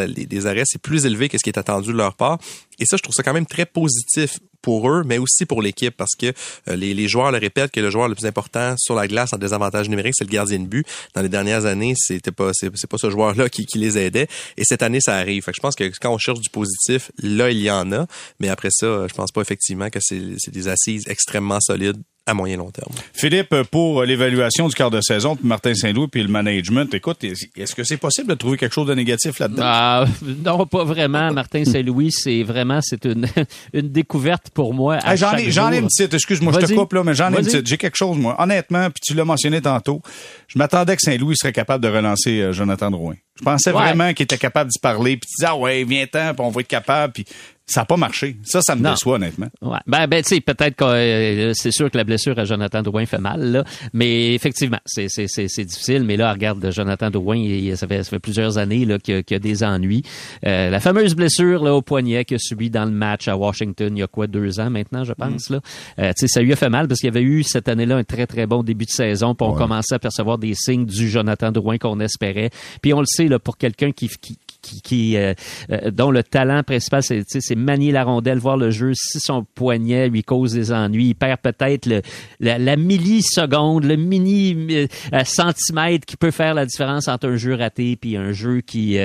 arrêts, 0.46 0.64
c'est 0.66 0.82
plus 0.82 1.06
élevé 1.06 1.30
que 1.30 1.38
ce 1.38 1.44
qui 1.44 1.50
est 1.50 1.58
attendu 1.58 1.90
de 1.90 1.98
leur 1.98 2.16
part. 2.16 2.40
Et 2.80 2.86
ça, 2.86 2.98
je 2.98 3.04
trouve 3.04 3.16
ça 3.16 3.24
quand 3.24 3.34
même 3.34 3.46
très 3.46 3.66
positif 3.66 4.40
pour 4.62 4.90
eux, 4.90 5.04
mais 5.06 5.18
aussi 5.18 5.46
pour 5.46 5.62
l'équipe, 5.62 5.96
parce 5.96 6.16
que 6.16 6.34
euh, 6.70 6.76
les, 6.76 7.08
joueurs 7.08 7.32
le 7.32 7.38
répètent 7.38 7.72
que 7.72 7.82
le 7.82 7.90
joueur 7.90 8.08
le 8.08 8.16
plus 8.16 8.26
important 8.26 8.76
sur 8.78 8.96
la 8.96 9.08
glace 9.08 9.34
en 9.34 9.38
désavantage 9.38 9.90
numérique, 9.90 10.16
c'est 10.18 10.24
le 10.24 10.30
gardien 10.32 10.60
de 10.60 10.66
but. 10.66 10.88
Dans 11.14 11.22
les 11.22 11.30
dernières 11.30 11.66
années, 11.66 11.94
c'était 11.96 12.32
pas 12.32 12.52
c'est, 12.54 12.72
pas 12.72 12.98
ce 12.98 13.10
joueur-là 13.10 13.50
qui, 13.50 13.66
qui, 13.66 13.78
les 13.78 13.98
aidait, 13.98 14.28
et 14.58 14.64
cette 14.64 14.82
année, 14.82 15.02
ça 15.02 15.16
arrive. 15.16 15.44
Fait 15.44 15.52
que 15.52 15.58
je 15.58 15.62
pense 15.62 15.76
que 15.76 15.84
quand 16.02 16.12
on 16.12 16.18
cherche 16.18 16.40
du 16.40 16.50
positif, 16.50 17.12
là, 17.22 17.52
il 17.52 17.60
y 17.60 17.70
en 17.70 17.92
a, 17.92 18.08
mais 18.40 18.50
après 18.50 18.70
ça, 18.72 19.08
je 19.08 19.14
pense 19.14 19.32
pas 19.32 19.42
effectivement 19.42 19.90
que 19.90 20.00
c'est 20.02 20.52
des 20.52 20.68
assises 20.68 21.04
extrêmement 21.08 21.60
solides 21.60 22.02
à 22.26 22.34
moyen 22.34 22.58
long 22.58 22.72
terme. 22.72 22.92
Philippe, 23.14 23.54
pour 23.70 24.04
l'évaluation 24.04 24.68
du 24.68 24.76
quart 24.76 24.90
de 24.90 25.02
saison, 25.02 25.38
Martin 25.44 25.74
Saint-Louis 25.74 26.08
puis 26.08 26.24
le 26.24 26.30
management, 26.30 26.94
écoute, 26.94 27.24
est-ce 27.24 27.76
que 27.76 27.84
c'est 27.84 27.98
possible 27.98 28.30
de 28.30 28.36
trouver 28.36 28.58
quelque 28.58 28.74
chose 28.74 28.88
de 28.88 28.96
négatif 28.96 29.40
là-dedans? 29.40 29.62
Ah, 29.64 30.06
non, 30.46 30.66
pas 30.66 30.86
vraiment. 30.86 31.32
Martin 31.34 31.66
Saint-Louis, 31.66 32.12
c'est 32.12 32.44
vraiment 32.44 32.80
c'est 32.82 33.04
une, 33.06 33.28
une 33.74 33.90
découverte 33.90 34.50
pour 34.52 34.74
moi. 34.74 35.00
j'en 35.16 35.36
ai, 35.36 35.52
j'en 35.52 35.72
ai 35.72 35.80
une 35.80 35.88
petite. 35.88 36.14
Excuse-moi, 36.14 36.54
je 36.54 36.66
te 36.66 36.74
coupe 36.74 36.94
là, 36.94 37.04
mais 37.04 37.14
j'en 37.14 37.34
ai 37.34 37.40
une 37.40 37.46
petite. 37.46 37.68
J'ai 37.68 37.78
quelque 37.78 37.98
chose 37.98 38.18
moi. 38.18 38.36
Honnêtement, 38.40 38.90
puis 38.90 39.02
tu 39.06 39.14
l'as 39.14 39.26
mentionné 39.26 39.62
tantôt, 39.62 40.02
je 40.48 40.58
m'attendais 40.58 40.96
que 40.96 41.02
Saint-Louis 41.02 41.36
serait 41.36 41.54
capable 41.54 41.84
de 41.84 41.90
relancer 41.90 42.40
euh, 42.40 42.54
Jonathan 42.54 42.90
Drouin. 42.90 43.16
Je 43.36 43.44
pensais 43.44 43.72
vraiment 43.72 44.14
qu'il 44.14 44.26
était 44.26 44.38
capable 44.38 44.70
d'y 44.70 44.80
parler, 44.80 45.18
puis 45.18 45.28
tu 45.28 45.36
disais 45.40 45.50
ah 45.50 45.58
ouais, 45.58 45.84
viens-t'en, 45.84 46.36
puis 46.36 46.46
on 46.46 46.50
va 46.50 46.62
être 46.62 46.68
capable, 46.68 47.14
puis 47.14 47.26
ça 47.74 47.82
n'a 47.82 47.86
pas 47.86 47.98
marché. 47.98 48.38
Ça, 48.44 48.62
ça 48.62 48.76
me 48.76 48.88
déçoit, 48.88 49.16
honnêtement. 49.16 49.48
Ouais. 49.62 49.80
Ben, 49.88 50.06
ben 50.06 50.22
tu 50.22 50.36
sais, 50.36 50.42
peut-être 50.42 50.76
que 50.76 50.84
euh, 50.84 51.54
c'est 51.56 51.72
sûr 51.72 51.90
que 51.90 51.98
la 51.98 52.04
blessure 52.04 52.38
à 52.38 52.46
Jonathan 52.46 52.84
Drouin 52.84 53.06
fait 53.08 53.18
mal, 53.18 53.42
là. 53.52 53.64
Mais 53.94 54.36
effectivement, 54.36 54.78
c'est, 54.86 55.10
c'est, 55.10 55.28
c'est, 55.28 55.48
c'est 55.48 55.66
difficile. 55.66 56.04
Mais 56.04 56.16
là, 56.16 56.32
regarde, 56.32 56.72
Jonathan 56.72 57.10
Drouin, 57.10 57.36
il, 57.36 57.76
ça, 57.76 57.88
fait, 57.88 58.04
ça 58.04 58.12
fait 58.12 58.20
plusieurs 58.20 58.60
années 58.60 58.86
là, 58.86 59.00
qu'il, 59.00 59.16
a, 59.16 59.36
a 59.36 59.40
des 59.40 59.64
ennuis. 59.64 60.04
Euh, 60.46 60.70
la 60.70 60.80
fameuse 60.80 61.16
blessure 61.16 61.64
là, 61.64 61.74
au 61.74 61.82
poignet 61.82 62.26
qu'il 62.26 62.36
a 62.36 62.40
subi 62.40 62.70
dans 62.70 62.86
le 62.86 62.92
match 62.92 63.28
à 63.28 63.36
Washington 63.36 63.96
il 63.98 64.00
y 64.00 64.04
a 64.04 64.08
quoi, 64.08 64.28
deux 64.28 64.60
ans 64.60 64.70
maintenant, 64.70 65.04
je 65.04 65.14
pense. 65.14 65.50
Mm. 65.50 65.54
Là. 65.54 65.60
Euh, 66.00 66.10
tu 66.10 66.22
sais, 66.22 66.28
ça 66.28 66.42
lui 66.42 66.54
a 66.54 66.56
fait 66.56 66.70
mal 66.70 66.88
parce 66.88 67.00
qu'il 67.00 67.08
y 67.08 67.18
avait 67.18 67.24
eu 67.24 67.42
cette 67.44 67.68
année-là 67.68 67.98
un 67.98 68.04
très, 68.04 68.28
très 68.28 68.46
bon 68.46 68.62
début 68.62 68.86
de 68.86 68.92
saison. 68.92 69.34
Puis 69.34 69.48
on 69.48 69.54
commençait 69.54 69.96
à 69.96 70.00
percevoir 70.00 70.38
des 70.38 70.54
signes 70.54 70.86
du 70.86 71.10
Jonathan 71.10 71.52
Drouin 71.52 71.80
qu'on 71.80 72.00
espérait. 72.00 72.52
Puis 72.84 72.94
on 72.94 73.00
le 73.00 73.08
sait, 73.08 73.28
là, 73.28 73.40
pour 73.40 73.58
quelqu'un 73.58 73.92
qui, 73.92 74.10
qui, 74.10 74.38
qui, 74.64 74.82
qui 74.82 75.18
euh, 75.18 75.34
euh, 75.72 75.92
dont 75.92 76.10
le 76.10 76.24
talent 76.24 76.64
principal, 76.64 77.04
c'est, 77.04 77.24
c'est 77.28 77.56
manier 77.56 77.92
la 77.92 78.04
rondelle, 78.04 78.40
voir 78.40 78.58
le 78.58 78.72
jeu. 78.72 78.92
Si 78.96 79.20
son 79.20 79.44
poignet 79.44 80.10
lui 80.10 80.24
cause 80.24 80.54
des 80.54 80.72
ennuis, 80.72 81.10
il 81.10 81.16
perd 81.16 81.40
peut-être 81.40 81.86
le, 81.86 82.02
la, 82.40 82.58
la, 82.58 82.76
milliseconde, 82.76 83.84
le 83.84 83.98
mini 83.98 84.56
euh, 84.72 85.24
centimètre 85.26 86.06
qui 86.06 86.18
peut 86.18 86.32
faire 86.32 86.54
la 86.54 86.66
différence 86.66 87.08
entre 87.08 87.28
un 87.28 87.36
jeu 87.36 87.54
raté 87.56 87.96
puis 87.98 88.18
un 88.18 88.32
jeu 88.32 88.62
qui, 88.62 88.98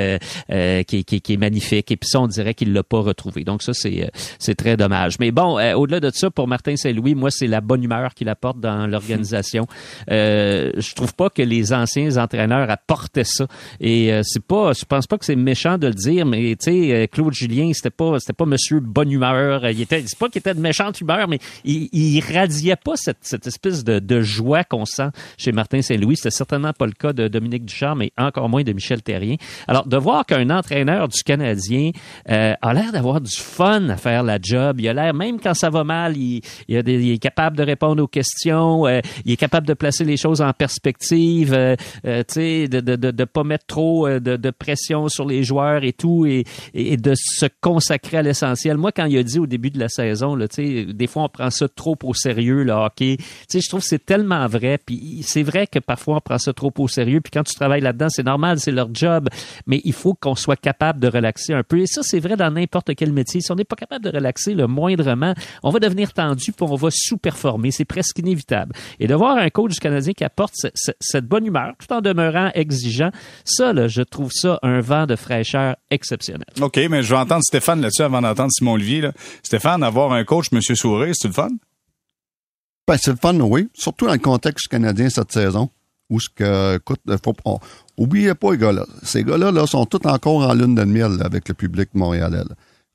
qui, 0.86 1.04
qui, 1.04 1.20
qui, 1.20 1.32
est 1.32 1.36
magnifique. 1.36 1.90
Et 1.90 1.96
puis 1.96 2.08
ça, 2.08 2.20
on 2.20 2.28
dirait 2.28 2.54
qu'il 2.54 2.72
l'a 2.72 2.82
pas 2.82 3.00
retrouvé. 3.00 3.44
Donc 3.44 3.62
ça, 3.62 3.74
c'est, 3.74 4.10
c'est 4.38 4.54
très 4.54 4.76
dommage. 4.76 5.18
Mais 5.18 5.32
bon, 5.32 5.58
au-delà 5.74 6.00
de 6.00 6.10
ça, 6.14 6.30
pour 6.30 6.46
Martin 6.46 6.76
Saint-Louis, 6.76 7.14
moi, 7.14 7.30
c'est 7.30 7.48
la 7.48 7.60
bonne 7.60 7.82
humeur 7.82 8.14
qu'il 8.14 8.28
apporte 8.28 8.60
dans 8.60 8.86
l'organisation. 8.86 9.66
je 10.08 10.94
trouve 10.94 11.14
pas 11.14 11.30
que 11.30 11.42
les 11.42 11.72
anciens 11.72 12.16
entraîneurs 12.16 12.70
apportaient 12.70 13.24
ça. 13.24 13.46
Et 13.80 14.12
c'est 14.22 14.44
pas, 14.44 14.72
je 14.72 14.84
pense 14.84 15.06
pas 15.06 15.18
que 15.18 15.24
c'est 15.24 15.36
méchant 15.48 15.78
de 15.78 15.86
le 15.86 15.94
dire, 15.94 16.26
mais 16.26 16.56
tu 16.56 16.70
sais, 16.70 16.92
euh, 16.92 17.06
Claude 17.06 17.32
Julien, 17.32 17.70
c'était 17.72 17.90
pas, 17.90 18.18
c'était 18.18 18.34
pas 18.34 18.44
Monsieur 18.44 18.80
bonne 18.80 19.10
humeur. 19.10 19.66
Il 19.70 19.80
était, 19.80 20.02
c'est 20.06 20.18
pas 20.18 20.28
qu'il 20.28 20.40
était 20.40 20.52
de 20.52 20.60
méchante 20.60 21.00
humeur, 21.00 21.26
mais 21.26 21.38
il, 21.64 21.88
il 21.92 22.20
radiait 22.20 22.76
pas 22.76 22.96
cette, 22.96 23.46
espèce 23.46 23.82
de, 23.82 24.20
joie 24.20 24.64
qu'on 24.64 24.84
sent 24.84 25.08
chez 25.38 25.52
Martin 25.52 25.80
Saint-Louis. 25.80 26.16
C'était 26.16 26.30
certainement 26.30 26.72
pas 26.72 26.86
le 26.86 26.92
cas 26.92 27.12
de 27.12 27.28
Dominique 27.28 27.64
Ducharme, 27.64 28.00
mais 28.00 28.12
encore 28.18 28.48
moins 28.48 28.62
de 28.62 28.72
Michel 28.72 29.02
Terrien. 29.02 29.36
Alors, 29.66 29.86
de 29.86 29.96
voir 29.96 30.26
qu'un 30.26 30.50
entraîneur 30.50 31.08
du 31.08 31.22
Canadien 31.22 31.92
euh, 32.28 32.54
a 32.60 32.74
l'air 32.74 32.92
d'avoir 32.92 33.20
du 33.20 33.34
fun 33.36 33.88
à 33.88 33.96
faire 33.96 34.22
la 34.22 34.38
job. 34.40 34.80
Il 34.80 34.88
a 34.88 34.94
l'air, 34.94 35.14
même 35.14 35.40
quand 35.40 35.54
ça 35.54 35.70
va 35.70 35.84
mal, 35.84 36.16
il, 36.16 36.42
est 36.68 37.22
capable 37.22 37.56
de 37.56 37.62
répondre 37.62 38.02
aux 38.02 38.08
questions. 38.08 38.86
Euh, 38.86 39.00
il 39.24 39.32
est 39.32 39.36
capable 39.36 39.66
de 39.66 39.74
placer 39.74 40.04
les 40.04 40.16
choses 40.16 40.42
en 40.42 40.52
perspective. 40.52 41.54
Euh, 41.54 41.76
tu 42.04 42.24
sais, 42.28 42.68
de, 42.68 42.80
de, 42.80 42.96
de, 42.96 43.10
de, 43.10 43.24
pas 43.24 43.44
mettre 43.44 43.66
trop 43.66 44.08
de, 44.08 44.36
de 44.36 44.50
pression 44.50 45.08
sur 45.08 45.24
les 45.24 45.37
joueurs 45.42 45.84
et 45.84 45.92
tout, 45.92 46.26
et, 46.26 46.44
et 46.74 46.96
de 46.96 47.14
se 47.14 47.46
consacrer 47.60 48.18
à 48.18 48.22
l'essentiel. 48.22 48.76
Moi, 48.76 48.92
quand 48.92 49.06
il 49.06 49.18
a 49.18 49.22
dit 49.22 49.38
au 49.38 49.46
début 49.46 49.70
de 49.70 49.78
la 49.78 49.88
saison, 49.88 50.34
là, 50.34 50.46
des 50.56 51.06
fois 51.06 51.24
on 51.24 51.28
prend 51.28 51.50
ça 51.50 51.68
trop 51.68 51.96
au 52.02 52.14
sérieux, 52.14 52.62
le 52.62 52.72
hockey. 52.72 53.16
Je 53.52 53.68
trouve 53.68 53.80
que 53.80 53.86
c'est 53.86 54.04
tellement 54.04 54.46
vrai. 54.46 54.78
Puis 54.84 55.20
c'est 55.22 55.42
vrai 55.42 55.66
que 55.66 55.78
parfois 55.78 56.16
on 56.16 56.20
prend 56.20 56.38
ça 56.38 56.52
trop 56.52 56.72
au 56.78 56.88
sérieux. 56.88 57.20
Puis 57.20 57.30
quand 57.30 57.44
tu 57.44 57.54
travailles 57.54 57.80
là-dedans, 57.80 58.08
c'est 58.08 58.24
normal, 58.24 58.58
c'est 58.60 58.72
leur 58.72 58.88
job. 58.92 59.28
Mais 59.66 59.80
il 59.84 59.92
faut 59.92 60.14
qu'on 60.14 60.34
soit 60.34 60.56
capable 60.56 61.00
de 61.00 61.08
relaxer 61.08 61.52
un 61.52 61.62
peu. 61.62 61.78
Et 61.80 61.86
ça, 61.86 62.02
c'est 62.02 62.20
vrai 62.20 62.36
dans 62.36 62.50
n'importe 62.50 62.94
quel 62.94 63.12
métier. 63.12 63.40
Si 63.40 63.52
on 63.52 63.54
n'est 63.54 63.64
pas 63.64 63.76
capable 63.76 64.04
de 64.04 64.10
relaxer 64.10 64.54
le 64.54 64.66
moindrement, 64.66 65.34
on 65.62 65.70
va 65.70 65.78
devenir 65.78 66.12
tendu 66.12 66.52
puis 66.52 66.66
on 66.66 66.74
va 66.74 66.88
sous-performer. 66.90 67.70
C'est 67.70 67.84
presque 67.84 68.18
inévitable. 68.18 68.74
Et 69.00 69.06
de 69.06 69.14
voir 69.14 69.36
un 69.36 69.50
coach 69.50 69.78
canadien 69.78 70.12
qui 70.12 70.24
apporte 70.24 70.54
cette 71.00 71.26
bonne 71.26 71.46
humeur 71.46 71.74
tout 71.78 71.92
en 71.92 72.00
demeurant 72.00 72.50
exigeant, 72.54 73.10
ça, 73.44 73.72
là, 73.72 73.88
je 73.88 74.02
trouve 74.02 74.32
ça 74.32 74.58
un 74.62 74.80
vent 74.80 75.06
de 75.06 75.16
fraîcheur 75.28 75.76
exceptionnelle. 75.90 76.46
OK, 76.60 76.80
mais 76.90 77.02
je 77.02 77.10
vais 77.10 77.20
entendre 77.20 77.42
Stéphane 77.42 77.80
là-dessus 77.80 78.02
avant 78.02 78.22
d'entendre 78.22 78.50
Simon 78.50 78.72
Olivier. 78.72 79.08
Stéphane, 79.42 79.82
avoir 79.82 80.12
un 80.12 80.24
coach, 80.24 80.46
M. 80.52 80.60
Souré, 80.62 81.12
c'est 81.14 81.28
le 81.28 81.34
fun? 81.34 81.50
Ben, 82.86 82.96
c'est 82.96 83.10
le 83.10 83.18
fun, 83.20 83.38
oui. 83.40 83.68
Surtout 83.74 84.06
dans 84.06 84.12
le 84.12 84.18
contexte 84.18 84.68
canadien 84.68 85.10
cette 85.10 85.32
saison. 85.32 85.70
Où 86.10 86.18
ce 86.18 86.30
que, 86.34 86.76
écoute, 86.76 87.00
faut, 87.22 87.60
oubliez 87.98 88.34
pas 88.34 88.52
les 88.52 88.58
gars-là. 88.58 88.86
Ces 89.02 89.24
gars-là 89.24 89.52
là, 89.52 89.66
sont 89.66 89.84
tous 89.84 90.06
encore 90.08 90.48
en 90.48 90.54
lune 90.54 90.74
de 90.74 90.84
miel 90.84 91.18
avec 91.22 91.46
le 91.48 91.54
public 91.54 91.90
montréalais. 91.92 92.44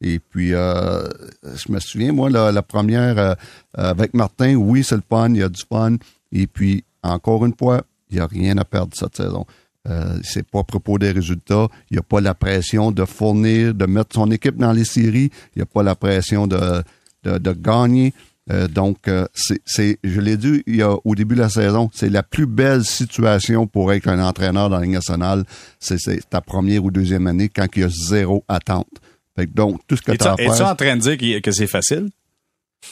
Et 0.01 0.17
puis, 0.17 0.55
euh, 0.55 1.07
je 1.43 1.71
me 1.71 1.79
souviens, 1.79 2.11
moi, 2.11 2.31
la, 2.31 2.61
première 2.63 3.19
euh, 3.19 3.35
avec 3.75 4.15
Martin, 4.15 4.55
oui, 4.55 4.83
c'est 4.83 4.95
le 4.95 5.03
fun, 5.07 5.29
il 5.29 5.37
y 5.37 5.43
a 5.43 5.49
du 5.49 5.61
fun. 5.61 5.97
Et 6.31 6.47
puis, 6.47 6.83
encore 7.03 7.45
une 7.45 7.53
fois, 7.55 7.83
il 8.09 8.15
n'y 8.15 8.21
a 8.21 8.25
rien 8.25 8.57
à 8.57 8.65
perdre 8.65 8.93
cette 8.95 9.15
saison. 9.15 9.45
Euh, 9.89 10.17
c'est 10.23 10.47
pas 10.47 10.59
à 10.59 10.63
propos 10.63 10.97
des 10.97 11.11
résultats. 11.11 11.67
Il 11.91 11.95
n'y 11.95 11.99
a 11.99 12.03
pas 12.03 12.21
la 12.21 12.33
pression 12.33 12.91
de 12.91 13.03
fournir, 13.05 13.73
de 13.73 13.85
mettre 13.85 14.15
son 14.15 14.31
équipe 14.31 14.55
dans 14.57 14.71
les 14.71 14.85
séries. 14.85 15.29
Il 15.55 15.59
n'y 15.59 15.61
a 15.61 15.65
pas 15.65 15.83
la 15.83 15.95
pression 15.95 16.47
de, 16.47 16.83
de, 17.23 17.51
gagner. 17.51 18.13
Euh, 18.51 18.67
donc, 18.67 19.07
euh, 19.07 19.25
c'est, 19.33 19.99
je 20.03 20.19
l'ai 20.21 20.37
dit 20.37 20.63
il 20.67 20.77
y 20.77 20.81
a, 20.81 20.95
au 21.03 21.15
début 21.15 21.35
de 21.35 21.41
la 21.41 21.49
saison, 21.49 21.89
c'est 21.93 22.09
la 22.09 22.23
plus 22.23 22.45
belle 22.45 22.83
situation 22.83 23.67
pour 23.67 23.91
être 23.93 24.07
un 24.07 24.21
entraîneur 24.23 24.69
dans 24.69 24.77
la 24.77 24.83
Ligue 24.83 24.93
nationale. 24.93 25.43
C'est, 25.79 25.97
ta 26.29 26.41
première 26.41 26.83
ou 26.83 26.91
deuxième 26.91 27.27
année 27.27 27.49
quand 27.49 27.67
il 27.75 27.81
y 27.81 27.85
a 27.85 27.89
zéro 27.89 28.43
attente. 28.47 28.87
donc, 29.53 29.81
tout 29.87 29.97
ce 29.97 30.01
que 30.01 30.13
tu 30.13 30.25
as 30.25 30.33
à 30.33 30.37
faire... 30.37 30.53
Es-tu 30.53 30.63
en 30.63 30.75
train 30.75 30.95
de 30.95 31.15
dire 31.15 31.41
que 31.41 31.51
c'est 31.51 31.67
facile? 31.67 32.09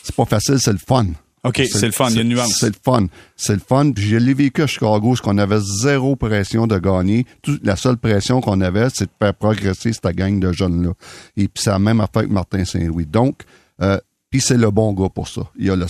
C'est 0.04 0.16
pas 0.16 0.26
facile, 0.26 0.60
c'est 0.60 0.72
le 0.72 0.78
fun. 0.78 1.08
OK, 1.44 1.60
c'est 1.72 1.88
le 1.88 1.92
fun, 1.92 2.10
il 2.10 2.16
y 2.16 2.20
a 2.20 2.22
une 2.22 2.30
nuance. 2.30 2.56
C'est 2.60 2.68
le 2.68 2.76
fun. 2.84 3.08
C'est 3.36 3.54
le 3.54 3.62
fun. 3.68 3.92
Puis 3.92 4.04
je 4.04 4.18
l'ai 4.18 4.36
vécu 4.36 4.62
à 4.62 4.68
Chicago, 4.68 5.16
ce 5.16 5.24
qu'on 5.24 5.40
avait 5.40 5.60
zéro 5.60 6.16
pression 6.16 6.68
de 6.68 6.78
gagner. 6.78 7.26
la 7.64 7.76
seule 7.76 7.98
pression 7.98 8.42
qu'on 8.42 8.62
avait, 8.62 8.90
c'est 8.94 9.06
de 9.06 9.12
faire 9.20 9.34
progresser 9.34 9.92
cette 9.92 10.16
gang 10.16 10.40
de 10.40 10.52
jeunes-là. 10.52 10.92
Et 11.38 11.48
puis 11.48 11.64
ça 11.64 11.76
a 11.76 11.80
même 11.80 12.00
affaire 12.00 12.20
avec 12.20 12.32
Martin 12.32 12.64
Saint-Louis. 12.64 13.08
Donc, 13.08 13.42
euh, 13.82 13.98
puis 14.30 14.40
c'est 14.40 14.58
le 14.58 14.70
bon 14.70 14.94
gars 14.94 15.10
pour 15.10 15.28
ça. 15.28 15.42
Il 15.58 15.66
y 15.66 15.72
a 15.72 15.76
le, 15.76 15.88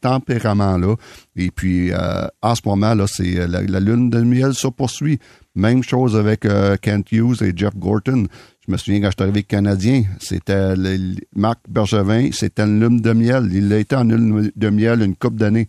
tempérament-là. 0.00 0.94
Et 1.34 1.50
puis, 1.50 1.90
euh, 1.90 2.26
en 2.42 2.54
ce 2.54 2.60
moment, 2.66 2.94
là, 2.94 3.06
c'est 3.08 3.38
euh, 3.38 3.46
la, 3.46 3.80
lune 3.80 4.10
de 4.10 4.20
miel 4.20 4.52
se 4.52 4.68
poursuit. 4.68 5.18
Même 5.54 5.82
chose 5.82 6.16
avec 6.16 6.46
Kent 6.80 7.12
Hughes 7.12 7.42
et 7.42 7.52
Jeff 7.54 7.76
Gorton. 7.76 8.26
Je 8.66 8.70
me 8.70 8.76
souviens 8.76 9.00
quand 9.00 9.08
je 9.08 9.16
suis 9.16 9.22
arrivé 9.22 9.42
Canadien, 9.42 10.04
c'était 10.20 10.74
Marc 11.34 11.58
Bergevin, 11.68 12.30
c'était 12.32 12.62
une 12.62 12.78
lune 12.78 13.00
de 13.00 13.12
miel. 13.12 13.50
Il 13.52 13.72
a 13.72 13.78
été 13.78 13.96
en 13.96 14.04
lune 14.04 14.52
de 14.54 14.70
miel 14.70 15.02
une 15.02 15.16
coupe 15.16 15.34
d'années. 15.34 15.68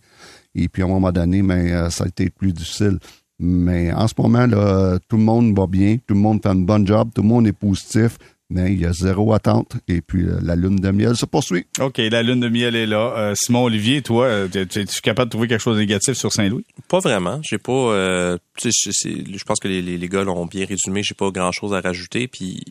Et 0.54 0.68
puis 0.68 0.82
à 0.82 0.84
un 0.84 0.88
moment 0.88 1.10
donné, 1.10 1.42
mais 1.42 1.72
euh, 1.72 1.90
ça 1.90 2.04
a 2.04 2.06
été 2.06 2.30
plus 2.30 2.52
difficile. 2.52 3.00
Mais 3.40 3.92
en 3.92 4.06
ce 4.06 4.14
moment, 4.16 4.46
là, 4.46 4.98
tout 5.08 5.16
le 5.16 5.24
monde 5.24 5.56
va 5.58 5.66
bien, 5.66 5.96
tout 6.06 6.14
le 6.14 6.20
monde 6.20 6.40
fait 6.40 6.50
un 6.50 6.54
bon 6.54 6.86
job, 6.86 7.10
tout 7.12 7.22
le 7.22 7.28
monde 7.28 7.48
est 7.48 7.52
positif 7.52 8.16
mais 8.54 8.72
il 8.72 8.80
y 8.80 8.86
a 8.86 8.92
zéro 8.92 9.32
attente. 9.32 9.76
Et 9.88 10.00
puis, 10.00 10.22
euh, 10.22 10.38
la 10.40 10.54
lune 10.54 10.76
de 10.76 10.90
miel 10.90 11.16
se 11.16 11.26
poursuit. 11.26 11.66
OK, 11.80 11.98
la 11.98 12.22
lune 12.22 12.40
de 12.40 12.48
miel 12.48 12.76
est 12.76 12.86
là. 12.86 13.12
Euh, 13.16 13.34
Simon 13.36 13.64
Olivier, 13.64 14.00
toi, 14.00 14.26
euh, 14.26 14.48
es-tu 14.54 15.00
capable 15.02 15.28
de 15.28 15.30
trouver 15.30 15.48
quelque 15.48 15.60
chose 15.60 15.74
de 15.74 15.80
négatif 15.80 16.14
sur 16.14 16.32
Saint-Louis? 16.32 16.64
Pas 16.88 17.00
vraiment. 17.00 17.40
J'ai 17.42 17.58
pas... 17.58 18.38
je 18.62 19.44
pense 19.44 19.58
que 19.58 19.68
les, 19.68 19.82
les, 19.82 20.08
gars 20.08 20.22
l'ont 20.22 20.46
bien 20.46 20.64
résumé. 20.66 21.02
J'ai 21.02 21.14
pas 21.14 21.30
grand-chose 21.30 21.74
à 21.74 21.80
rajouter. 21.80 22.28
Puis, 22.28 22.62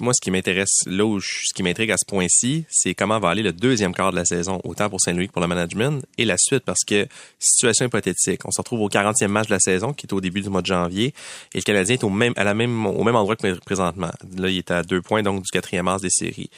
moi, 0.00 0.12
ce 0.12 0.20
qui 0.20 0.30
m'intéresse, 0.30 0.82
là 0.86 1.06
où 1.06 1.20
ce 1.20 1.54
qui 1.54 1.62
m'intrigue 1.62 1.90
à 1.90 1.96
ce 1.96 2.04
point-ci, 2.06 2.64
c'est 2.68 2.94
comment 2.94 3.18
va 3.18 3.30
aller 3.30 3.42
le 3.42 3.52
deuxième 3.52 3.94
quart 3.94 4.10
de 4.10 4.16
la 4.16 4.26
saison, 4.26 4.60
autant 4.64 4.90
pour 4.90 5.00
Saint-Louis 5.00 5.28
que 5.28 5.32
pour 5.32 5.42
le 5.42 5.48
management, 5.48 6.04
et 6.18 6.26
la 6.26 6.36
suite, 6.36 6.64
parce 6.64 6.84
que, 6.86 7.06
situation 7.38 7.86
hypothétique, 7.86 8.40
on 8.44 8.50
se 8.50 8.60
retrouve 8.60 8.80
au 8.80 8.88
40e 8.88 9.28
match 9.28 9.48
de 9.48 9.54
la 9.54 9.60
saison, 9.60 9.94
qui 9.94 10.06
est 10.06 10.12
au 10.12 10.20
début 10.20 10.42
du 10.42 10.50
mois 10.50 10.60
de 10.60 10.66
janvier, 10.66 11.14
et 11.54 11.58
le 11.58 11.62
Canadien 11.62 11.94
est 11.94 12.04
au 12.04 12.10
même, 12.10 12.34
à 12.36 12.44
la 12.44 12.52
même, 12.52 12.86
au 12.86 13.02
même 13.04 13.16
endroit 13.16 13.36
que 13.36 13.58
présentement. 13.60 14.10
Là, 14.36 14.48
il 14.48 14.58
est 14.58 14.70
à 14.70 14.82
deux 14.82 15.00
points, 15.00 15.22
donc 15.22 15.29
du 15.38 15.50
quatrième 15.50 15.84
match 15.84 16.00
des 16.00 16.10
séries. 16.10 16.50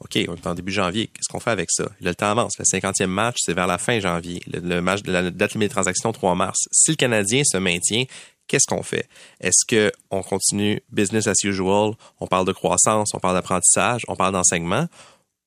OK, 0.00 0.18
on 0.28 0.34
est 0.34 0.46
en 0.46 0.54
début 0.54 0.72
janvier. 0.72 1.06
Qu'est-ce 1.06 1.32
qu'on 1.32 1.40
fait 1.40 1.50
avec 1.50 1.70
ça? 1.70 1.84
le 2.00 2.14
temps 2.14 2.30
avance. 2.30 2.58
Le 2.58 2.64
50e 2.64 3.06
match, 3.06 3.36
c'est 3.38 3.54
vers 3.54 3.66
la 3.66 3.78
fin 3.78 4.00
janvier. 4.00 4.42
Le, 4.52 4.80
match 4.80 5.02
de 5.02 5.12
la 5.12 5.30
date 5.30 5.54
limite 5.54 5.68
de 5.68 5.74
transaction, 5.74 6.12
3 6.12 6.34
mars. 6.34 6.58
Si 6.72 6.90
le 6.90 6.96
Canadien 6.96 7.42
se 7.44 7.56
maintient, 7.56 8.04
qu'est-ce 8.46 8.66
qu'on 8.66 8.82
fait? 8.82 9.08
Est-ce 9.40 9.64
que 9.66 9.92
on 10.10 10.22
continue 10.22 10.82
business 10.90 11.26
as 11.26 11.42
usual? 11.44 11.92
On 12.20 12.26
parle 12.26 12.46
de 12.46 12.52
croissance, 12.52 13.14
on 13.14 13.18
parle 13.18 13.34
d'apprentissage, 13.34 14.02
on 14.08 14.16
parle 14.16 14.32
d'enseignement? 14.32 14.88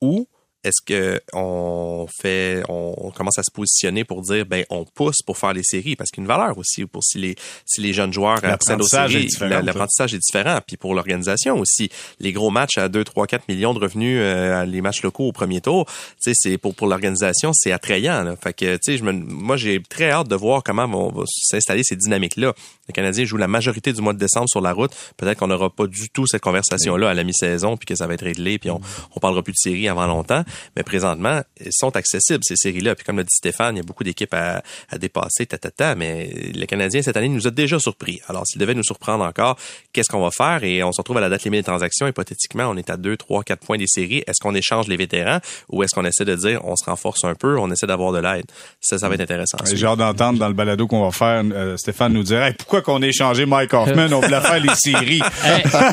Ou 0.01 0.27
est-ce 0.67 0.81
que 0.85 1.19
on 1.33 2.07
fait, 2.21 2.63
on, 2.69 3.11
commence 3.11 3.39
à 3.39 3.43
se 3.43 3.51
positionner 3.51 4.03
pour 4.03 4.21
dire, 4.21 4.45
ben, 4.45 4.65
on 4.69 4.85
pousse 4.85 5.21
pour 5.25 5.37
faire 5.37 5.53
les 5.53 5.63
séries? 5.63 5.95
Parce 5.95 6.11
qu'il 6.11 6.21
y 6.21 6.21
a 6.21 6.25
une 6.25 6.27
valeur 6.27 6.57
aussi 6.57 6.85
pour 6.85 7.03
si 7.03 7.17
les 7.17 7.35
si 7.65 7.81
les 7.81 7.93
jeunes 7.93 8.13
joueurs 8.13 8.43
accèdent 8.43 8.81
aux 8.81 8.87
séries, 8.87 9.27
l'apprentissage 9.41 10.13
est 10.13 10.19
différent. 10.19 10.59
Puis 10.65 10.77
pour 10.77 10.93
l'organisation 10.93 11.57
aussi, 11.59 11.89
les 12.19 12.33
gros 12.33 12.49
matchs 12.49 12.77
à 12.77 12.89
2, 12.89 13.03
3, 13.03 13.27
4 13.27 13.47
millions 13.47 13.73
de 13.73 13.79
revenus, 13.79 14.19
euh, 14.21 14.65
les 14.65 14.81
matchs 14.81 15.01
locaux 15.03 15.27
au 15.27 15.31
premier 15.31 15.61
tour, 15.61 15.85
tu 15.85 15.93
sais, 16.19 16.33
c'est 16.35 16.57
pour 16.57 16.75
pour 16.75 16.87
l'organisation, 16.87 17.51
c'est 17.53 17.71
attrayant. 17.71 18.23
Là. 18.23 18.35
Fait 18.35 18.53
que, 18.53 18.77
tu 18.77 18.97
sais, 18.97 19.03
moi 19.03 19.57
j'ai 19.57 19.81
très 19.81 20.11
hâte 20.11 20.27
de 20.27 20.35
voir 20.35 20.63
comment 20.63 20.87
vont, 20.87 21.11
vont 21.11 21.25
s'installer 21.27 21.83
ces 21.83 21.95
dynamiques 21.95 22.37
là. 22.37 22.53
Le 22.87 22.93
Canadien 22.93 23.25
joue 23.25 23.37
la 23.37 23.47
majorité 23.47 23.93
du 23.93 24.01
mois 24.01 24.13
de 24.13 24.19
décembre 24.19 24.47
sur 24.49 24.61
la 24.61 24.73
route. 24.73 24.91
Peut-être 25.17 25.39
qu'on 25.39 25.47
n'aura 25.47 25.69
pas 25.69 25.87
du 25.87 26.09
tout 26.09 26.25
cette 26.27 26.41
conversation-là 26.41 27.09
à 27.09 27.13
la 27.13 27.23
mi-saison, 27.23 27.77
puis 27.77 27.85
que 27.85 27.95
ça 27.95 28.07
va 28.07 28.13
être 28.13 28.23
réglé, 28.23 28.57
puis 28.59 28.69
on, 28.69 28.79
on 29.15 29.19
parlera 29.19 29.43
plus 29.43 29.53
de 29.53 29.57
séries 29.57 29.87
avant 29.87 30.07
longtemps. 30.07 30.43
Mais 30.75 30.83
présentement, 30.83 31.41
ils 31.59 31.71
sont 31.71 31.95
accessibles, 31.95 32.43
ces 32.43 32.55
séries-là. 32.55 32.95
Puis 32.95 33.05
comme 33.05 33.17
l'a 33.17 33.23
dit 33.23 33.35
Stéphane, 33.35 33.75
il 33.75 33.79
y 33.79 33.81
a 33.81 33.83
beaucoup 33.83 34.03
d'équipes 34.03 34.33
à, 34.33 34.63
à 34.89 34.97
dépasser, 34.97 35.45
ta, 35.45 35.57
ta, 35.57 35.71
ta, 35.71 35.95
mais 35.95 36.29
le 36.53 36.65
Canadien, 36.65 37.01
cette 37.01 37.17
année, 37.17 37.29
nous 37.29 37.47
a 37.47 37.51
déjà 37.51 37.79
surpris. 37.79 38.21
Alors, 38.27 38.45
s'il 38.47 38.59
devait 38.59 38.73
nous 38.73 38.83
surprendre 38.83 39.23
encore, 39.23 39.57
qu'est-ce 39.93 40.09
qu'on 40.09 40.21
va 40.21 40.31
faire? 40.31 40.63
Et 40.63 40.83
on 40.83 40.91
se 40.91 41.01
retrouve 41.01 41.17
à 41.17 41.21
la 41.21 41.29
date 41.29 41.43
limite 41.43 41.59
des 41.59 41.63
transactions. 41.63 42.07
Hypothétiquement, 42.07 42.69
on 42.69 42.77
est 42.77 42.89
à 42.89 42.97
2, 42.97 43.17
3, 43.17 43.43
4 43.43 43.65
points 43.65 43.77
des 43.77 43.87
séries. 43.87 44.23
Est-ce 44.27 44.39
qu'on 44.41 44.55
échange 44.55 44.87
les 44.87 44.97
vétérans 44.97 45.39
ou 45.69 45.83
est-ce 45.83 45.93
qu'on 45.93 46.05
essaie 46.05 46.25
de 46.25 46.35
dire 46.35 46.61
on 46.63 46.75
se 46.75 46.85
renforce 46.85 47.23
un 47.23 47.35
peu, 47.35 47.57
on 47.59 47.71
essaie 47.71 47.87
d'avoir 47.87 48.11
de 48.11 48.19
l'aide? 48.19 48.45
Ça, 48.81 48.97
ça 48.97 49.09
va 49.09 49.15
être 49.15 49.21
intéressant. 49.21 49.57
J'ai 49.65 49.85
hâte 49.85 49.99
d'entendre 49.99 50.39
dans 50.39 50.47
le 50.47 50.53
balado 50.53 50.87
qu'on 50.87 51.03
va 51.03 51.11
faire, 51.11 51.43
euh, 51.51 51.77
Stéphane 51.77 52.13
nous 52.13 52.23
dire 52.23 52.53
pourquoi 52.57 52.76
qu'on 52.81 53.01
a 53.01 53.07
échangé 53.07 53.45
Mike 53.45 53.73
Hoffman, 53.73 54.11
on 54.11 54.19
voulait 54.19 54.41
faire 54.41 54.59
les 54.59 54.75
séries. 54.75 55.21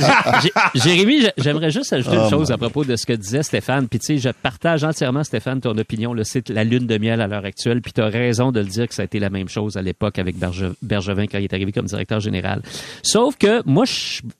Jérémy, 0.74 1.26
j'aimerais 1.38 1.70
juste 1.70 1.92
ajouter 1.92 2.16
une 2.16 2.22
ah, 2.26 2.30
chose 2.30 2.50
à 2.50 2.58
propos 2.58 2.84
de 2.84 2.96
ce 2.96 3.06
que 3.06 3.12
disait 3.12 3.42
Stéphane. 3.42 3.88
Puis 3.88 3.98
tu 3.98 4.06
sais, 4.06 4.18
je 4.18 4.28
partage 4.30 4.84
entièrement, 4.84 5.24
Stéphane, 5.24 5.60
ton 5.60 5.76
opinion. 5.76 6.12
Le 6.12 6.24
site 6.24 6.50
La 6.50 6.64
Lune 6.64 6.86
de 6.86 6.98
miel 6.98 7.20
à 7.20 7.26
l'heure 7.26 7.44
actuelle. 7.44 7.80
Puis 7.80 7.92
tu 7.92 8.00
as 8.00 8.06
raison 8.06 8.52
de 8.52 8.60
le 8.60 8.66
dire 8.66 8.88
que 8.88 8.94
ça 8.94 9.02
a 9.02 9.04
été 9.04 9.18
la 9.18 9.30
même 9.30 9.48
chose 9.48 9.76
à 9.76 9.82
l'époque 9.82 10.18
avec 10.18 10.36
Bergevin 10.36 11.26
quand 11.26 11.38
il 11.38 11.44
est 11.44 11.54
arrivé 11.54 11.72
comme 11.72 11.86
directeur 11.86 12.20
général. 12.20 12.62
Sauf 13.02 13.36
que 13.36 13.62
moi, 13.66 13.84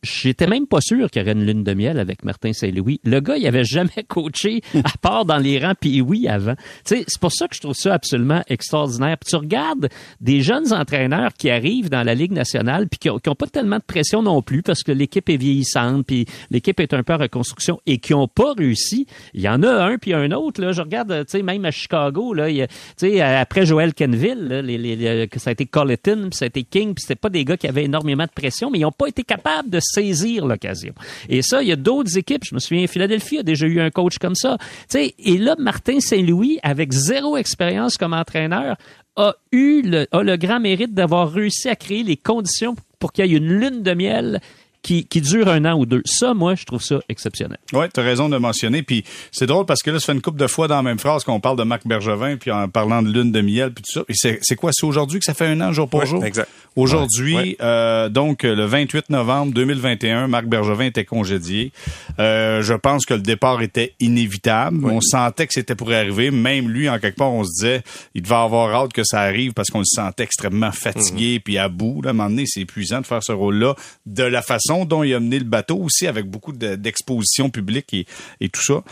j'étais 0.02 0.46
même 0.46 0.66
pas 0.66 0.80
sûr 0.80 1.10
qu'il 1.10 1.22
y 1.22 1.24
aurait 1.24 1.32
une 1.32 1.44
Lune 1.44 1.64
de 1.64 1.74
miel 1.74 1.98
avec 1.98 2.24
Martin 2.24 2.52
Saint-Louis. 2.52 3.00
Le 3.04 3.20
gars, 3.20 3.36
il 3.36 3.46
avait 3.46 3.64
jamais 3.64 3.90
coaché 4.08 4.62
à 4.74 4.96
part 5.00 5.24
dans 5.24 5.38
les 5.38 5.58
rangs 5.58 5.74
puis 5.78 6.00
oui 6.00 6.28
avant. 6.28 6.54
Tu 6.84 6.96
sais, 6.96 7.04
c'est 7.06 7.20
pour 7.20 7.32
ça 7.32 7.48
que 7.48 7.54
je 7.54 7.60
trouve 7.60 7.74
ça 7.74 7.94
absolument 7.94 8.42
extraordinaire. 8.48 9.16
Puis 9.18 9.30
tu 9.30 9.36
regardes 9.36 9.88
des 10.20 10.42
jeunes 10.42 10.72
entraîneurs 10.72 11.32
qui 11.34 11.50
arrivent 11.50 11.90
dans 11.90 12.02
la 12.02 12.14
Ligue 12.14 12.32
nationale 12.34 12.88
puis 12.88 12.98
qui 12.98 13.08
n'ont 13.08 13.34
pas 13.34 13.46
tellement 13.46 13.78
de 13.78 13.82
pression 13.82 14.22
non 14.22 14.42
plus 14.42 14.62
parce 14.62 14.82
que 14.82 14.92
l'équipe 14.92 15.28
est 15.28 15.36
vieillissante, 15.36 16.06
puis 16.06 16.26
l'équipe 16.50 16.78
est 16.80 16.92
un 16.92 17.02
peu 17.02 17.14
en 17.14 17.18
reconstruction 17.18 17.80
et 17.86 17.98
qui 17.98 18.12
n'ont 18.12 18.28
pas 18.28 18.52
réussi. 18.52 19.06
Il 19.32 19.40
y 19.40 19.48
en 19.48 19.62
a 19.62 19.84
un 19.84 19.98
puis 19.98 20.12
un 20.12 20.30
autre. 20.32 20.60
Là, 20.60 20.72
je 20.72 20.82
regarde, 20.82 21.24
tu 21.26 21.38
sais, 21.38 21.42
même 21.42 21.64
à 21.64 21.70
Chicago, 21.70 22.34
là, 22.34 22.48
sais, 22.96 23.20
après 23.20 23.66
Joel 23.66 23.94
Kenville, 23.94 24.48
là, 24.48 25.26
ça 25.36 25.50
a 25.50 25.52
été 25.52 25.66
Colleton, 25.66 26.28
puis 26.30 26.38
ça 26.38 26.44
a 26.44 26.48
été 26.48 26.62
King, 26.62 26.94
puis 26.94 27.02
c'était 27.02 27.14
pas 27.14 27.30
des 27.30 27.44
gars 27.44 27.56
qui 27.56 27.68
avaient 27.68 27.84
énormément 27.84 28.24
de 28.24 28.30
pression, 28.30 28.70
mais 28.70 28.78
ils 28.78 28.82
n'ont 28.82 28.92
pas 28.92 29.06
été 29.06 29.22
capables 29.22 29.70
de 29.70 29.80
saisir 29.80 30.46
l'occasion. 30.46 30.94
Et 31.28 31.42
ça, 31.42 31.62
il 31.62 31.68
y 31.68 31.72
a 31.72 31.76
d'autres 31.76 32.16
équipes. 32.18 32.44
Je 32.44 32.54
me 32.54 32.60
souviens, 32.60 32.86
Philadelphie 32.86 33.38
a 33.38 33.42
déjà 33.42 33.66
eu 33.66 33.80
un 33.80 33.90
coach 33.90 34.18
comme 34.18 34.34
ça. 34.34 34.56
Tu 34.58 34.66
sais, 34.88 35.14
et 35.18 35.38
là, 35.38 35.54
Martin 35.58 36.00
Saint-Louis, 36.00 36.58
avec 36.62 36.92
zéro 36.92 37.36
expérience 37.36 37.96
comme 37.96 38.12
entraîneur, 38.12 38.76
a 39.16 39.34
eu 39.52 39.82
le, 39.82 40.06
a 40.12 40.22
le 40.22 40.36
grand 40.36 40.60
mérite 40.60 40.94
d'avoir 40.94 41.30
réussi 41.30 41.68
à 41.68 41.76
créer 41.76 42.02
les 42.02 42.16
conditions 42.16 42.76
pour 42.98 43.12
qu'il 43.12 43.26
y 43.26 43.34
ait 43.34 43.38
une 43.38 43.48
lune 43.48 43.82
de 43.82 43.94
miel 43.94 44.40
qui, 44.84 45.06
qui 45.06 45.20
dure 45.22 45.48
un 45.48 45.64
an 45.64 45.76
ou 45.76 45.86
deux. 45.86 46.02
Ça, 46.04 46.34
moi, 46.34 46.54
je 46.54 46.64
trouve 46.64 46.82
ça 46.82 47.00
exceptionnel. 47.08 47.58
Oui, 47.72 47.86
tu 47.92 47.98
as 47.98 48.02
raison 48.02 48.28
de 48.28 48.36
mentionner. 48.36 48.82
Puis 48.82 49.02
c'est 49.32 49.46
drôle 49.46 49.64
parce 49.64 49.82
que 49.82 49.90
là, 49.90 49.98
ça 49.98 50.06
fait 50.06 50.12
une 50.12 50.20
couple 50.20 50.38
de 50.38 50.46
fois 50.46 50.68
dans 50.68 50.76
la 50.76 50.82
même 50.82 50.98
phrase 50.98 51.24
qu'on 51.24 51.40
parle 51.40 51.58
de 51.58 51.64
Marc 51.64 51.86
Bergevin, 51.86 52.36
puis 52.36 52.50
en 52.50 52.68
parlant 52.68 53.02
de 53.02 53.10
lune 53.10 53.32
de 53.32 53.40
miel, 53.40 53.72
puis 53.72 53.82
tout 53.82 54.00
ça. 54.00 54.04
Et 54.08 54.38
c'est 54.42 54.56
quoi? 54.56 54.70
C'est 54.72 54.86
aujourd'hui 54.86 55.18
que 55.18 55.24
ça 55.24 55.32
fait 55.34 55.46
un 55.46 55.60
an, 55.62 55.72
jour 55.72 55.88
pour 55.88 56.04
jour? 56.04 56.24
Exact. 56.24 56.48
Aujourd'hui, 56.76 57.56
euh, 57.62 58.08
donc 58.08 58.42
le 58.42 58.64
28 58.64 59.08
novembre 59.10 59.52
2021, 59.54 60.26
Marc 60.26 60.46
Bergevin 60.46 60.86
était 60.86 61.04
congédié. 61.04 61.72
Euh, 62.18 62.62
je 62.62 62.74
pense 62.74 63.06
que 63.06 63.14
le 63.14 63.20
départ 63.20 63.62
était 63.62 63.94
inévitable. 64.00 64.84
On 64.84 65.00
sentait 65.00 65.46
que 65.46 65.54
c'était 65.54 65.76
pour 65.76 65.92
arriver. 65.92 66.30
Même 66.30 66.68
lui, 66.68 66.88
en 66.88 66.98
quelque 66.98 67.16
part, 67.16 67.32
on 67.32 67.44
se 67.44 67.50
disait, 67.52 67.82
il 68.14 68.22
devait 68.22 68.34
avoir 68.34 68.74
hâte 68.74 68.92
que 68.92 69.04
ça 69.04 69.20
arrive 69.20 69.52
parce 69.52 69.70
qu'on 69.70 69.78
le 69.78 69.84
sentait 69.84 70.24
extrêmement 70.24 70.72
fatigué, 70.72 71.36
mhm. 71.36 71.40
puis 71.40 71.58
à 71.58 71.68
bout. 71.68 72.02
Là, 72.02 72.08
à 72.08 72.10
un 72.10 72.12
moment 72.14 72.28
donné, 72.28 72.44
c'est 72.46 72.60
épuisant 72.60 73.00
de 73.00 73.06
faire 73.06 73.22
ce 73.22 73.32
rôle-là 73.32 73.74
de 74.04 74.24
la 74.24 74.42
façon 74.42 74.73
dont 74.84 75.02
il 75.04 75.14
a 75.14 75.20
mené 75.20 75.38
le 75.38 75.44
bateau 75.44 75.76
aussi 75.78 76.06
avec 76.06 76.26
beaucoup 76.26 76.52
d'expositions 76.52 77.50
publiques 77.50 77.94
et, 78.40 78.48
tout 78.48 78.62
ça. 78.62 78.82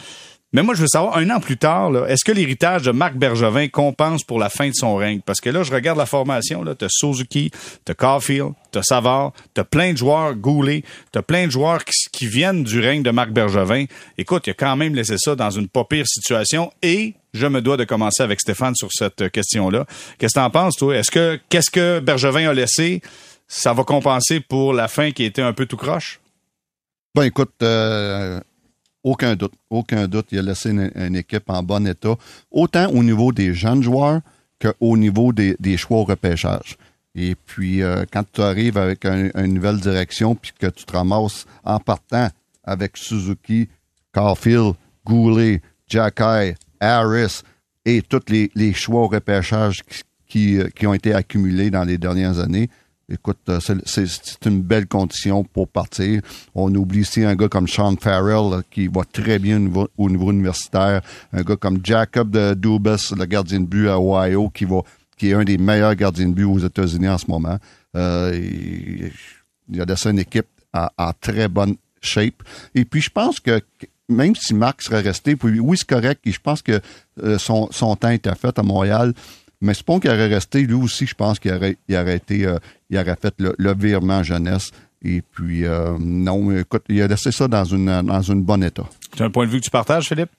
Mais 0.55 0.62
moi, 0.62 0.74
je 0.74 0.83
veux 0.83 0.89
savoir, 0.89 1.16
un 1.16 1.30
an 1.30 1.41
plus 1.41 1.57
tard, 1.57 1.91
est-ce 2.09 2.26
que 2.26 2.33
l'héritage 2.33 2.83
de 2.83 2.91
Marc 2.91 3.14
Bergevin 3.16 3.68
compense 3.68 4.22
pour 4.22 4.39
la 4.39 4.51
fin 4.51 4.68
de 4.68 4.74
son 4.74 4.97
règne? 4.97 5.20
Parce 5.24 5.41
que 5.41 5.49
là, 5.49 5.62
je 5.62 5.72
regarde 5.72 5.97
la 5.97 6.05
formation, 6.05 6.62
là, 6.62 6.74
t'as 6.74 6.89
Suzuki, 6.91 7.51
t'as 7.87 7.95
Caulfield, 7.95 8.53
t'as 8.70 8.83
Savard, 8.83 9.33
t'as 9.55 9.64
plein 9.64 9.93
de 9.93 9.97
joueurs 9.99 10.35
Goulet, 10.35 10.83
t'as 11.11 11.22
plein 11.22 11.47
de 11.47 11.51
joueurs 11.51 11.83
qui, 11.85 12.26
viennent 12.26 12.64
du 12.64 12.80
règne 12.80 13.03
de 13.03 13.11
Marc 13.11 13.30
Bergevin. 13.30 13.87
Écoute, 14.18 14.47
il 14.47 14.51
a 14.51 14.55
quand 14.55 14.76
même 14.76 14.95
laissé 14.95 15.16
ça 15.16 15.35
dans 15.35 15.51
une 15.51 15.68
pas 15.68 15.85
pire 15.85 16.07
situation 16.07 16.70
et 16.83 17.14
je 17.33 17.47
me 17.47 17.62
dois 17.62 17.78
de 17.78 17.85
commencer 17.85 18.22
avec 18.22 18.41
Stéphane 18.41 18.74
sur 18.74 18.89
cette 18.93 19.30
question-là. 19.30 19.87
Qu'est-ce 20.18 20.35
que 20.35 20.41
t'en 20.41 20.51
penses, 20.51 20.76
toi? 20.76 20.97
Est-ce 20.97 21.11
que, 21.11 21.41
qu'est-ce 21.49 21.70
que 21.70 21.99
Bergevin 22.01 22.51
a 22.51 22.53
laissé? 22.53 23.01
Ça 23.53 23.74
va 23.74 23.84
compenser 23.84 24.40
pour 24.40 24.72
la 24.72 24.88
fin 24.88 25.11
qui 25.11 25.24
était 25.24 25.42
un 25.42 25.53
peu 25.53 25.66
tout 25.66 25.76
croche? 25.76 26.20
Ben 27.14 27.24
écoute, 27.24 27.53
euh, 27.62 28.40
aucun 29.05 29.36
doute, 29.36 29.53
aucun 29.68 30.09
doute. 30.09 30.28
Il 30.32 30.38
a 30.38 30.42
laissé 30.42 30.70
une, 30.70 31.16
équipe 31.16 31.50
en 31.50 31.62
bon 31.62 31.86
état, 31.86 32.16
autant 32.50 32.88
au 32.88 33.03
niveau 33.03 33.30
des 33.30 33.53
jeunes 33.53 33.82
joueurs 33.82 34.22
qu'au 34.59 34.96
niveau 34.96 35.34
des, 35.34 35.76
choix 35.76 35.98
au 35.98 36.05
repêchage. 36.05 36.78
Et 37.14 37.34
puis, 37.34 37.82
euh, 37.82 38.07
quand 38.11 38.24
tu 38.32 38.40
arrives 38.40 38.78
avec 38.78 39.05
une 39.05 39.53
nouvelle 39.53 39.80
direction, 39.80 40.34
puis 40.34 40.53
que 40.59 40.68
tu 40.68 40.86
te 40.86 40.96
ramasses 40.96 41.44
en 41.62 41.78
partant 41.78 42.30
avec 42.64 42.96
Suzuki, 42.96 43.68
Caulfield, 44.12 44.72
Goulet, 45.05 45.61
Jacky, 45.86 46.55
Harris 46.80 47.42
et 47.84 48.00
tous 48.00 48.22
les, 48.30 48.72
choix 48.72 49.03
au 49.03 49.09
repêchage 49.09 49.82
qui, 50.26 50.59
qui 50.74 50.86
ont 50.86 50.94
été 50.94 51.12
accumulés 51.12 51.70
dans 51.70 51.84
les 51.84 51.98
dernières 51.98 52.38
années, 52.38 52.70
écoute, 53.12 53.38
euh, 53.48 53.60
c'est 53.60 54.46
une 54.46 54.62
belle 54.62 54.86
condition 54.86 55.44
pour 55.44 55.68
partir. 55.68 56.22
On 56.54 56.74
oublie 56.74 57.00
ici 57.00 57.22
un 57.22 57.36
gars 57.36 57.48
comme 57.48 57.68
Sean 57.68 57.94
Farrell 58.00 58.62
qui 58.70 58.88
va 58.88 59.02
très 59.04 59.38
bien 59.38 59.60
au 59.96 60.10
niveau, 60.10 60.32
universitaire. 60.32 61.02
Un 61.32 61.42
gars 61.42 61.56
comme 61.56 61.78
Jacob 61.84 62.30
de 62.30 62.54
Dubas, 62.54 63.12
le 63.16 63.24
gardien 63.26 63.60
de 63.60 63.66
but 63.66 63.88
à 63.88 64.00
Ohio, 64.00 64.50
qui 64.50 64.64
va 64.64 64.80
qui 65.16 65.30
est 65.30 65.34
un 65.34 65.44
des 65.44 65.58
meilleurs 65.58 65.94
gardiens 65.94 66.28
de 66.28 66.34
but 66.34 66.44
aux 66.44 66.58
États-Unis 66.58 67.08
en 67.08 67.18
ce 67.18 67.26
moment. 67.28 67.58
Euh, 67.94 69.10
il, 69.68 69.80
a 69.80 69.84
laissé 69.84 70.10
une 70.10 70.18
équipe 70.18 70.48
en 70.74 71.12
très 71.20 71.48
bonne 71.48 71.76
shape. 72.00 72.42
Et 72.74 72.84
puis 72.84 73.00
je 73.00 73.10
pense 73.10 73.38
que 73.38 73.60
même 74.08 74.34
si 74.34 74.54
Marc 74.54 74.82
serait 74.82 75.00
resté, 75.00 75.36
puis 75.36 75.60
oui, 75.60 75.76
c'est 75.78 75.88
correct, 75.88 76.20
et 76.24 76.32
je 76.32 76.40
pense 76.40 76.62
que 76.62 76.80
euh, 77.22 77.38
son, 77.38 77.68
son 77.70 77.94
temps 77.96 78.10
était 78.10 78.34
fait 78.34 78.58
à 78.58 78.62
Montréal. 78.62 79.14
Mais 79.62 79.74
c'est 79.74 79.86
pas 79.86 79.98
qu'il 80.00 80.10
aurait 80.10 80.26
resté, 80.26 80.62
lui 80.62 80.74
aussi, 80.74 81.06
je 81.06 81.14
pense 81.14 81.38
qu'il 81.38 81.52
aurait, 81.52 82.16
été, 82.16 82.46
euh, 82.46 82.58
il 82.90 82.98
aurait 82.98 83.16
fait 83.20 83.34
le, 83.38 83.74
virement 83.74 84.22
jeunesse. 84.22 84.72
Et 85.04 85.22
puis, 85.22 85.64
euh, 85.64 85.96
non, 85.98 86.50
écoute, 86.56 86.82
il 86.88 87.00
a 87.00 87.06
laissé 87.06 87.32
ça 87.32 87.48
dans 87.48 87.64
dans 88.02 88.22
une 88.22 88.42
bonne 88.42 88.64
état. 88.64 88.84
As 89.18 89.24
un 89.24 89.30
point 89.30 89.46
de 89.46 89.50
vue 89.50 89.60
que 89.60 89.64
tu 89.64 89.70
partages, 89.70 90.08
Philippe? 90.08 90.30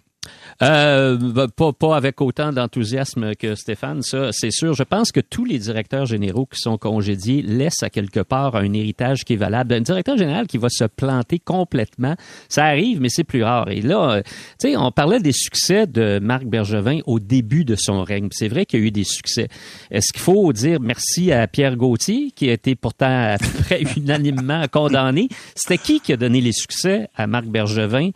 Euh, 0.61 1.17
bah, 1.17 1.47
pas, 1.53 1.73
pas 1.73 1.95
avec 1.95 2.21
autant 2.21 2.51
d'enthousiasme 2.51 3.35
que 3.35 3.55
Stéphane, 3.55 4.01
ça, 4.01 4.31
c'est 4.31 4.51
sûr. 4.51 4.73
Je 4.73 4.83
pense 4.83 5.11
que 5.11 5.19
tous 5.19 5.45
les 5.45 5.59
directeurs 5.59 6.05
généraux 6.05 6.45
qui 6.45 6.59
sont 6.59 6.77
congédiés 6.77 7.41
laissent 7.41 7.83
à 7.83 7.89
quelque 7.89 8.19
part 8.19 8.55
un 8.55 8.71
héritage 8.73 9.23
qui 9.23 9.33
est 9.33 9.37
valable. 9.37 9.73
Un 9.73 9.81
directeur 9.81 10.17
général 10.17 10.47
qui 10.47 10.57
va 10.57 10.69
se 10.69 10.85
planter 10.85 11.39
complètement, 11.39 12.15
ça 12.49 12.65
arrive, 12.65 13.01
mais 13.01 13.09
c'est 13.09 13.23
plus 13.23 13.43
rare. 13.43 13.69
Et 13.69 13.81
là, 13.81 14.11
euh, 14.11 14.21
tu 14.59 14.69
sais, 14.69 14.77
on 14.77 14.91
parlait 14.91 15.19
des 15.19 15.31
succès 15.31 15.87
de 15.87 16.19
Marc 16.21 16.45
Bergevin 16.45 16.99
au 17.05 17.19
début 17.19 17.65
de 17.65 17.75
son 17.75 18.03
règne. 18.03 18.29
C'est 18.31 18.47
vrai 18.47 18.65
qu'il 18.65 18.79
y 18.79 18.83
a 18.83 18.85
eu 18.85 18.91
des 18.91 19.03
succès. 19.03 19.47
Est-ce 19.91 20.13
qu'il 20.13 20.21
faut 20.21 20.53
dire 20.53 20.79
merci 20.79 21.31
à 21.31 21.47
Pierre 21.47 21.75
Gauthier, 21.75 22.31
qui 22.31 22.49
a 22.49 22.53
été 22.53 22.75
pourtant 22.75 23.35
près 23.65 23.83
unanimement 23.97 24.65
condamné? 24.71 25.27
C'était 25.55 25.77
qui 25.77 25.99
qui 25.99 26.13
a 26.13 26.17
donné 26.17 26.41
les 26.41 26.53
succès 26.53 27.09
à 27.15 27.27
Marc 27.27 27.45
Bergevin? 27.45 28.11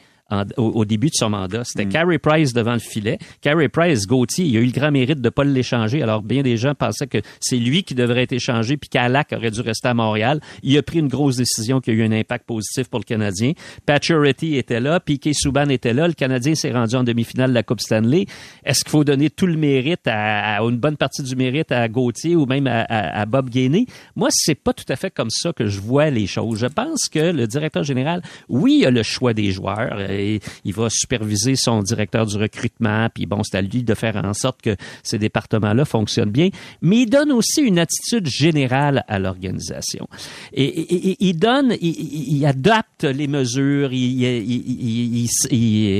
Au, 0.57 0.85
début 0.85 1.07
de 1.07 1.15
son 1.15 1.29
mandat. 1.29 1.63
C'était 1.63 1.85
mm. 1.85 1.89
Carey 1.89 2.19
Price 2.19 2.53
devant 2.53 2.73
le 2.73 2.79
filet. 2.79 3.17
Carey 3.41 3.69
Price, 3.69 4.05
Gauthier, 4.05 4.45
il 4.45 4.57
a 4.57 4.59
eu 4.59 4.65
le 4.65 4.71
grand 4.71 4.91
mérite 4.91 5.19
de 5.21 5.27
ne 5.27 5.29
pas 5.29 5.43
l'échanger. 5.43 6.01
Alors, 6.01 6.21
bien 6.21 6.43
des 6.43 6.57
gens 6.57 6.73
pensaient 6.75 7.07
que 7.07 7.19
c'est 7.39 7.57
lui 7.57 7.83
qui 7.83 7.95
devrait 7.95 8.23
être 8.23 8.33
échangé, 8.33 8.77
puis 8.77 8.89
qu'Alak 8.89 9.33
aurait 9.33 9.51
dû 9.51 9.61
rester 9.61 9.87
à 9.87 9.93
Montréal. 9.93 10.41
Il 10.63 10.77
a 10.77 10.83
pris 10.83 10.99
une 10.99 11.07
grosse 11.07 11.37
décision 11.37 11.79
qui 11.79 11.91
a 11.91 11.93
eu 11.93 12.03
un 12.03 12.11
impact 12.11 12.45
positif 12.45 12.87
pour 12.89 12.99
le 12.99 13.05
Canadien. 13.05 13.53
Paturity 13.85 14.55
était 14.55 14.79
là, 14.79 14.99
Piquet 14.99 15.33
Souban 15.33 15.69
était 15.69 15.93
là. 15.93 16.07
Le 16.07 16.13
Canadien 16.13 16.55
s'est 16.55 16.71
rendu 16.71 16.95
en 16.95 17.03
demi-finale 17.03 17.49
de 17.49 17.55
la 17.55 17.63
Coupe 17.63 17.81
Stanley. 17.81 18.25
Est-ce 18.65 18.83
qu'il 18.83 18.91
faut 18.91 19.03
donner 19.03 19.29
tout 19.29 19.47
le 19.47 19.57
mérite 19.57 20.07
à, 20.07 20.59
une 20.61 20.77
bonne 20.77 20.97
partie 20.97 21.23
du 21.23 21.35
mérite 21.35 21.71
à 21.71 21.87
Gauthier 21.87 22.35
ou 22.35 22.45
même 22.45 22.67
à, 22.67 23.25
Bob 23.25 23.49
Gainey? 23.49 23.85
Moi, 24.15 24.29
c'est 24.31 24.55
pas 24.55 24.73
tout 24.73 24.85
à 24.89 24.95
fait 24.95 25.11
comme 25.11 25.29
ça 25.29 25.53
que 25.53 25.67
je 25.67 25.79
vois 25.79 26.09
les 26.09 26.27
choses. 26.27 26.59
Je 26.59 26.67
pense 26.67 27.07
que 27.09 27.31
le 27.31 27.47
directeur 27.47 27.83
général, 27.83 28.21
oui, 28.49 28.79
il 28.81 28.85
a 28.85 28.91
le 28.91 29.03
choix 29.03 29.33
des 29.33 29.51
joueurs 29.51 29.97
il 30.17 30.73
va 30.73 30.89
superviser 30.89 31.55
son 31.55 31.81
directeur 31.81 32.25
du 32.25 32.37
recrutement, 32.37 33.07
puis 33.13 33.25
bon, 33.25 33.41
c'est 33.43 33.57
à 33.57 33.61
lui 33.61 33.83
de 33.83 33.93
faire 33.93 34.15
en 34.17 34.33
sorte 34.33 34.61
que 34.61 34.75
ces 35.03 35.17
départements-là 35.17 35.85
fonctionnent 35.85 36.31
bien, 36.31 36.49
mais 36.81 36.99
il 36.99 37.05
donne 37.07 37.31
aussi 37.31 37.61
une 37.61 37.79
attitude 37.79 38.27
générale 38.27 39.03
à 39.07 39.19
l'organisation. 39.19 40.07
Et, 40.53 41.17
il 41.19 41.37
donne, 41.37 41.75
il, 41.81 42.45
adapte 42.45 43.03
les 43.03 43.27
mesures, 43.27 43.89
il, 43.91 45.27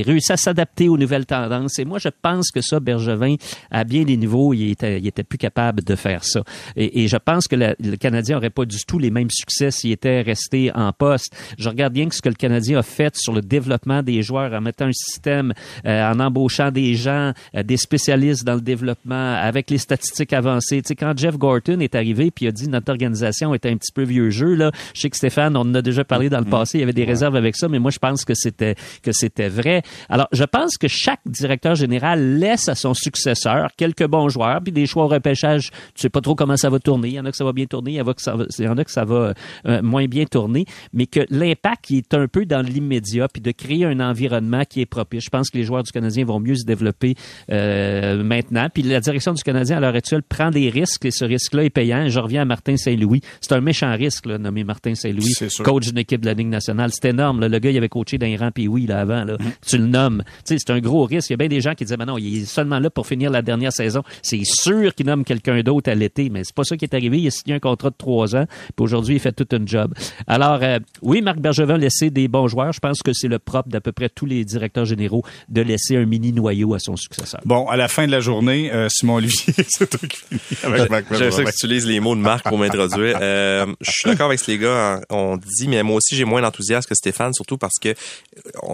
réussit 0.05 0.31
à 0.31 0.37
s'adapter 0.37 0.89
aux 0.89 0.97
nouvelles 0.97 1.25
tendances. 1.25 1.79
Et 1.79 1.85
moi, 1.85 1.99
je 1.99 2.09
pense 2.09 2.51
que 2.51 2.61
ça, 2.61 2.79
Bergevin, 2.79 3.35
à 3.71 3.83
bien 3.83 4.03
des 4.03 4.17
niveaux, 4.17 4.53
il 4.53 4.71
était, 4.71 4.99
il 4.99 5.07
était 5.07 5.23
plus 5.23 5.37
capable 5.37 5.83
de 5.83 5.95
faire 5.95 6.23
ça. 6.23 6.43
Et, 6.75 7.07
je 7.07 7.17
pense 7.17 7.47
que 7.47 7.55
le 7.55 7.95
Canadien 7.95 8.35
n'aurait 8.35 8.49
pas 8.49 8.65
du 8.65 8.77
tout 8.85 8.99
les 8.99 9.11
mêmes 9.11 9.29
succès 9.29 9.71
s'il 9.71 9.91
était 9.91 10.21
resté 10.21 10.71
en 10.73 10.91
poste. 10.93 11.33
Je 11.57 11.69
regarde 11.69 11.93
bien 11.93 12.07
ce 12.11 12.21
que 12.21 12.29
le 12.29 12.35
Canadien 12.35 12.79
a 12.79 12.83
fait 12.83 13.15
sur 13.15 13.33
le 13.33 13.41
développement 13.41 14.03
des 14.07 14.23
joueurs 14.23 14.53
en 14.53 14.61
mettant 14.61 14.85
un 14.85 14.93
système, 14.93 15.53
euh, 15.85 16.11
en 16.11 16.19
embauchant 16.19 16.71
des 16.71 16.95
gens, 16.95 17.33
euh, 17.55 17.63
des 17.63 17.77
spécialistes 17.77 18.43
dans 18.43 18.55
le 18.55 18.61
développement, 18.61 19.35
avec 19.35 19.69
les 19.69 19.77
statistiques 19.77 20.33
avancées. 20.33 20.81
Tu 20.81 20.87
sais, 20.87 20.95
quand 20.95 21.13
Jeff 21.15 21.37
Gorton 21.37 21.79
est 21.79 21.93
arrivé 21.93 22.31
puis 22.31 22.47
a 22.47 22.51
dit 22.51 22.67
notre 22.69 22.89
organisation 22.91 23.53
était 23.53 23.69
un 23.69 23.77
petit 23.77 23.91
peu 23.91 24.03
vieux 24.03 24.29
jeu, 24.29 24.55
là, 24.55 24.71
je 24.95 25.01
sais 25.01 25.09
que 25.09 25.17
Stéphane, 25.17 25.55
on 25.55 25.61
en 25.61 25.75
a 25.75 25.81
déjà 25.81 26.03
parlé 26.03 26.29
dans 26.29 26.39
le 26.39 26.45
mm-hmm. 26.45 26.49
passé, 26.49 26.77
il 26.77 26.81
y 26.81 26.83
avait 26.83 26.93
des 26.93 27.03
réserves 27.03 27.35
avec 27.35 27.55
ça, 27.55 27.67
mais 27.67 27.79
moi, 27.79 27.91
je 27.91 27.99
pense 27.99 28.25
que 28.25 28.33
c'était, 28.33 28.75
que 29.03 29.11
c'était 29.11 29.49
vrai. 29.49 29.83
Alors, 30.09 30.27
je 30.31 30.43
pense 30.43 30.77
que 30.77 30.87
chaque 30.87 31.21
directeur 31.25 31.75
général 31.75 32.37
laisse 32.37 32.69
à 32.69 32.75
son 32.75 32.93
successeur 32.93 33.69
quelques 33.77 34.07
bons 34.07 34.29
joueurs, 34.29 34.61
puis 34.63 34.71
des 34.71 34.85
choix 34.85 35.05
au 35.05 35.07
repêchage, 35.07 35.69
tu 35.93 36.01
sais 36.01 36.09
pas 36.09 36.21
trop 36.21 36.35
comment 36.35 36.57
ça 36.57 36.69
va 36.69 36.79
tourner. 36.79 37.09
Il 37.09 37.13
y 37.15 37.19
en 37.19 37.25
a 37.25 37.31
que 37.31 37.37
ça 37.37 37.43
va 37.43 37.53
bien 37.53 37.65
tourner, 37.65 37.91
il 37.91 37.97
y 37.97 38.01
en 38.01 38.07
a 38.07 38.13
que 38.13 38.21
ça 38.21 38.35
va, 38.35 38.45
il 38.57 38.65
y 38.65 38.67
en 38.67 38.77
a 38.77 38.83
que 38.83 38.91
ça 38.91 39.03
va 39.03 39.33
euh, 39.65 39.81
moins 39.81 40.05
bien 40.05 40.25
tourner, 40.25 40.65
mais 40.93 41.05
que 41.05 41.21
l'impact 41.29 41.91
est 41.91 42.13
un 42.13 42.27
peu 42.27 42.45
dans 42.45 42.61
l'immédiat, 42.61 43.27
puis 43.27 43.41
de 43.41 43.51
créer 43.51 43.85
un 43.85 43.96
environnement 44.01 44.27
environnement 44.27 44.63
qui 44.65 44.81
est 44.81 44.85
propice. 44.85 45.25
Je 45.25 45.29
pense 45.29 45.49
que 45.49 45.57
les 45.57 45.63
joueurs 45.63 45.83
du 45.83 45.91
Canadien 45.91 46.25
vont 46.25 46.39
mieux 46.39 46.55
se 46.55 46.65
développer 46.65 47.15
euh, 47.51 48.23
maintenant. 48.23 48.67
Puis 48.73 48.83
la 48.83 48.99
direction 48.99 49.33
du 49.33 49.43
Canadien 49.43 49.77
à 49.77 49.79
l'heure 49.79 49.95
actuelle 49.95 50.23
prend 50.23 50.51
des 50.51 50.69
risques 50.69 51.05
et 51.05 51.11
ce 51.11 51.25
risque-là 51.25 51.63
est 51.63 51.69
payant. 51.69 52.07
Je 52.09 52.19
reviens 52.19 52.41
à 52.41 52.45
Martin 52.45 52.77
Saint-Louis. 52.77 53.21
C'est 53.41 53.53
un 53.53 53.61
méchant 53.61 53.93
risque, 53.95 54.25
là, 54.25 54.37
nommé 54.37 54.63
Martin 54.63 54.95
Saint-Louis, 54.95 55.33
coach 55.63 55.87
d'une 55.87 55.97
équipe 55.99 56.21
de 56.21 56.25
la 56.25 56.33
Ligue 56.33 56.47
nationale. 56.47 56.91
C'est 56.93 57.09
énorme. 57.09 57.45
Le 57.45 57.59
gars, 57.59 57.71
il 57.71 57.77
avait 57.77 57.89
coaché 57.89 58.17
d'un 58.17 58.35
rang 58.37 58.51
puis 58.51 58.67
oui 58.67 58.85
là 58.85 58.99
avant. 58.99 59.23
Là. 59.23 59.35
Mm-hmm. 59.35 59.67
Tu 59.67 59.77
le 59.77 59.87
nommes. 59.87 60.23
c'est 60.43 60.69
un 60.69 60.79
gros 60.79 61.05
risque. 61.05 61.29
Il 61.29 61.33
y 61.33 61.35
a 61.35 61.37
bien 61.37 61.47
des 61.47 61.61
gens 61.61 61.73
qui 61.73 61.85
disaient, 61.85 61.97
mais 61.97 62.05
non, 62.05 62.17
il 62.17 62.41
est 62.41 62.45
seulement 62.45 62.79
là 62.79 62.89
pour 62.89 63.07
finir 63.07 63.29
la 63.29 63.41
dernière 63.41 63.71
saison. 63.71 64.03
C'est 64.21 64.43
sûr 64.43 64.93
qu'il 64.95 65.05
nomme 65.05 65.23
quelqu'un 65.23 65.61
d'autre 65.61 65.91
à 65.91 65.95
l'été, 65.95 66.29
mais 66.29 66.43
c'est 66.43 66.55
pas 66.55 66.63
ça 66.63 66.75
qui 66.75 66.85
est 66.85 66.93
arrivé. 66.93 67.19
Il 67.19 67.27
a 67.27 67.31
signé 67.31 67.55
un 67.55 67.59
contrat 67.59 67.89
de 67.89 67.95
trois 67.97 68.35
ans. 68.35 68.45
Puis 68.75 68.83
aujourd'hui, 68.83 69.15
il 69.15 69.19
fait 69.19 69.31
tout 69.31 69.47
un 69.55 69.65
job. 69.65 69.93
Alors, 70.27 70.59
euh, 70.61 70.79
oui, 71.01 71.21
Marc 71.21 71.39
Bergevin 71.39 71.75
a 71.75 71.77
laissé 71.77 72.09
des 72.09 72.27
bons 72.27 72.47
joueurs. 72.47 72.73
Je 72.73 72.79
pense 72.79 73.01
que 73.01 73.13
c'est 73.13 73.27
le 73.27 73.39
propre 73.39 73.69
d'à 73.69 73.81
peu 73.87 73.93
près 73.93 74.09
tous 74.09 74.25
les 74.25 74.43
directeurs 74.43 74.85
généraux 74.85 75.23
de 75.47 75.61
laisser 75.61 75.95
un 75.95 76.05
mini 76.05 76.33
noyau 76.33 76.73
à 76.73 76.79
son 76.79 76.97
successeur. 76.97 77.39
Bon, 77.45 77.67
à 77.67 77.77
la 77.77 77.87
fin 77.87 78.05
de 78.05 78.11
la 78.11 78.19
journée, 78.19 78.69
euh, 78.73 78.89
Simon 78.89 79.15
Olivier, 79.15 79.53
c'est 79.69 79.89
toi 79.89 80.07
qui 80.09 80.17
avec 80.63 80.89
Marc 80.89 81.05
Je 81.11 81.29
sais 81.29 81.43
que 81.45 81.49
tu 81.49 81.55
utilises 81.65 81.85
les 81.85 82.01
mots 82.01 82.15
de 82.15 82.21
Marc 82.21 82.47
pour 82.47 82.57
m'introduire. 82.57 83.17
Euh, 83.27 83.65
je 83.81 83.91
suis 83.91 84.09
d'accord 84.09 84.27
avec 84.27 84.39
ce 84.39 84.49
les 84.51 84.57
gars. 84.57 85.01
On 85.09 85.37
dit, 85.37 85.67
mais 85.67 85.81
moi 85.83 85.97
aussi, 85.97 86.15
j'ai 86.15 86.23
moins 86.23 86.41
d'enthousiasme 86.41 86.87
que 86.87 86.95
Stéphane, 86.95 87.33
surtout 87.33 87.57
parce 87.57 87.77
que 87.81 87.93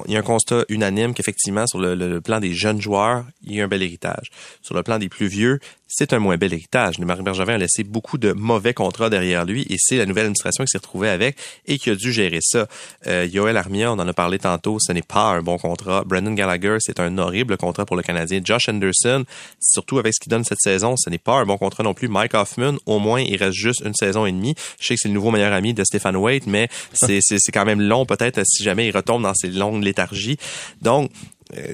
il 0.05 0.13
y 0.13 0.15
a 0.15 0.19
un 0.19 0.23
constat 0.23 0.65
unanime 0.69 1.13
qu'effectivement, 1.13 1.65
sur 1.65 1.79
le, 1.79 2.19
plan 2.19 2.39
des 2.39 2.53
jeunes 2.53 2.81
joueurs, 2.81 3.25
il 3.43 3.55
y 3.55 3.61
a 3.61 3.63
un 3.63 3.67
bel 3.67 3.81
héritage. 3.81 4.31
Sur 4.61 4.75
le 4.75 4.83
plan 4.83 4.99
des 4.99 5.09
plus 5.09 5.27
vieux, 5.27 5.59
c'est 5.95 6.11
un 6.11 6.19
moins 6.19 6.37
bel 6.37 6.51
héritage. 6.51 6.97
Le 6.97 7.05
Marie 7.05 7.21
Bergevin 7.21 7.53
a 7.53 7.57
laissé 7.59 7.83
beaucoup 7.83 8.17
de 8.17 8.33
mauvais 8.33 8.73
contrats 8.73 9.11
derrière 9.11 9.45
lui 9.45 9.61
et 9.69 9.75
c'est 9.77 9.97
la 9.97 10.07
nouvelle 10.07 10.25
administration 10.25 10.63
qui 10.63 10.71
s'est 10.71 10.79
retrouvée 10.79 11.09
avec 11.09 11.37
et 11.67 11.77
qui 11.77 11.91
a 11.91 11.95
dû 11.95 12.11
gérer 12.11 12.39
ça. 12.41 12.67
Euh, 13.05 13.27
Yoel 13.31 13.55
Armia, 13.57 13.91
on 13.91 13.99
en 13.99 14.07
a 14.07 14.13
parlé 14.13 14.39
tantôt, 14.39 14.77
ce 14.79 14.91
n'est 14.91 15.03
pas 15.03 15.33
un 15.33 15.43
bon 15.43 15.59
contrat. 15.59 16.03
Brendan 16.03 16.33
Gallagher, 16.33 16.77
c'est 16.79 16.99
un 16.99 17.15
horrible 17.19 17.57
contrat 17.57 17.85
pour 17.85 17.95
le 17.95 18.01
Canadien. 18.01 18.41
Josh 18.43 18.69
Anderson, 18.69 19.23
surtout 19.59 19.99
avec 19.99 20.15
ce 20.15 20.19
qu'il 20.19 20.31
donne 20.31 20.43
cette 20.43 20.61
saison, 20.61 20.95
ce 20.97 21.11
n'est 21.11 21.19
pas 21.19 21.35
un 21.35 21.45
bon 21.45 21.57
contrat 21.57 21.83
non 21.83 21.93
plus. 21.93 22.07
Mike 22.07 22.33
Hoffman, 22.33 22.77
au 22.87 22.97
moins, 22.97 23.21
il 23.21 23.35
reste 23.35 23.53
juste 23.53 23.83
une 23.85 23.93
saison 23.93 24.25
et 24.25 24.31
demie. 24.31 24.55
Je 24.79 24.87
sais 24.87 24.95
que 24.95 24.99
c'est 24.99 25.09
le 25.09 25.13
nouveau 25.13 25.29
meilleur 25.29 25.53
ami 25.53 25.75
de 25.75 25.83
Stephen 25.83 26.15
Waite, 26.15 26.47
mais 26.47 26.69
c'est, 26.93 27.19
c'est 27.21 27.51
quand 27.51 27.65
même 27.65 27.81
long 27.81 28.07
peut-être 28.07 28.41
si 28.45 28.63
jamais 28.63 28.87
il 28.87 28.95
retombe 28.95 29.21
dans 29.21 29.35
ses 29.35 29.49
longues 29.49 29.83
léthargies. 29.83 30.37
Donc, 30.81 31.11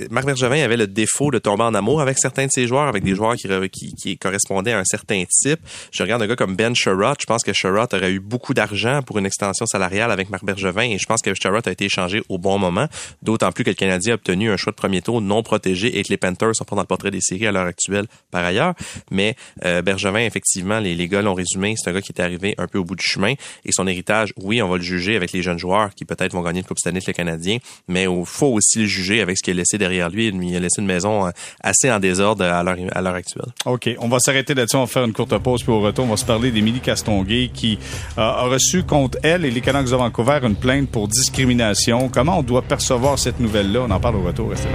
Marc 0.09 0.25
Bergevin 0.25 0.61
avait 0.61 0.77
le 0.77 0.87
défaut 0.87 1.31
de 1.31 1.39
tomber 1.39 1.63
en 1.63 1.73
amour 1.73 2.01
avec 2.01 2.17
certains 2.17 2.45
de 2.45 2.51
ses 2.51 2.67
joueurs, 2.67 2.87
avec 2.87 3.03
des 3.03 3.15
joueurs 3.15 3.35
qui, 3.35 3.93
qui, 3.93 4.17
correspondaient 4.17 4.73
à 4.73 4.79
un 4.79 4.85
certain 4.85 5.23
type. 5.29 5.59
Je 5.91 6.03
regarde 6.03 6.21
un 6.21 6.27
gars 6.27 6.35
comme 6.35 6.55
Ben 6.55 6.75
Sherrod. 6.75 7.15
Je 7.19 7.25
pense 7.25 7.43
que 7.43 7.53
Sherrod 7.53 7.93
aurait 7.93 8.11
eu 8.11 8.19
beaucoup 8.19 8.53
d'argent 8.53 9.01
pour 9.01 9.17
une 9.17 9.25
extension 9.25 9.65
salariale 9.65 10.11
avec 10.11 10.29
Marc 10.29 10.43
Bergevin 10.43 10.89
et 10.89 10.97
je 10.97 11.05
pense 11.05 11.21
que 11.21 11.33
Sherrod 11.33 11.67
a 11.67 11.71
été 11.71 11.85
échangé 11.85 12.21
au 12.29 12.37
bon 12.37 12.57
moment. 12.57 12.87
D'autant 13.21 13.51
plus 13.51 13.63
que 13.63 13.69
le 13.69 13.75
Canadien 13.75 14.13
a 14.13 14.15
obtenu 14.15 14.51
un 14.51 14.57
choix 14.57 14.71
de 14.71 14.77
premier 14.77 15.01
tour 15.01 15.21
non 15.21 15.43
protégé 15.43 15.97
et 15.97 16.03
que 16.03 16.09
les 16.09 16.17
Panthers 16.17 16.55
sont 16.55 16.65
pas 16.65 16.75
dans 16.75 16.81
le 16.81 16.87
portrait 16.87 17.11
des 17.11 17.21
séries 17.21 17.47
à 17.47 17.51
l'heure 17.51 17.67
actuelle 17.67 18.05
par 18.31 18.43
ailleurs. 18.43 18.73
Mais 19.11 19.35
euh, 19.65 19.81
Bergevin, 19.81 20.25
effectivement, 20.25 20.79
les, 20.79 20.95
les 20.95 21.07
gars 21.07 21.21
l'ont 21.21 21.33
résumé, 21.33 21.75
c'est 21.77 21.89
un 21.89 21.93
gars 21.93 22.01
qui 22.01 22.11
est 22.11 22.21
arrivé 22.21 22.55
un 22.57 22.67
peu 22.67 22.79
au 22.79 22.83
bout 22.83 22.95
du 22.95 23.05
chemin 23.05 23.33
et 23.65 23.71
son 23.71 23.87
héritage, 23.87 24.33
oui, 24.37 24.61
on 24.61 24.69
va 24.69 24.77
le 24.77 24.83
juger 24.83 25.15
avec 25.15 25.31
les 25.31 25.41
jeunes 25.41 25.59
joueurs 25.59 25.93
qui 25.95 26.05
peut-être 26.05 26.33
vont 26.33 26.41
gagner 26.41 26.61
le 26.61 26.67
Coupe 26.67 26.79
Stanley 26.79 26.97
avec 26.97 27.07
le 27.07 27.13
Canadien, 27.13 27.57
mais 27.87 28.03
il 28.03 28.25
faut 28.25 28.47
aussi 28.47 28.79
le 28.79 28.85
juger 28.85 29.21
avec 29.21 29.37
ce 29.37 29.43
qu'il 29.43 29.59
derrière 29.77 30.09
lui. 30.09 30.27
Il 30.27 30.55
a 30.55 30.59
laissé 30.59 30.81
une 30.81 30.87
maison 30.87 31.27
euh, 31.27 31.31
assez 31.61 31.91
en 31.91 31.99
désordre 31.99 32.43
à 32.43 32.63
l'heure, 32.63 33.15
actuelle. 33.15 33.45
OK. 33.65 33.89
On 33.99 34.07
va 34.07 34.19
s'arrêter 34.19 34.53
là-dessus. 34.53 34.77
On 34.77 34.81
va 34.81 34.87
faire 34.87 35.05
une 35.05 35.13
courte 35.13 35.37
pause. 35.37 35.63
Puis 35.63 35.71
au 35.71 35.81
retour, 35.81 36.05
on 36.05 36.09
va 36.09 36.17
se 36.17 36.25
parler 36.25 36.51
d'Émilie 36.51 36.79
Castonguay 36.79 37.49
qui 37.53 37.77
euh, 38.17 38.21
a 38.21 38.43
reçu 38.43 38.83
contre 38.83 39.17
elle 39.23 39.45
et 39.45 39.51
les 39.51 39.61
Canucks 39.61 39.89
de 39.89 39.95
Vancouver 39.95 40.39
une 40.43 40.55
plainte 40.55 40.89
pour 40.89 41.07
discrimination. 41.07 42.09
Comment 42.09 42.39
on 42.39 42.43
doit 42.43 42.61
percevoir 42.61 43.19
cette 43.19 43.39
nouvelle-là? 43.39 43.81
On 43.87 43.91
en 43.91 43.99
parle 43.99 44.17
au 44.17 44.23
retour. 44.23 44.49
Restez. 44.49 44.69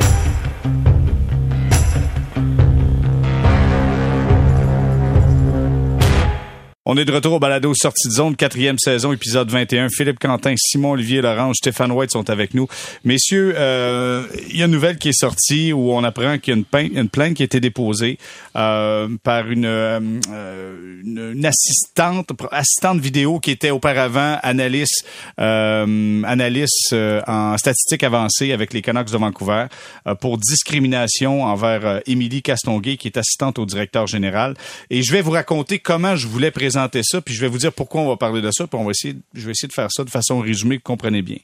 On 6.86 6.98
est 6.98 7.06
de 7.06 7.12
retour 7.12 7.32
au 7.32 7.38
balado 7.38 7.72
Sortie 7.74 8.08
de 8.08 8.12
zone, 8.12 8.36
quatrième 8.36 8.76
saison, 8.78 9.10
épisode 9.14 9.50
21. 9.50 9.88
Philippe 9.88 10.18
Quentin, 10.18 10.52
Simon 10.58 10.90
Olivier 10.90 11.22
Lorange, 11.22 11.56
Stéphane 11.56 11.90
White 11.90 12.10
sont 12.10 12.28
avec 12.28 12.52
nous. 12.52 12.68
Messieurs, 13.04 13.54
euh, 13.56 14.26
il 14.50 14.58
y 14.58 14.60
a 14.60 14.66
une 14.66 14.72
nouvelle 14.72 14.98
qui 14.98 15.08
est 15.08 15.18
sortie 15.18 15.72
où 15.72 15.92
on 15.92 16.04
apprend 16.04 16.36
qu'il 16.36 16.52
y 16.52 16.54
a 16.54 16.58
une, 16.58 16.66
plainte, 16.66 16.90
une 16.94 17.08
plainte 17.08 17.32
qui 17.36 17.42
a 17.42 17.46
été 17.46 17.58
déposée 17.58 18.18
euh, 18.54 19.08
par 19.22 19.50
une, 19.50 19.64
euh, 19.64 19.98
une, 21.02 21.46
assistante 21.46 22.32
assistante 22.52 23.00
vidéo 23.00 23.40
qui 23.40 23.50
était 23.50 23.70
auparavant 23.70 24.38
analyste 24.42 25.06
euh, 25.40 26.22
analyste 26.24 26.92
euh, 26.92 27.22
en 27.26 27.56
statistique 27.56 28.02
avancée 28.02 28.52
avec 28.52 28.74
les 28.74 28.82
Canucks 28.82 29.10
de 29.10 29.16
Vancouver 29.16 29.66
pour 30.20 30.36
discrimination 30.36 31.44
envers 31.44 32.02
Émilie 32.06 32.42
Castonguay 32.42 32.98
qui 32.98 33.08
est 33.08 33.16
assistante 33.16 33.58
au 33.58 33.64
directeur 33.64 34.06
général. 34.06 34.52
Et 34.90 35.02
je 35.02 35.12
vais 35.12 35.22
vous 35.22 35.30
raconter 35.30 35.78
comment 35.78 36.14
je 36.14 36.26
voulais 36.26 36.50
présenter 36.50 36.73
puis 37.24 37.34
je 37.34 37.40
vais 37.40 37.48
vous 37.48 37.58
dire 37.58 37.72
pourquoi 37.72 38.02
on 38.02 38.08
va 38.08 38.16
parler 38.16 38.40
de 38.40 38.50
ça, 38.50 38.66
puis 38.66 38.78
on 38.78 38.84
va 38.84 38.90
essayer, 38.90 39.16
je 39.34 39.44
vais 39.44 39.52
essayer 39.52 39.68
de 39.68 39.72
faire 39.72 39.88
ça 39.90 40.04
de 40.04 40.10
façon 40.10 40.40
résumée, 40.40 40.76
que 40.76 40.82
vous 40.82 40.92
comprenez 40.92 41.22
bien. 41.22 41.38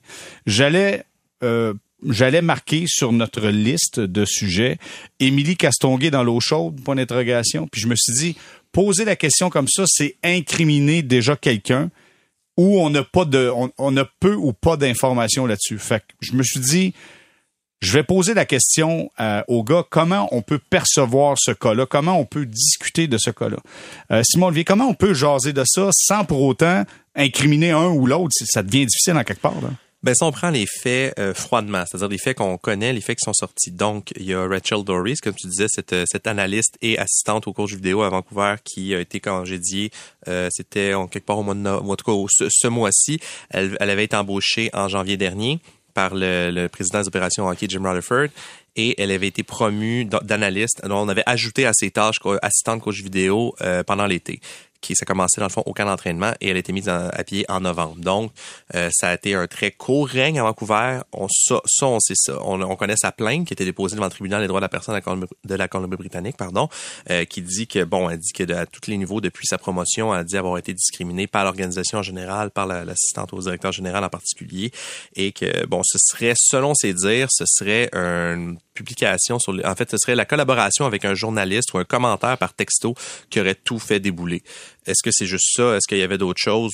J'allais 0.47 1.05
euh, 1.43 1.75
j'allais 2.09 2.43
marquer 2.43 2.85
sur 2.87 3.13
notre 3.13 3.49
liste 3.49 4.01
de 4.01 4.25
sujets 4.25 4.79
Émilie 5.19 5.57
Castonguay 5.57 6.11
dans 6.11 6.23
l'eau 6.23 6.41
chaude, 6.41 6.81
point 6.83 6.97
d'interrogation. 6.97 7.69
Puis 7.69 7.81
je 7.81 7.87
me 7.87 7.95
suis 7.97 8.13
dit, 8.15 8.37
poser 8.73 9.05
la 9.05 9.17
question 9.17 9.51
comme 9.51 9.69
ça, 9.69 9.85
c'est 9.87 10.17
incriminer 10.23 11.03
déjà 11.03 11.37
quelqu'un 11.37 11.91
où 12.57 12.81
on 12.81 12.91
n'a 12.91 13.03
pas 13.03 13.25
de, 13.25 13.51
on, 13.79 13.97
a 13.97 14.05
peu 14.21 14.35
ou 14.35 14.53
pas 14.53 14.77
d'informations 14.77 15.47
là-dessus. 15.47 15.79
Fait 15.79 16.01
que 16.01 16.15
je 16.21 16.33
me 16.35 16.43
suis 16.43 16.61
dit, 16.61 16.95
je 17.81 17.93
vais 17.93 18.03
poser 18.03 18.35
la 18.35 18.45
question 18.45 19.11
euh, 19.21 19.43
aux 19.49 19.65
gars, 19.65 19.85
comment 19.89 20.29
on 20.33 20.43
peut 20.43 20.59
percevoir 20.59 21.37
ce 21.39 21.51
cas-là, 21.51 21.87
comment 21.87 22.19
on 22.19 22.27
peut 22.27 22.47
discuter 22.47 23.09
de 23.09 23.19
ce 23.19 23.31
cas-là? 23.31 23.57
Euh, 24.11 24.23
Simon 24.25 24.47
Olivier, 24.47 24.65
comment 24.65 24.87
on 24.87 24.95
peut 24.95 25.15
jaser 25.15 25.53
de 25.53 25.65
ça 25.67 25.91
sans 25.93 26.25
pour 26.25 26.43
autant 26.43 26.85
incriminer 27.15 27.71
un 27.71 27.89
ou 27.89 28.07
l'autre? 28.07 28.33
Ça 28.45 28.63
devient 28.63 28.87
difficile 28.87 29.17
en 29.17 29.25
quelque 29.25 29.41
part. 29.41 29.61
Là? 29.63 29.71
Ben, 30.03 30.15
si 30.15 30.23
on 30.23 30.33
prend 30.33 30.49
les 30.49 30.67
faits 30.67 31.19
euh, 31.19 31.35
froidement, 31.35 31.85
c'est-à-dire 31.87 32.09
les 32.09 32.17
faits 32.17 32.39
qu'on 32.39 32.57
connaît, 32.57 32.95
les 32.95 33.03
faits 33.03 33.19
qui 33.19 33.25
sont 33.25 33.35
sortis. 33.35 33.71
Donc, 33.71 34.13
il 34.17 34.25
y 34.25 34.33
a 34.33 34.47
Rachel 34.49 34.83
Doris, 34.83 35.21
comme 35.21 35.35
tu 35.35 35.47
disais, 35.47 35.67
cette, 35.69 35.93
euh, 35.93 36.05
cette 36.11 36.27
analyste 36.27 36.79
et 36.81 36.99
assistante 36.99 37.47
au 37.47 37.53
coach 37.53 37.75
vidéo 37.75 38.03
à 38.03 38.09
Vancouver 38.09 38.55
qui 38.65 38.95
a 38.95 39.01
été 39.01 39.21
congédiée. 39.21 39.91
Euh, 40.27 40.49
C'était 40.53 40.95
quelque 41.11 41.27
part 41.27 41.39
au 41.39 41.43
mois 41.43 41.55
de 41.55 41.69
en 41.69 41.97
tout 41.97 42.05
cas 42.05 42.29
ce, 42.31 42.49
ce 42.51 42.69
mois-ci. 42.69 43.21
Elle, 43.51 43.77
elle 43.79 43.91
avait 43.91 44.05
été 44.05 44.17
embauchée 44.17 44.71
en 44.73 44.89
janvier 44.89 45.19
dernier 45.19 45.61
par 46.01 46.13
le, 46.15 46.67
président 46.69 47.01
des 47.01 47.09
opérations 47.09 47.47
hockey, 47.47 47.67
Jim 47.69 47.83
Rutherford, 47.85 48.29
et 48.75 49.01
elle 49.01 49.11
avait 49.11 49.27
été 49.27 49.43
promue 49.43 50.07
d'analyste. 50.07 50.81
On 50.85 51.09
avait 51.11 51.25
ajouté 51.27 51.67
à 51.67 51.73
ses 51.75 51.91
tâches 51.91 52.17
assistante 52.41 52.81
coach 52.81 53.03
vidéo 53.03 53.55
euh, 53.61 53.83
pendant 53.83 54.07
l'été 54.07 54.41
qui 54.81 54.97
ça 54.97 55.05
commencé 55.05 55.41
dans 55.41 55.47
le 55.47 55.53
fond 55.53 55.63
au 55.67 55.73
camp 55.73 55.85
d'entraînement 55.85 56.33
et 56.41 56.49
elle 56.49 56.57
a 56.57 56.61
été 56.61 56.73
mise 56.73 56.89
à 56.89 57.11
pied 57.25 57.45
en 57.49 57.61
novembre. 57.61 57.97
Donc 57.97 58.33
euh, 58.75 58.89
ça 58.93 59.11
a 59.11 59.15
été 59.15 59.35
un 59.35 59.47
très 59.47 59.71
court 59.71 60.09
règne 60.09 60.39
à 60.41 60.43
Vancouver. 60.43 61.01
On 61.13 61.29
ça, 61.29 61.61
ça 61.67 61.87
on 61.87 62.01
sait 62.01 62.15
ça. 62.17 62.39
On, 62.43 62.61
on, 62.63 62.77
connaît 62.77 62.97
sa 62.97 63.13
plainte 63.13 63.47
qui 63.47 63.53
a 63.53 63.55
été 63.55 63.65
déposée 63.65 63.97
devant 63.97 64.07
le 64.07 64.11
tribunal 64.11 64.41
des 64.41 64.49
droits 64.49 64.61
de 64.61 64.65
la 64.65 64.69
personne 64.69 64.99
de 65.45 65.55
la 65.55 65.69
Colombie-Britannique, 65.69 66.37
pardon, 66.37 66.69
euh, 67.11 67.25
qui 67.25 67.43
dit 67.43 67.67
que 67.67 67.85
bon, 67.85 68.09
elle 68.09 68.19
dit 68.19 68.33
que 68.33 68.45
de, 68.45 68.55
à 68.55 68.67
tous 68.67 68.91
les 68.91 68.97
niveaux 68.97 69.21
depuis 69.21 69.47
sa 69.47 69.59
promotion, 69.59 70.15
elle 70.15 70.25
dit 70.25 70.37
avoir 70.37 70.59
été 70.59 70.73
discriminée 70.73 71.27
par 71.27 71.45
l'organisation 71.45 71.99
en 71.99 72.03
général, 72.03 72.51
par 72.51 72.67
l'assistante 72.67 73.33
au 73.33 73.41
directeur 73.41 73.73
général 73.73 74.05
en 74.05 74.09
particulier, 74.09 74.73
et 75.15 75.33
que 75.33 75.67
bon, 75.67 75.83
ce 75.85 75.99
serait 75.99 76.35
selon 76.37 76.75
ses 76.75 76.95
dires, 76.95 77.29
ce 77.31 77.45
serait 77.47 77.91
une 77.93 78.59
publication 78.81 79.39
en 79.65 79.75
fait, 79.75 79.91
ce 79.91 79.97
serait 79.99 80.15
la 80.15 80.25
collaboration 80.25 80.87
avec 80.87 81.05
un 81.05 81.15
journaliste 81.15 81.75
ou 81.75 81.79
un 81.79 81.85
commentaire 81.85 82.39
par 82.39 82.55
texto 82.55 82.95
qui 83.29 83.41
aurait 83.41 83.55
tout 83.55 83.79
fait 83.79 84.01
débouler. 84.01 84.43
Est-ce 84.87 85.03
que 85.03 85.11
c'est 85.13 85.27
juste 85.27 85.55
ça? 85.55 85.77
Est-ce 85.77 85.87
qu'il 85.87 85.99
y 85.99 86.03
avait 86.03 86.19
d'autres 86.19 86.41
choses? 86.41 86.73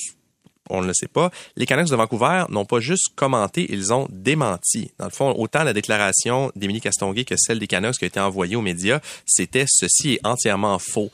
On 0.69 0.81
ne 0.81 0.87
le 0.87 0.93
sait 0.93 1.07
pas. 1.07 1.31
Les 1.55 1.65
Canucks 1.65 1.89
de 1.89 1.95
Vancouver 1.95 2.43
n'ont 2.49 2.65
pas 2.65 2.79
juste 2.79 3.09
commenté, 3.15 3.67
ils 3.69 3.93
ont 3.93 4.07
démenti. 4.09 4.91
Dans 4.99 5.05
le 5.05 5.11
fond, 5.11 5.33
autant 5.37 5.63
la 5.63 5.73
déclaration 5.73 6.51
d'Émilie 6.55 6.81
Castonguay 6.81 7.23
que 7.23 7.35
celle 7.37 7.59
des 7.59 7.67
Canucks 7.67 7.97
qui 7.97 8.05
a 8.05 8.07
été 8.07 8.19
envoyée 8.19 8.55
aux 8.55 8.61
médias, 8.61 8.99
c'était 9.25 9.65
ceci 9.67 10.13
est 10.13 10.25
entièrement 10.25 10.77
faux. 10.79 11.09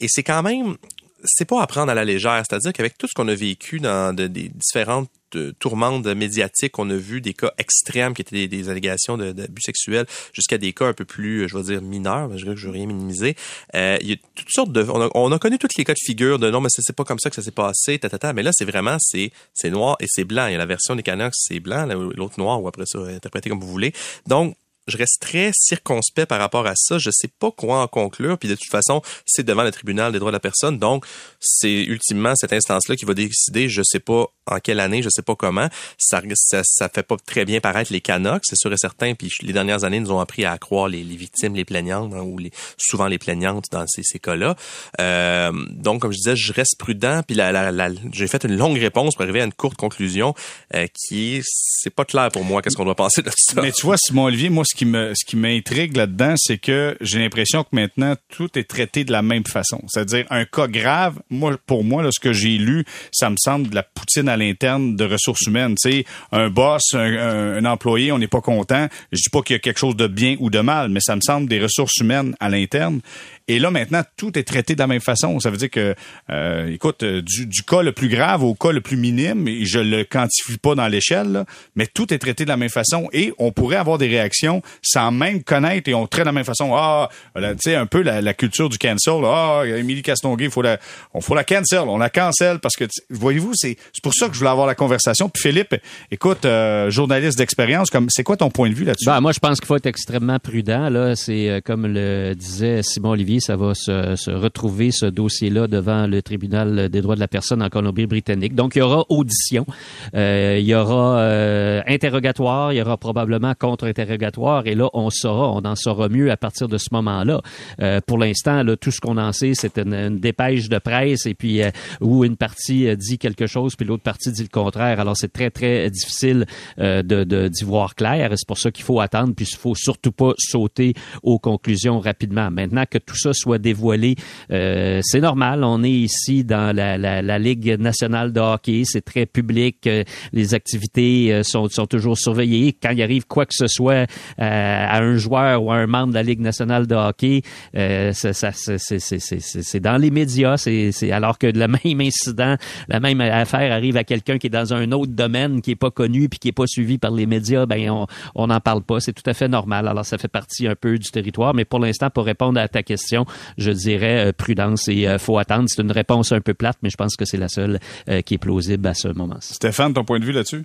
Et 0.00 0.06
c'est 0.08 0.22
quand 0.22 0.42
même, 0.42 0.76
c'est 1.24 1.44
pas 1.44 1.62
à 1.62 1.66
prendre 1.66 1.90
à 1.90 1.94
la 1.94 2.04
légère. 2.04 2.42
C'est-à-dire 2.48 2.72
qu'avec 2.72 2.96
tout 2.96 3.06
ce 3.06 3.14
qu'on 3.14 3.28
a 3.28 3.34
vécu 3.34 3.80
dans 3.80 4.14
des 4.14 4.28
différentes 4.28 5.10
de 5.32 5.54
tourmente 5.58 6.06
médiatique. 6.06 6.78
On 6.78 6.88
a 6.90 6.96
vu 6.96 7.20
des 7.20 7.34
cas 7.34 7.52
extrêmes 7.58 8.14
qui 8.14 8.22
étaient 8.22 8.48
des, 8.48 8.68
allégations 8.68 9.16
d'abus 9.16 9.62
sexuels 9.62 10.06
jusqu'à 10.32 10.58
des 10.58 10.72
cas 10.72 10.86
un 10.86 10.92
peu 10.92 11.04
plus, 11.04 11.48
je 11.48 11.56
vais 11.56 11.64
dire, 11.64 11.82
mineurs. 11.82 12.36
Je 12.36 12.46
ne 12.46 12.54
veux 12.54 12.70
rien 12.70 12.86
minimiser. 12.86 13.36
Euh, 13.74 13.98
il 14.00 14.08
y 14.08 14.12
a 14.12 14.16
toutes 14.34 14.50
sortes 14.50 14.72
de... 14.72 14.86
On 15.14 15.32
a, 15.32 15.38
connu 15.38 15.58
tous 15.58 15.68
les 15.76 15.84
cas 15.84 15.94
de 15.94 15.98
figure 16.02 16.38
de 16.38 16.50
non, 16.50 16.60
mais 16.60 16.68
c'est 16.70 16.94
pas 16.94 17.04
comme 17.04 17.18
ça 17.18 17.30
que 17.30 17.36
ça 17.36 17.42
s'est 17.42 17.50
passé, 17.50 17.98
ta, 17.98 18.32
Mais 18.32 18.42
là, 18.42 18.50
c'est 18.52 18.64
vraiment, 18.64 18.96
c'est 18.98 19.30
noir 19.70 19.96
et 20.00 20.06
c'est 20.08 20.24
blanc. 20.24 20.46
Il 20.46 20.52
y 20.52 20.54
a 20.54 20.58
la 20.58 20.66
version 20.66 20.96
des 20.96 21.02
Canucks, 21.02 21.34
c'est 21.34 21.60
blanc, 21.60 21.86
l'autre 21.86 22.38
noir, 22.38 22.62
ou 22.62 22.68
après 22.68 22.84
ça, 22.86 22.98
interprété 23.00 23.50
comme 23.50 23.60
vous 23.60 23.68
voulez. 23.68 23.92
Donc, 24.26 24.56
je 24.88 24.96
reste 24.96 25.20
très 25.20 25.50
circonspect 25.54 26.28
par 26.28 26.38
rapport 26.38 26.66
à 26.66 26.74
ça. 26.74 26.98
Je 26.98 27.10
sais 27.12 27.28
pas 27.28 27.50
quoi 27.50 27.82
en 27.82 27.86
conclure. 27.86 28.38
Puis 28.38 28.48
de 28.48 28.54
toute 28.54 28.70
façon, 28.70 29.02
c'est 29.26 29.44
devant 29.44 29.62
le 29.62 29.70
tribunal 29.70 30.12
des 30.12 30.18
droits 30.18 30.30
de 30.30 30.36
la 30.36 30.40
personne. 30.40 30.78
Donc, 30.78 31.04
c'est 31.40 31.84
ultimement 31.84 32.34
cette 32.36 32.52
instance-là 32.52 32.96
qui 32.96 33.04
va 33.04 33.14
décider. 33.14 33.68
Je 33.68 33.82
sais 33.84 34.00
pas 34.00 34.26
en 34.50 34.58
quelle 34.60 34.80
année, 34.80 35.02
je 35.02 35.08
sais 35.10 35.22
pas 35.22 35.34
comment. 35.34 35.68
Ça, 35.98 36.22
ça, 36.34 36.62
ça 36.64 36.88
fait 36.88 37.02
pas 37.02 37.16
très 37.24 37.44
bien 37.44 37.60
paraître 37.60 37.92
les 37.92 38.00
Canucks, 38.00 38.44
c'est 38.44 38.56
sûr 38.56 38.72
et 38.72 38.78
certain. 38.78 39.14
Puis 39.14 39.30
les 39.42 39.52
dernières 39.52 39.84
années 39.84 40.00
nous 40.00 40.10
ont 40.10 40.20
appris 40.20 40.44
à 40.44 40.56
croire 40.58 40.88
les, 40.88 41.02
victimes, 41.02 41.54
les 41.54 41.64
plaignantes, 41.64 42.14
hein, 42.14 42.22
ou 42.22 42.38
souvent 42.78 43.06
les 43.06 43.18
plaignantes 43.18 43.66
dans 43.70 43.84
ces, 43.86 44.18
cas-là. 44.18 44.56
Euh, 45.00 45.52
donc, 45.70 46.00
comme 46.02 46.12
je 46.12 46.16
disais, 46.16 46.36
je 46.36 46.52
reste 46.52 46.76
prudent. 46.78 47.22
Puis 47.26 47.36
la, 47.36 47.90
j'ai 48.12 48.26
fait 48.26 48.44
une 48.44 48.56
longue 48.56 48.78
réponse 48.78 49.14
pour 49.14 49.22
arriver 49.22 49.42
à 49.42 49.44
une 49.44 49.52
courte 49.52 49.76
conclusion 49.76 50.34
euh, 50.74 50.86
qui 50.92 51.36
est, 51.36 51.42
c'est 51.44 51.94
pas 51.94 52.04
clair 52.04 52.30
pour 52.30 52.44
moi. 52.44 52.62
Qu'est-ce 52.62 52.76
qu'on 52.76 52.84
doit 52.84 52.94
penser 52.94 53.22
de 53.22 53.30
ça 53.36 53.60
Mais 53.60 53.72
tu 53.72 53.82
vois, 53.82 53.96
Simon 53.98 54.24
Olivier, 54.24 54.48
moi, 54.48 54.64
qui 54.78 54.86
me, 54.86 55.12
ce 55.16 55.24
qui 55.24 55.36
m'intrigue 55.36 55.96
là-dedans, 55.96 56.34
c'est 56.36 56.58
que 56.58 56.96
j'ai 57.00 57.18
l'impression 57.18 57.64
que 57.64 57.70
maintenant 57.72 58.14
tout 58.28 58.56
est 58.56 58.62
traité 58.62 59.02
de 59.02 59.10
la 59.10 59.22
même 59.22 59.44
façon. 59.44 59.82
C'est-à-dire 59.88 60.24
un 60.30 60.44
cas 60.44 60.68
grave. 60.68 61.18
Moi, 61.30 61.58
pour 61.66 61.82
moi, 61.82 62.00
là, 62.04 62.10
ce 62.12 62.20
que 62.20 62.32
j'ai 62.32 62.58
lu, 62.58 62.84
ça 63.10 63.28
me 63.28 63.34
semble 63.36 63.70
de 63.70 63.74
la 63.74 63.82
poutine 63.82 64.28
à 64.28 64.36
l'interne 64.36 64.94
de 64.94 65.04
ressources 65.04 65.42
humaines. 65.48 65.74
Tu 65.82 66.04
un 66.30 66.48
boss, 66.48 66.94
un, 66.94 67.64
employé, 67.64 68.12
on 68.12 68.18
n'est 68.18 68.28
pas 68.28 68.40
content. 68.40 68.86
Je 69.10 69.16
dis 69.16 69.30
pas 69.32 69.42
qu'il 69.42 69.54
y 69.54 69.56
a 69.56 69.58
quelque 69.58 69.80
chose 69.80 69.96
de 69.96 70.06
bien 70.06 70.36
ou 70.38 70.48
de 70.48 70.60
mal, 70.60 70.90
mais 70.90 71.00
ça 71.00 71.16
me 71.16 71.22
semble 71.22 71.48
des 71.48 71.60
ressources 71.60 71.96
humaines 71.96 72.36
à 72.38 72.48
l'interne. 72.48 73.00
Et 73.48 73.58
là, 73.58 73.70
maintenant, 73.70 74.02
tout 74.18 74.38
est 74.38 74.42
traité 74.42 74.74
de 74.74 74.78
la 74.78 74.86
même 74.86 75.00
façon. 75.00 75.40
Ça 75.40 75.50
veut 75.50 75.56
dire 75.56 75.70
que, 75.70 75.94
euh, 76.30 76.70
écoute, 76.70 77.02
euh, 77.02 77.22
du, 77.22 77.46
du, 77.46 77.62
cas 77.62 77.82
le 77.82 77.92
plus 77.92 78.08
grave 78.08 78.44
au 78.44 78.54
cas 78.54 78.72
le 78.72 78.82
plus 78.82 78.98
minime, 78.98 79.48
et 79.48 79.64
je 79.64 79.78
le 79.78 80.04
quantifie 80.04 80.58
pas 80.58 80.74
dans 80.74 80.86
l'échelle, 80.86 81.44
mais 81.74 81.86
tout 81.86 82.12
est 82.12 82.18
traité 82.18 82.44
de 82.44 82.50
la 82.50 82.58
même 82.58 82.68
façon. 82.68 83.08
Et 83.14 83.32
on 83.38 83.50
pourrait 83.50 83.76
avoir 83.76 83.96
des 83.96 84.06
réactions 84.06 84.60
sans 84.82 85.10
même 85.10 85.42
connaître 85.42 85.88
et 85.88 85.94
on 85.94 86.06
traite 86.06 86.24
de 86.24 86.28
la 86.28 86.32
même 86.32 86.44
façon. 86.44 86.72
Ah, 86.74 87.08
tu 87.34 87.42
sais, 87.60 87.74
un 87.74 87.86
peu 87.86 88.02
la, 88.02 88.20
la, 88.20 88.34
culture 88.34 88.68
du 88.68 88.76
cancel. 88.76 89.24
Ah, 89.24 89.62
Émilie 89.64 90.02
Castonguay, 90.02 90.50
faut 90.50 90.60
la, 90.60 90.78
on 91.14 91.22
faut 91.22 91.34
la 91.34 91.44
cancel, 91.44 91.80
on 91.80 91.96
la 91.96 92.10
cancel 92.10 92.58
parce 92.58 92.76
que, 92.76 92.84
voyez-vous, 93.08 93.54
c'est 93.54 93.78
pour 94.02 94.12
ça 94.12 94.28
que 94.28 94.34
je 94.34 94.40
voulais 94.40 94.50
avoir 94.50 94.66
la 94.66 94.74
conversation. 94.74 95.30
Puis 95.30 95.42
Philippe, 95.42 95.74
écoute, 96.10 96.44
euh, 96.44 96.90
journaliste 96.90 97.38
d'expérience, 97.38 97.88
comme 97.88 98.08
c'est 98.10 98.24
quoi 98.24 98.36
ton 98.36 98.50
point 98.50 98.68
de 98.68 98.74
vue 98.74 98.84
là-dessus? 98.84 99.06
Ben, 99.06 99.22
moi, 99.22 99.32
je 99.32 99.38
pense 99.38 99.58
qu'il 99.58 99.66
faut 99.66 99.76
être 99.76 99.86
extrêmement 99.86 100.38
prudent. 100.38 100.90
Là, 100.90 101.16
c'est 101.16 101.62
comme 101.64 101.86
le 101.86 102.34
disait 102.34 102.82
Simon 102.82 103.10
Olivier 103.10 103.37
ça 103.40 103.56
va 103.56 103.74
se, 103.74 104.16
se 104.16 104.30
retrouver 104.30 104.90
ce 104.90 105.06
dossier-là 105.06 105.66
devant 105.66 106.06
le 106.06 106.22
tribunal 106.22 106.88
des 106.88 107.00
droits 107.00 107.14
de 107.14 107.20
la 107.20 107.28
personne 107.28 107.62
en 107.62 107.68
Colombie-Britannique. 107.68 108.54
Donc, 108.54 108.76
il 108.76 108.80
y 108.80 108.82
aura 108.82 109.04
audition, 109.08 109.66
euh, 110.14 110.58
il 110.60 110.66
y 110.66 110.74
aura 110.74 111.18
euh, 111.18 111.82
interrogatoire, 111.86 112.72
il 112.72 112.76
y 112.76 112.82
aura 112.82 112.96
probablement 112.96 113.54
contre-interrogatoire, 113.58 114.66
et 114.66 114.74
là, 114.74 114.88
on 114.94 115.10
saura, 115.10 115.50
on 115.50 115.64
en 115.64 115.76
saura 115.76 116.08
mieux 116.08 116.30
à 116.30 116.36
partir 116.36 116.68
de 116.68 116.78
ce 116.78 116.88
moment-là. 116.92 117.40
Euh, 117.80 118.00
pour 118.06 118.18
l'instant, 118.18 118.62
là, 118.62 118.76
tout 118.76 118.90
ce 118.90 119.00
qu'on 119.00 119.18
en 119.18 119.32
sait, 119.32 119.52
c'est 119.54 119.78
une, 119.78 120.18
dépêche 120.18 120.68
de 120.68 120.78
presse, 120.78 121.26
et 121.26 121.34
puis 121.34 121.62
euh, 121.62 121.70
où 122.00 122.24
une 122.24 122.36
partie 122.36 122.96
dit 122.96 123.18
quelque 123.18 123.46
chose, 123.46 123.76
puis 123.76 123.86
l'autre 123.86 124.02
partie 124.02 124.32
dit 124.32 124.42
le 124.42 124.48
contraire. 124.48 125.00
Alors, 125.00 125.16
c'est 125.16 125.32
très, 125.32 125.50
très 125.50 125.90
difficile 125.90 126.46
euh, 126.78 127.02
de, 127.02 127.24
de, 127.24 127.48
d'y 127.48 127.64
voir 127.64 127.94
clair. 127.94 128.30
C'est 128.36 128.46
pour 128.46 128.58
ça 128.58 128.70
qu'il 128.70 128.84
faut 128.84 129.00
attendre, 129.00 129.34
puis 129.34 129.46
il 129.50 129.56
faut 129.56 129.74
surtout 129.74 130.12
pas 130.12 130.32
sauter 130.38 130.94
aux 131.22 131.38
conclusions 131.38 132.00
rapidement. 132.00 132.50
Maintenant 132.50 132.84
que 132.88 132.98
tout 132.98 133.16
ça 133.16 133.27
ça 133.32 133.40
soit 133.40 133.58
dévoilé. 133.58 134.16
Euh, 134.50 135.00
c'est 135.02 135.20
normal, 135.20 135.64
on 135.64 135.82
est 135.82 135.90
ici 135.90 136.44
dans 136.44 136.74
la, 136.74 137.38
Ligue 137.38 137.78
nationale 137.78 138.32
de 138.32 138.40
hockey, 138.40 138.82
c'est 138.84 139.04
très 139.04 139.24
public, 139.24 139.86
euh, 139.86 140.02
les 140.32 140.54
activités 140.54 141.32
euh, 141.32 141.42
sont, 141.44 141.68
sont 141.68 141.86
toujours 141.86 142.18
surveillées. 142.18 142.76
Quand 142.82 142.90
il 142.90 143.02
arrive 143.02 143.26
quoi 143.26 143.46
que 143.46 143.54
ce 143.54 143.68
soit 143.68 144.06
à 144.38 144.98
un 144.98 145.16
joueur 145.16 145.62
ou 145.62 145.70
à 145.70 145.76
un 145.76 145.86
membre 145.86 146.08
de 146.08 146.14
la 146.14 146.22
Ligue 146.22 146.40
nationale 146.40 146.86
de 146.86 146.94
hockey, 146.94 147.42
ça, 147.74 148.32
ça 148.32 148.50
c'est 148.52 149.80
dans 149.80 149.96
les 149.96 150.10
médias, 150.10 150.56
c'est 150.56 151.12
alors 151.12 151.38
que 151.38 151.46
le 151.46 151.68
même 151.84 152.00
incident, 152.00 152.56
la 152.88 153.00
même 153.00 153.20
affaire 153.20 153.72
arrive 153.72 153.96
à 153.96 154.04
quelqu'un 154.04 154.38
qui 154.38 154.48
est 154.48 154.50
dans 154.50 154.74
un 154.74 154.90
autre 154.92 155.12
domaine, 155.12 155.60
qui 155.60 155.72
est 155.72 155.76
pas 155.76 155.90
connu 155.90 156.28
puis 156.28 156.38
qui 156.38 156.48
est 156.48 156.52
pas 156.52 156.66
suivi 156.66 156.98
par 156.98 157.12
les 157.12 157.26
médias, 157.26 157.66
ben 157.66 158.06
on 158.34 158.46
n'en 158.46 158.60
parle 158.60 158.82
pas. 158.82 159.00
C'est 159.00 159.12
tout 159.12 159.28
à 159.28 159.34
fait 159.34 159.48
normal. 159.48 159.86
Alors 159.88 160.04
ça 160.04 160.18
fait 160.18 160.28
partie 160.28 160.66
un 160.66 160.74
peu 160.74 160.98
du 160.98 161.10
territoire, 161.10 161.54
mais 161.54 161.64
pour 161.64 161.78
l'instant, 161.78 162.10
pour 162.10 162.24
répondre 162.24 162.60
à 162.60 162.68
ta 162.68 162.82
question, 162.82 163.17
je 163.56 163.70
dirais 163.70 164.32
prudence 164.32 164.88
et 164.88 165.18
faut 165.18 165.38
attendre. 165.38 165.66
C'est 165.68 165.82
une 165.82 165.92
réponse 165.92 166.32
un 166.32 166.40
peu 166.40 166.54
plate, 166.54 166.78
mais 166.82 166.90
je 166.90 166.96
pense 166.96 167.16
que 167.16 167.24
c'est 167.24 167.36
la 167.36 167.48
seule 167.48 167.78
euh, 168.08 168.22
qui 168.22 168.34
est 168.34 168.38
plausible 168.38 168.86
à 168.86 168.94
ce 168.94 169.08
moment-ci. 169.08 169.54
Stéphane, 169.54 169.94
ton 169.94 170.04
point 170.04 170.18
de 170.18 170.24
vue 170.24 170.32
là-dessus? 170.32 170.64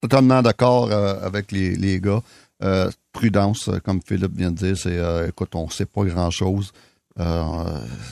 Totalement 0.00 0.42
d'accord 0.42 0.90
euh, 0.90 1.20
avec 1.22 1.52
les, 1.52 1.76
les 1.76 2.00
gars. 2.00 2.20
Euh, 2.62 2.90
prudence, 3.12 3.70
comme 3.84 4.00
Philippe 4.06 4.36
vient 4.36 4.50
de 4.50 4.56
dire, 4.56 4.76
c'est 4.76 4.98
écoute, 5.28 5.54
on 5.54 5.66
ne 5.66 5.70
sait 5.70 5.86
pas 5.86 6.04
grand-chose. 6.04 6.72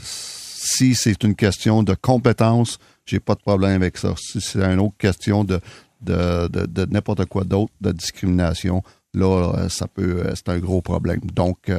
si 0.03 0.95
c'est 0.95 1.22
une 1.22 1.35
question 1.35 1.83
de 1.83 1.95
compétence, 1.95 2.79
j'ai 3.05 3.20
pas 3.20 3.35
de 3.35 3.41
problème 3.41 3.83
avec 3.83 3.97
ça. 3.97 4.14
Si 4.16 4.41
c'est 4.41 4.62
une 4.62 4.81
autre 4.81 4.97
question 4.99 5.45
de, 5.45 5.61
de, 6.01 6.49
de, 6.49 6.66
de 6.66 6.87
n'importe 6.93 7.26
quoi 7.26 7.45
d'autre, 7.45 7.72
de 7.81 7.93
discrimination, 7.93 8.83
là, 9.14 9.68
ça 9.68 9.87
peut, 9.87 10.24
c'est 10.35 10.49
un 10.49 10.59
gros 10.59 10.83
problème. 10.83 11.20
Donc, 11.33 11.70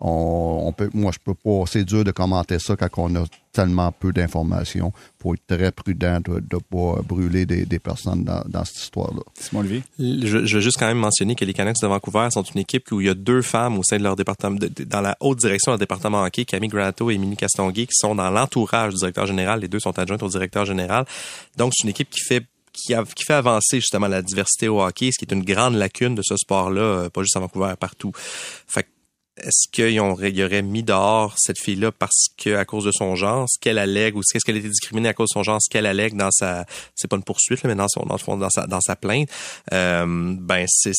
on, 0.00 0.72
peut, 0.72 0.88
moi, 0.94 1.12
je 1.12 1.18
peux 1.22 1.34
pas. 1.34 1.64
C'est 1.66 1.84
dur 1.84 2.04
de 2.04 2.10
commenter 2.10 2.58
ça 2.58 2.74
quand 2.74 2.88
on 2.96 3.14
a 3.16 3.24
tellement 3.52 3.92
peu 3.92 4.12
d'informations. 4.12 4.92
faut 5.20 5.34
être 5.34 5.46
très 5.46 5.70
prudent 5.72 6.20
de 6.20 6.34
ne 6.34 6.58
pas 6.58 7.02
brûler 7.02 7.44
des, 7.44 7.78
personnes 7.78 8.24
dans, 8.24 8.64
cette 8.64 8.78
histoire-là. 8.78 9.20
Simon 9.38 9.60
Olivier? 9.60 9.82
Je, 9.98 10.46
je, 10.46 10.56
veux 10.56 10.60
juste 10.60 10.78
quand 10.78 10.86
même 10.86 10.98
mentionner 10.98 11.34
que 11.34 11.44
les 11.44 11.52
Canucks 11.52 11.80
de 11.82 11.86
Vancouver 11.86 12.28
sont 12.30 12.42
une 12.42 12.60
équipe 12.60 12.90
où 12.92 13.00
il 13.00 13.08
y 13.08 13.10
a 13.10 13.14
deux 13.14 13.42
femmes 13.42 13.78
au 13.78 13.82
sein 13.82 13.98
de 13.98 14.02
leur 14.02 14.16
département, 14.16 14.58
dans 14.86 15.00
la 15.00 15.16
haute 15.20 15.38
direction 15.38 15.72
de 15.72 15.74
leur 15.74 15.78
département 15.78 16.22
hockey, 16.22 16.44
Camille 16.44 16.70
Granato 16.70 17.10
et 17.10 17.14
Émilie 17.14 17.36
Castonguay, 17.36 17.86
qui 17.86 17.94
sont 17.94 18.14
dans 18.14 18.30
l'entourage 18.30 18.94
du 18.94 18.98
directeur 18.98 19.26
général. 19.26 19.60
Les 19.60 19.68
deux 19.68 19.80
sont 19.80 19.98
adjointes 19.98 20.22
au 20.22 20.28
directeur 20.28 20.64
général. 20.64 21.04
Donc, 21.56 21.72
c'est 21.74 21.84
une 21.84 21.90
équipe 21.90 22.08
qui 22.08 22.20
fait 22.20 22.46
qui, 22.72 22.94
qui, 23.16 23.24
fait 23.24 23.34
avancer 23.34 23.80
justement 23.80 24.06
la 24.06 24.22
diversité 24.22 24.68
au 24.68 24.80
hockey, 24.80 25.10
ce 25.12 25.18
qui 25.18 25.24
est 25.24 25.34
une 25.34 25.44
grande 25.44 25.74
lacune 25.74 26.14
de 26.14 26.22
ce 26.22 26.36
sport-là, 26.36 26.80
euh, 26.80 27.10
pas 27.10 27.22
juste 27.22 27.36
à 27.36 27.40
Vancouver, 27.40 27.74
partout. 27.78 28.12
Fait 28.14 28.86
est-ce 29.44 29.68
qu'il 29.70 29.90
y 29.90 30.00
aurait 30.00 30.62
mis 30.62 30.82
dehors 30.82 31.34
cette 31.38 31.58
fille-là 31.58 31.92
parce 31.92 32.28
que 32.36 32.54
à 32.54 32.64
cause 32.64 32.84
de 32.84 32.92
son 32.92 33.14
genre, 33.14 33.46
ce 33.48 33.58
qu'elle 33.58 33.78
allègue 33.78 34.16
ou 34.16 34.20
est-ce 34.20 34.44
qu'elle 34.44 34.56
été 34.56 34.68
discriminée 34.68 35.08
à 35.08 35.14
cause 35.14 35.28
de 35.30 35.34
son 35.34 35.42
genre, 35.42 35.60
ce 35.60 35.68
qu'elle 35.70 35.86
allègue 35.86 36.16
dans 36.16 36.30
sa, 36.30 36.66
c'est 36.94 37.08
pas 37.08 37.16
une 37.16 37.24
poursuite 37.24 37.64
mais 37.64 37.74
dans 37.74 37.88
son, 37.88 38.06
dans, 38.06 38.50
sa, 38.50 38.66
dans 38.66 38.80
sa 38.80 38.96
plainte, 38.96 39.28
euh, 39.72 40.04
ben 40.38 40.64
c'est, 40.68 40.92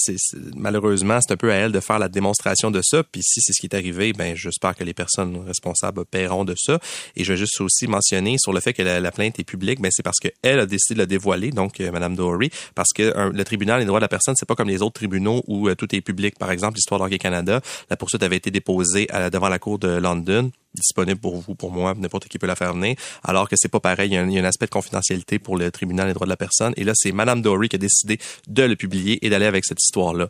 malheureusement 0.55 1.19
c'est 1.21 1.33
un 1.33 1.37
peu 1.37 1.51
à 1.51 1.55
elle 1.55 1.71
de 1.71 1.79
faire 1.79 1.99
la 1.99 2.09
démonstration 2.09 2.71
de 2.71 2.81
ça. 2.83 3.03
Puis 3.03 3.21
si 3.23 3.41
c'est 3.41 3.53
ce 3.53 3.61
qui 3.61 3.67
est 3.67 3.75
arrivé, 3.75 4.13
ben 4.13 4.35
j'espère 4.35 4.75
que 4.75 4.83
les 4.83 4.93
personnes 4.93 5.43
responsables 5.45 6.05
paieront 6.05 6.45
de 6.45 6.55
ça. 6.57 6.79
Et 7.15 7.23
je 7.23 7.33
vais 7.33 7.37
juste 7.37 7.59
aussi 7.61 7.87
mentionner 7.87 8.37
sur 8.39 8.53
le 8.53 8.59
fait 8.59 8.73
que 8.73 8.81
la, 8.81 9.11
plainte 9.11 9.39
est 9.39 9.43
publique, 9.43 9.81
ben 9.81 9.91
c'est 9.91 10.03
parce 10.03 10.19
qu'elle 10.19 10.59
a 10.59 10.65
décidé 10.65 10.95
de 10.95 10.99
la 10.99 11.05
dévoiler, 11.05 11.51
donc 11.51 11.79
euh, 11.79 11.91
Madame 11.91 12.15
Dory, 12.15 12.49
parce 12.75 12.93
que 12.93 13.29
le 13.29 13.43
tribunal 13.43 13.81
des 13.81 13.85
droits 13.85 13.99
de 13.99 14.05
la 14.05 14.07
personne, 14.07 14.35
c'est 14.37 14.45
pas 14.45 14.55
comme 14.55 14.69
les 14.69 14.81
autres 14.81 14.93
tribunaux 14.93 15.43
où 15.47 15.67
euh, 15.67 15.75
tout 15.75 15.93
est 15.95 16.01
public. 16.01 16.37
Par 16.39 16.51
exemple, 16.51 16.75
l'histoire 16.75 16.99
d'Hockey 16.99 17.17
Canada, 17.17 17.61
la 17.89 17.97
poursuite 17.97 18.23
avait 18.23 18.30
été 18.37 18.51
déposée 18.51 19.07
devant 19.31 19.49
la 19.49 19.59
cour 19.59 19.79
de 19.79 19.87
London 19.87 20.51
disponible 20.73 21.19
pour 21.19 21.37
vous, 21.37 21.55
pour 21.55 21.71
moi, 21.71 21.93
n'importe 21.97 22.27
qui 22.27 22.39
peut 22.39 22.47
la 22.47 22.55
faire 22.55 22.73
venir, 22.73 22.95
alors 23.23 23.49
que 23.49 23.55
c'est 23.57 23.69
pas 23.69 23.79
pareil. 23.79 24.09
Il 24.09 24.13
y, 24.13 24.17
a 24.17 24.21
un, 24.41 24.45
aspect 24.45 24.65
de 24.65 24.71
confidentialité 24.71 25.39
pour 25.39 25.57
le 25.57 25.71
tribunal 25.71 26.07
des 26.07 26.13
droits 26.13 26.25
de 26.25 26.29
la 26.29 26.37
personne. 26.37 26.73
Et 26.77 26.83
là, 26.83 26.93
c'est 26.95 27.11
Madame 27.11 27.41
Dory 27.41 27.69
qui 27.69 27.75
a 27.75 27.79
décidé 27.79 28.19
de 28.47 28.63
le 28.63 28.75
publier 28.75 29.25
et 29.25 29.29
d'aller 29.29 29.45
avec 29.45 29.65
cette 29.65 29.81
histoire-là. 29.81 30.27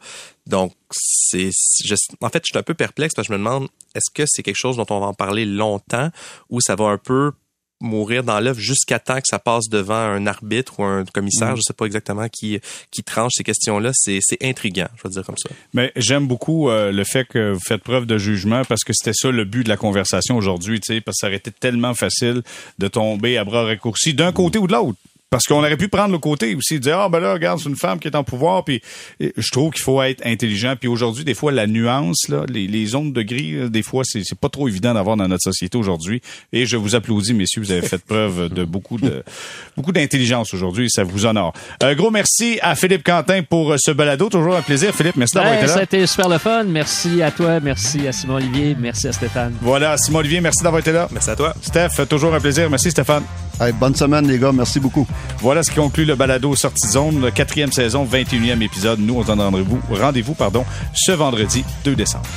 Donc, 0.48 0.74
c'est, 0.92 1.52
en 2.22 2.30
fait, 2.30 2.44
je 2.44 2.52
suis 2.52 2.58
un 2.58 2.64
peu 2.64 2.74
perplexe 2.74 3.14
parce 3.14 3.28
que 3.28 3.34
je 3.34 3.38
me 3.38 3.44
demande, 3.44 3.68
est-ce 3.96 4.12
que 4.14 4.24
c'est 4.26 4.44
quelque 4.44 4.58
chose 4.58 4.78
dont 4.78 4.86
on 4.90 5.00
va 5.00 5.08
en 5.08 5.14
parler 5.14 5.46
longtemps 5.46 6.10
ou 6.50 6.60
ça 6.62 6.76
va 6.76 6.86
un 6.86 6.98
peu 6.98 7.32
mourir 7.82 8.24
dans 8.24 8.40
l'œuvre 8.40 8.60
jusqu'à 8.60 9.00
temps 9.00 9.18
que 9.18 9.28
ça 9.28 9.40
passe 9.40 9.70
devant 9.70 9.96
un 9.96 10.28
arbitre 10.28 10.80
ou 10.80 10.84
un 10.84 11.06
commissaire, 11.06 11.54
mm. 11.54 11.58
je 11.58 11.62
sais 11.62 11.74
pas 11.74 11.86
exactement 11.86 12.28
qui 12.30 12.60
qui 12.92 13.04
tranche 13.04 13.34
ces 13.36 13.44
questions-là, 13.44 13.92
c'est 13.94 14.20
c'est 14.22 14.44
intriguant, 14.44 14.88
je 14.98 15.04
vais 15.04 15.14
dire 15.14 15.26
comme 15.26 15.38
ça. 15.38 15.50
Mais 15.74 15.92
j'aime 15.96 16.28
beaucoup 16.28 16.70
euh, 16.70 16.92
le 16.92 17.04
fait 17.04 17.26
que 17.26 17.54
vous 17.54 17.62
faites 17.66 17.84
preuve 17.84 18.06
de 18.06 18.18
jugement 18.18 18.64
parce 18.66 18.84
que 18.84 18.94
c'était 18.94 19.14
ça 19.14 19.32
le 19.32 19.46
but 19.46 19.64
de 19.64 19.70
la 19.70 19.78
conversation 19.78 20.38
aujourd'hui, 20.38 20.80
tu 20.80 20.94
sais, 20.94 21.02
parce 21.02 21.18
que 21.18 21.20
ça 21.22 21.28
aurait 21.28 21.38
été 21.38 21.52
tellement 21.52 21.94
facile 21.94 22.44
de 22.80 22.88
tomber 22.88 23.38
à 23.38 23.44
bras 23.44 23.64
raccourcis 23.64 24.14
d'un 24.14 24.32
côté 24.32 24.60
ou 24.60 24.68
de 24.68 24.74
l'autre. 24.74 24.98
Parce 25.32 25.46
qu'on 25.46 25.60
aurait 25.60 25.78
pu 25.78 25.88
prendre 25.88 26.12
le 26.12 26.18
côté 26.18 26.56
aussi, 26.56 26.78
dire 26.82 27.00
ah 27.00 27.08
ben 27.08 27.22
là 27.22 27.32
regarde 27.32 27.58
c'est 27.58 27.70
une 27.70 27.78
femme 27.78 28.00
qui 28.00 28.10
est 28.10 28.18
en 28.18 28.24
pouvoir 28.26 28.66
puis 28.66 28.82
je 29.22 29.50
trouve 29.50 29.72
qu'il 29.72 29.82
faut 29.82 30.02
être 30.02 30.22
intelligent 30.26 30.76
puis 30.78 30.90
aujourd'hui 30.90 31.24
des 31.24 31.34
fois 31.34 31.54
la 31.54 31.68
nuance 31.68 32.28
là 32.28 32.44
les, 32.50 32.68
les 32.68 32.86
zones 32.86 33.14
de 33.14 33.22
gris 33.22 33.70
des 33.70 33.82
fois 33.82 34.04
c'est 34.04 34.24
c'est 34.26 34.38
pas 34.38 34.50
trop 34.50 34.68
évident 34.68 34.94
d'avoir 34.94 35.16
dans 35.16 35.30
notre 35.30 35.44
société 35.44 35.78
aujourd'hui 35.78 36.22
et 36.52 36.66
je 36.66 36.76
vous 36.76 36.96
applaudis 36.96 37.34
messieurs 37.34 37.62
vous 37.62 37.72
avez 37.72 37.82
fait 37.82 38.04
preuve 38.04 38.50
de 38.50 38.66
beaucoup 38.66 38.98
de 38.98 39.24
beaucoup 39.78 39.94
d'intelligence 39.94 40.54
aujourd'hui 40.54 40.90
ça 40.90 41.06
vous 41.06 41.26
honore. 41.26 41.54
Un 41.80 41.96
gros 41.96 42.12
merci 42.12 42.60
à 42.62 42.76
Philippe 42.76 43.04
Quentin 43.04 43.42
pour 43.44 43.76
ce 43.78 43.92
balado 43.92 44.28
toujours 44.28 44.58
un 44.58 44.62
plaisir 44.62 44.94
Philippe 44.94 45.16
merci 45.16 45.36
d'avoir 45.36 45.54
été 45.54 45.66
là. 45.66 45.74
Ça 45.76 45.80
a 45.80 45.84
été 45.84 46.06
super 46.08 46.28
le 46.28 46.40
fun 46.40 46.66
merci 46.66 47.22
à 47.22 47.32
toi 47.32 47.62
merci 47.62 48.06
à 48.06 48.12
Simon 48.12 48.36
Olivier 48.36 48.76
merci 48.78 49.08
à 49.08 49.14
Stéphane. 49.14 49.54
Voilà 49.62 49.96
Simon 49.98 50.20
Olivier 50.20 50.42
merci 50.42 50.62
d'avoir 50.62 50.82
été 50.82 50.92
là. 50.92 51.08
Merci 51.10 51.30
à 51.30 51.38
toi. 51.38 51.54
Steph 51.62 52.06
toujours 52.10 52.34
un 52.36 52.42
plaisir 52.42 52.70
merci 52.70 52.92
Stéphane. 52.92 53.24
bonne 53.80 53.96
semaine 53.96 54.28
les 54.28 54.38
gars 54.38 54.52
merci 54.52 54.82
beaucoup. 54.82 55.08
Voilà 55.40 55.64
ce 55.64 55.72
qui 55.72 55.78
conclut 55.78 56.06
le 56.06 56.16
balado 56.16 56.56
Sortie 56.56 56.88
Zone, 56.88 57.32
quatrième 57.34 57.72
saison, 57.72 58.06
21e 58.06 58.62
épisode. 58.62 59.00
Nous, 59.00 59.16
on 59.16 59.24
se 59.24 59.28
donne 59.28 59.42
rendez-vous, 59.42 59.80
rendez-vous 59.90 60.34
ce 60.94 61.12
vendredi 61.12 61.64
2 61.84 61.96
décembre. 61.96 62.28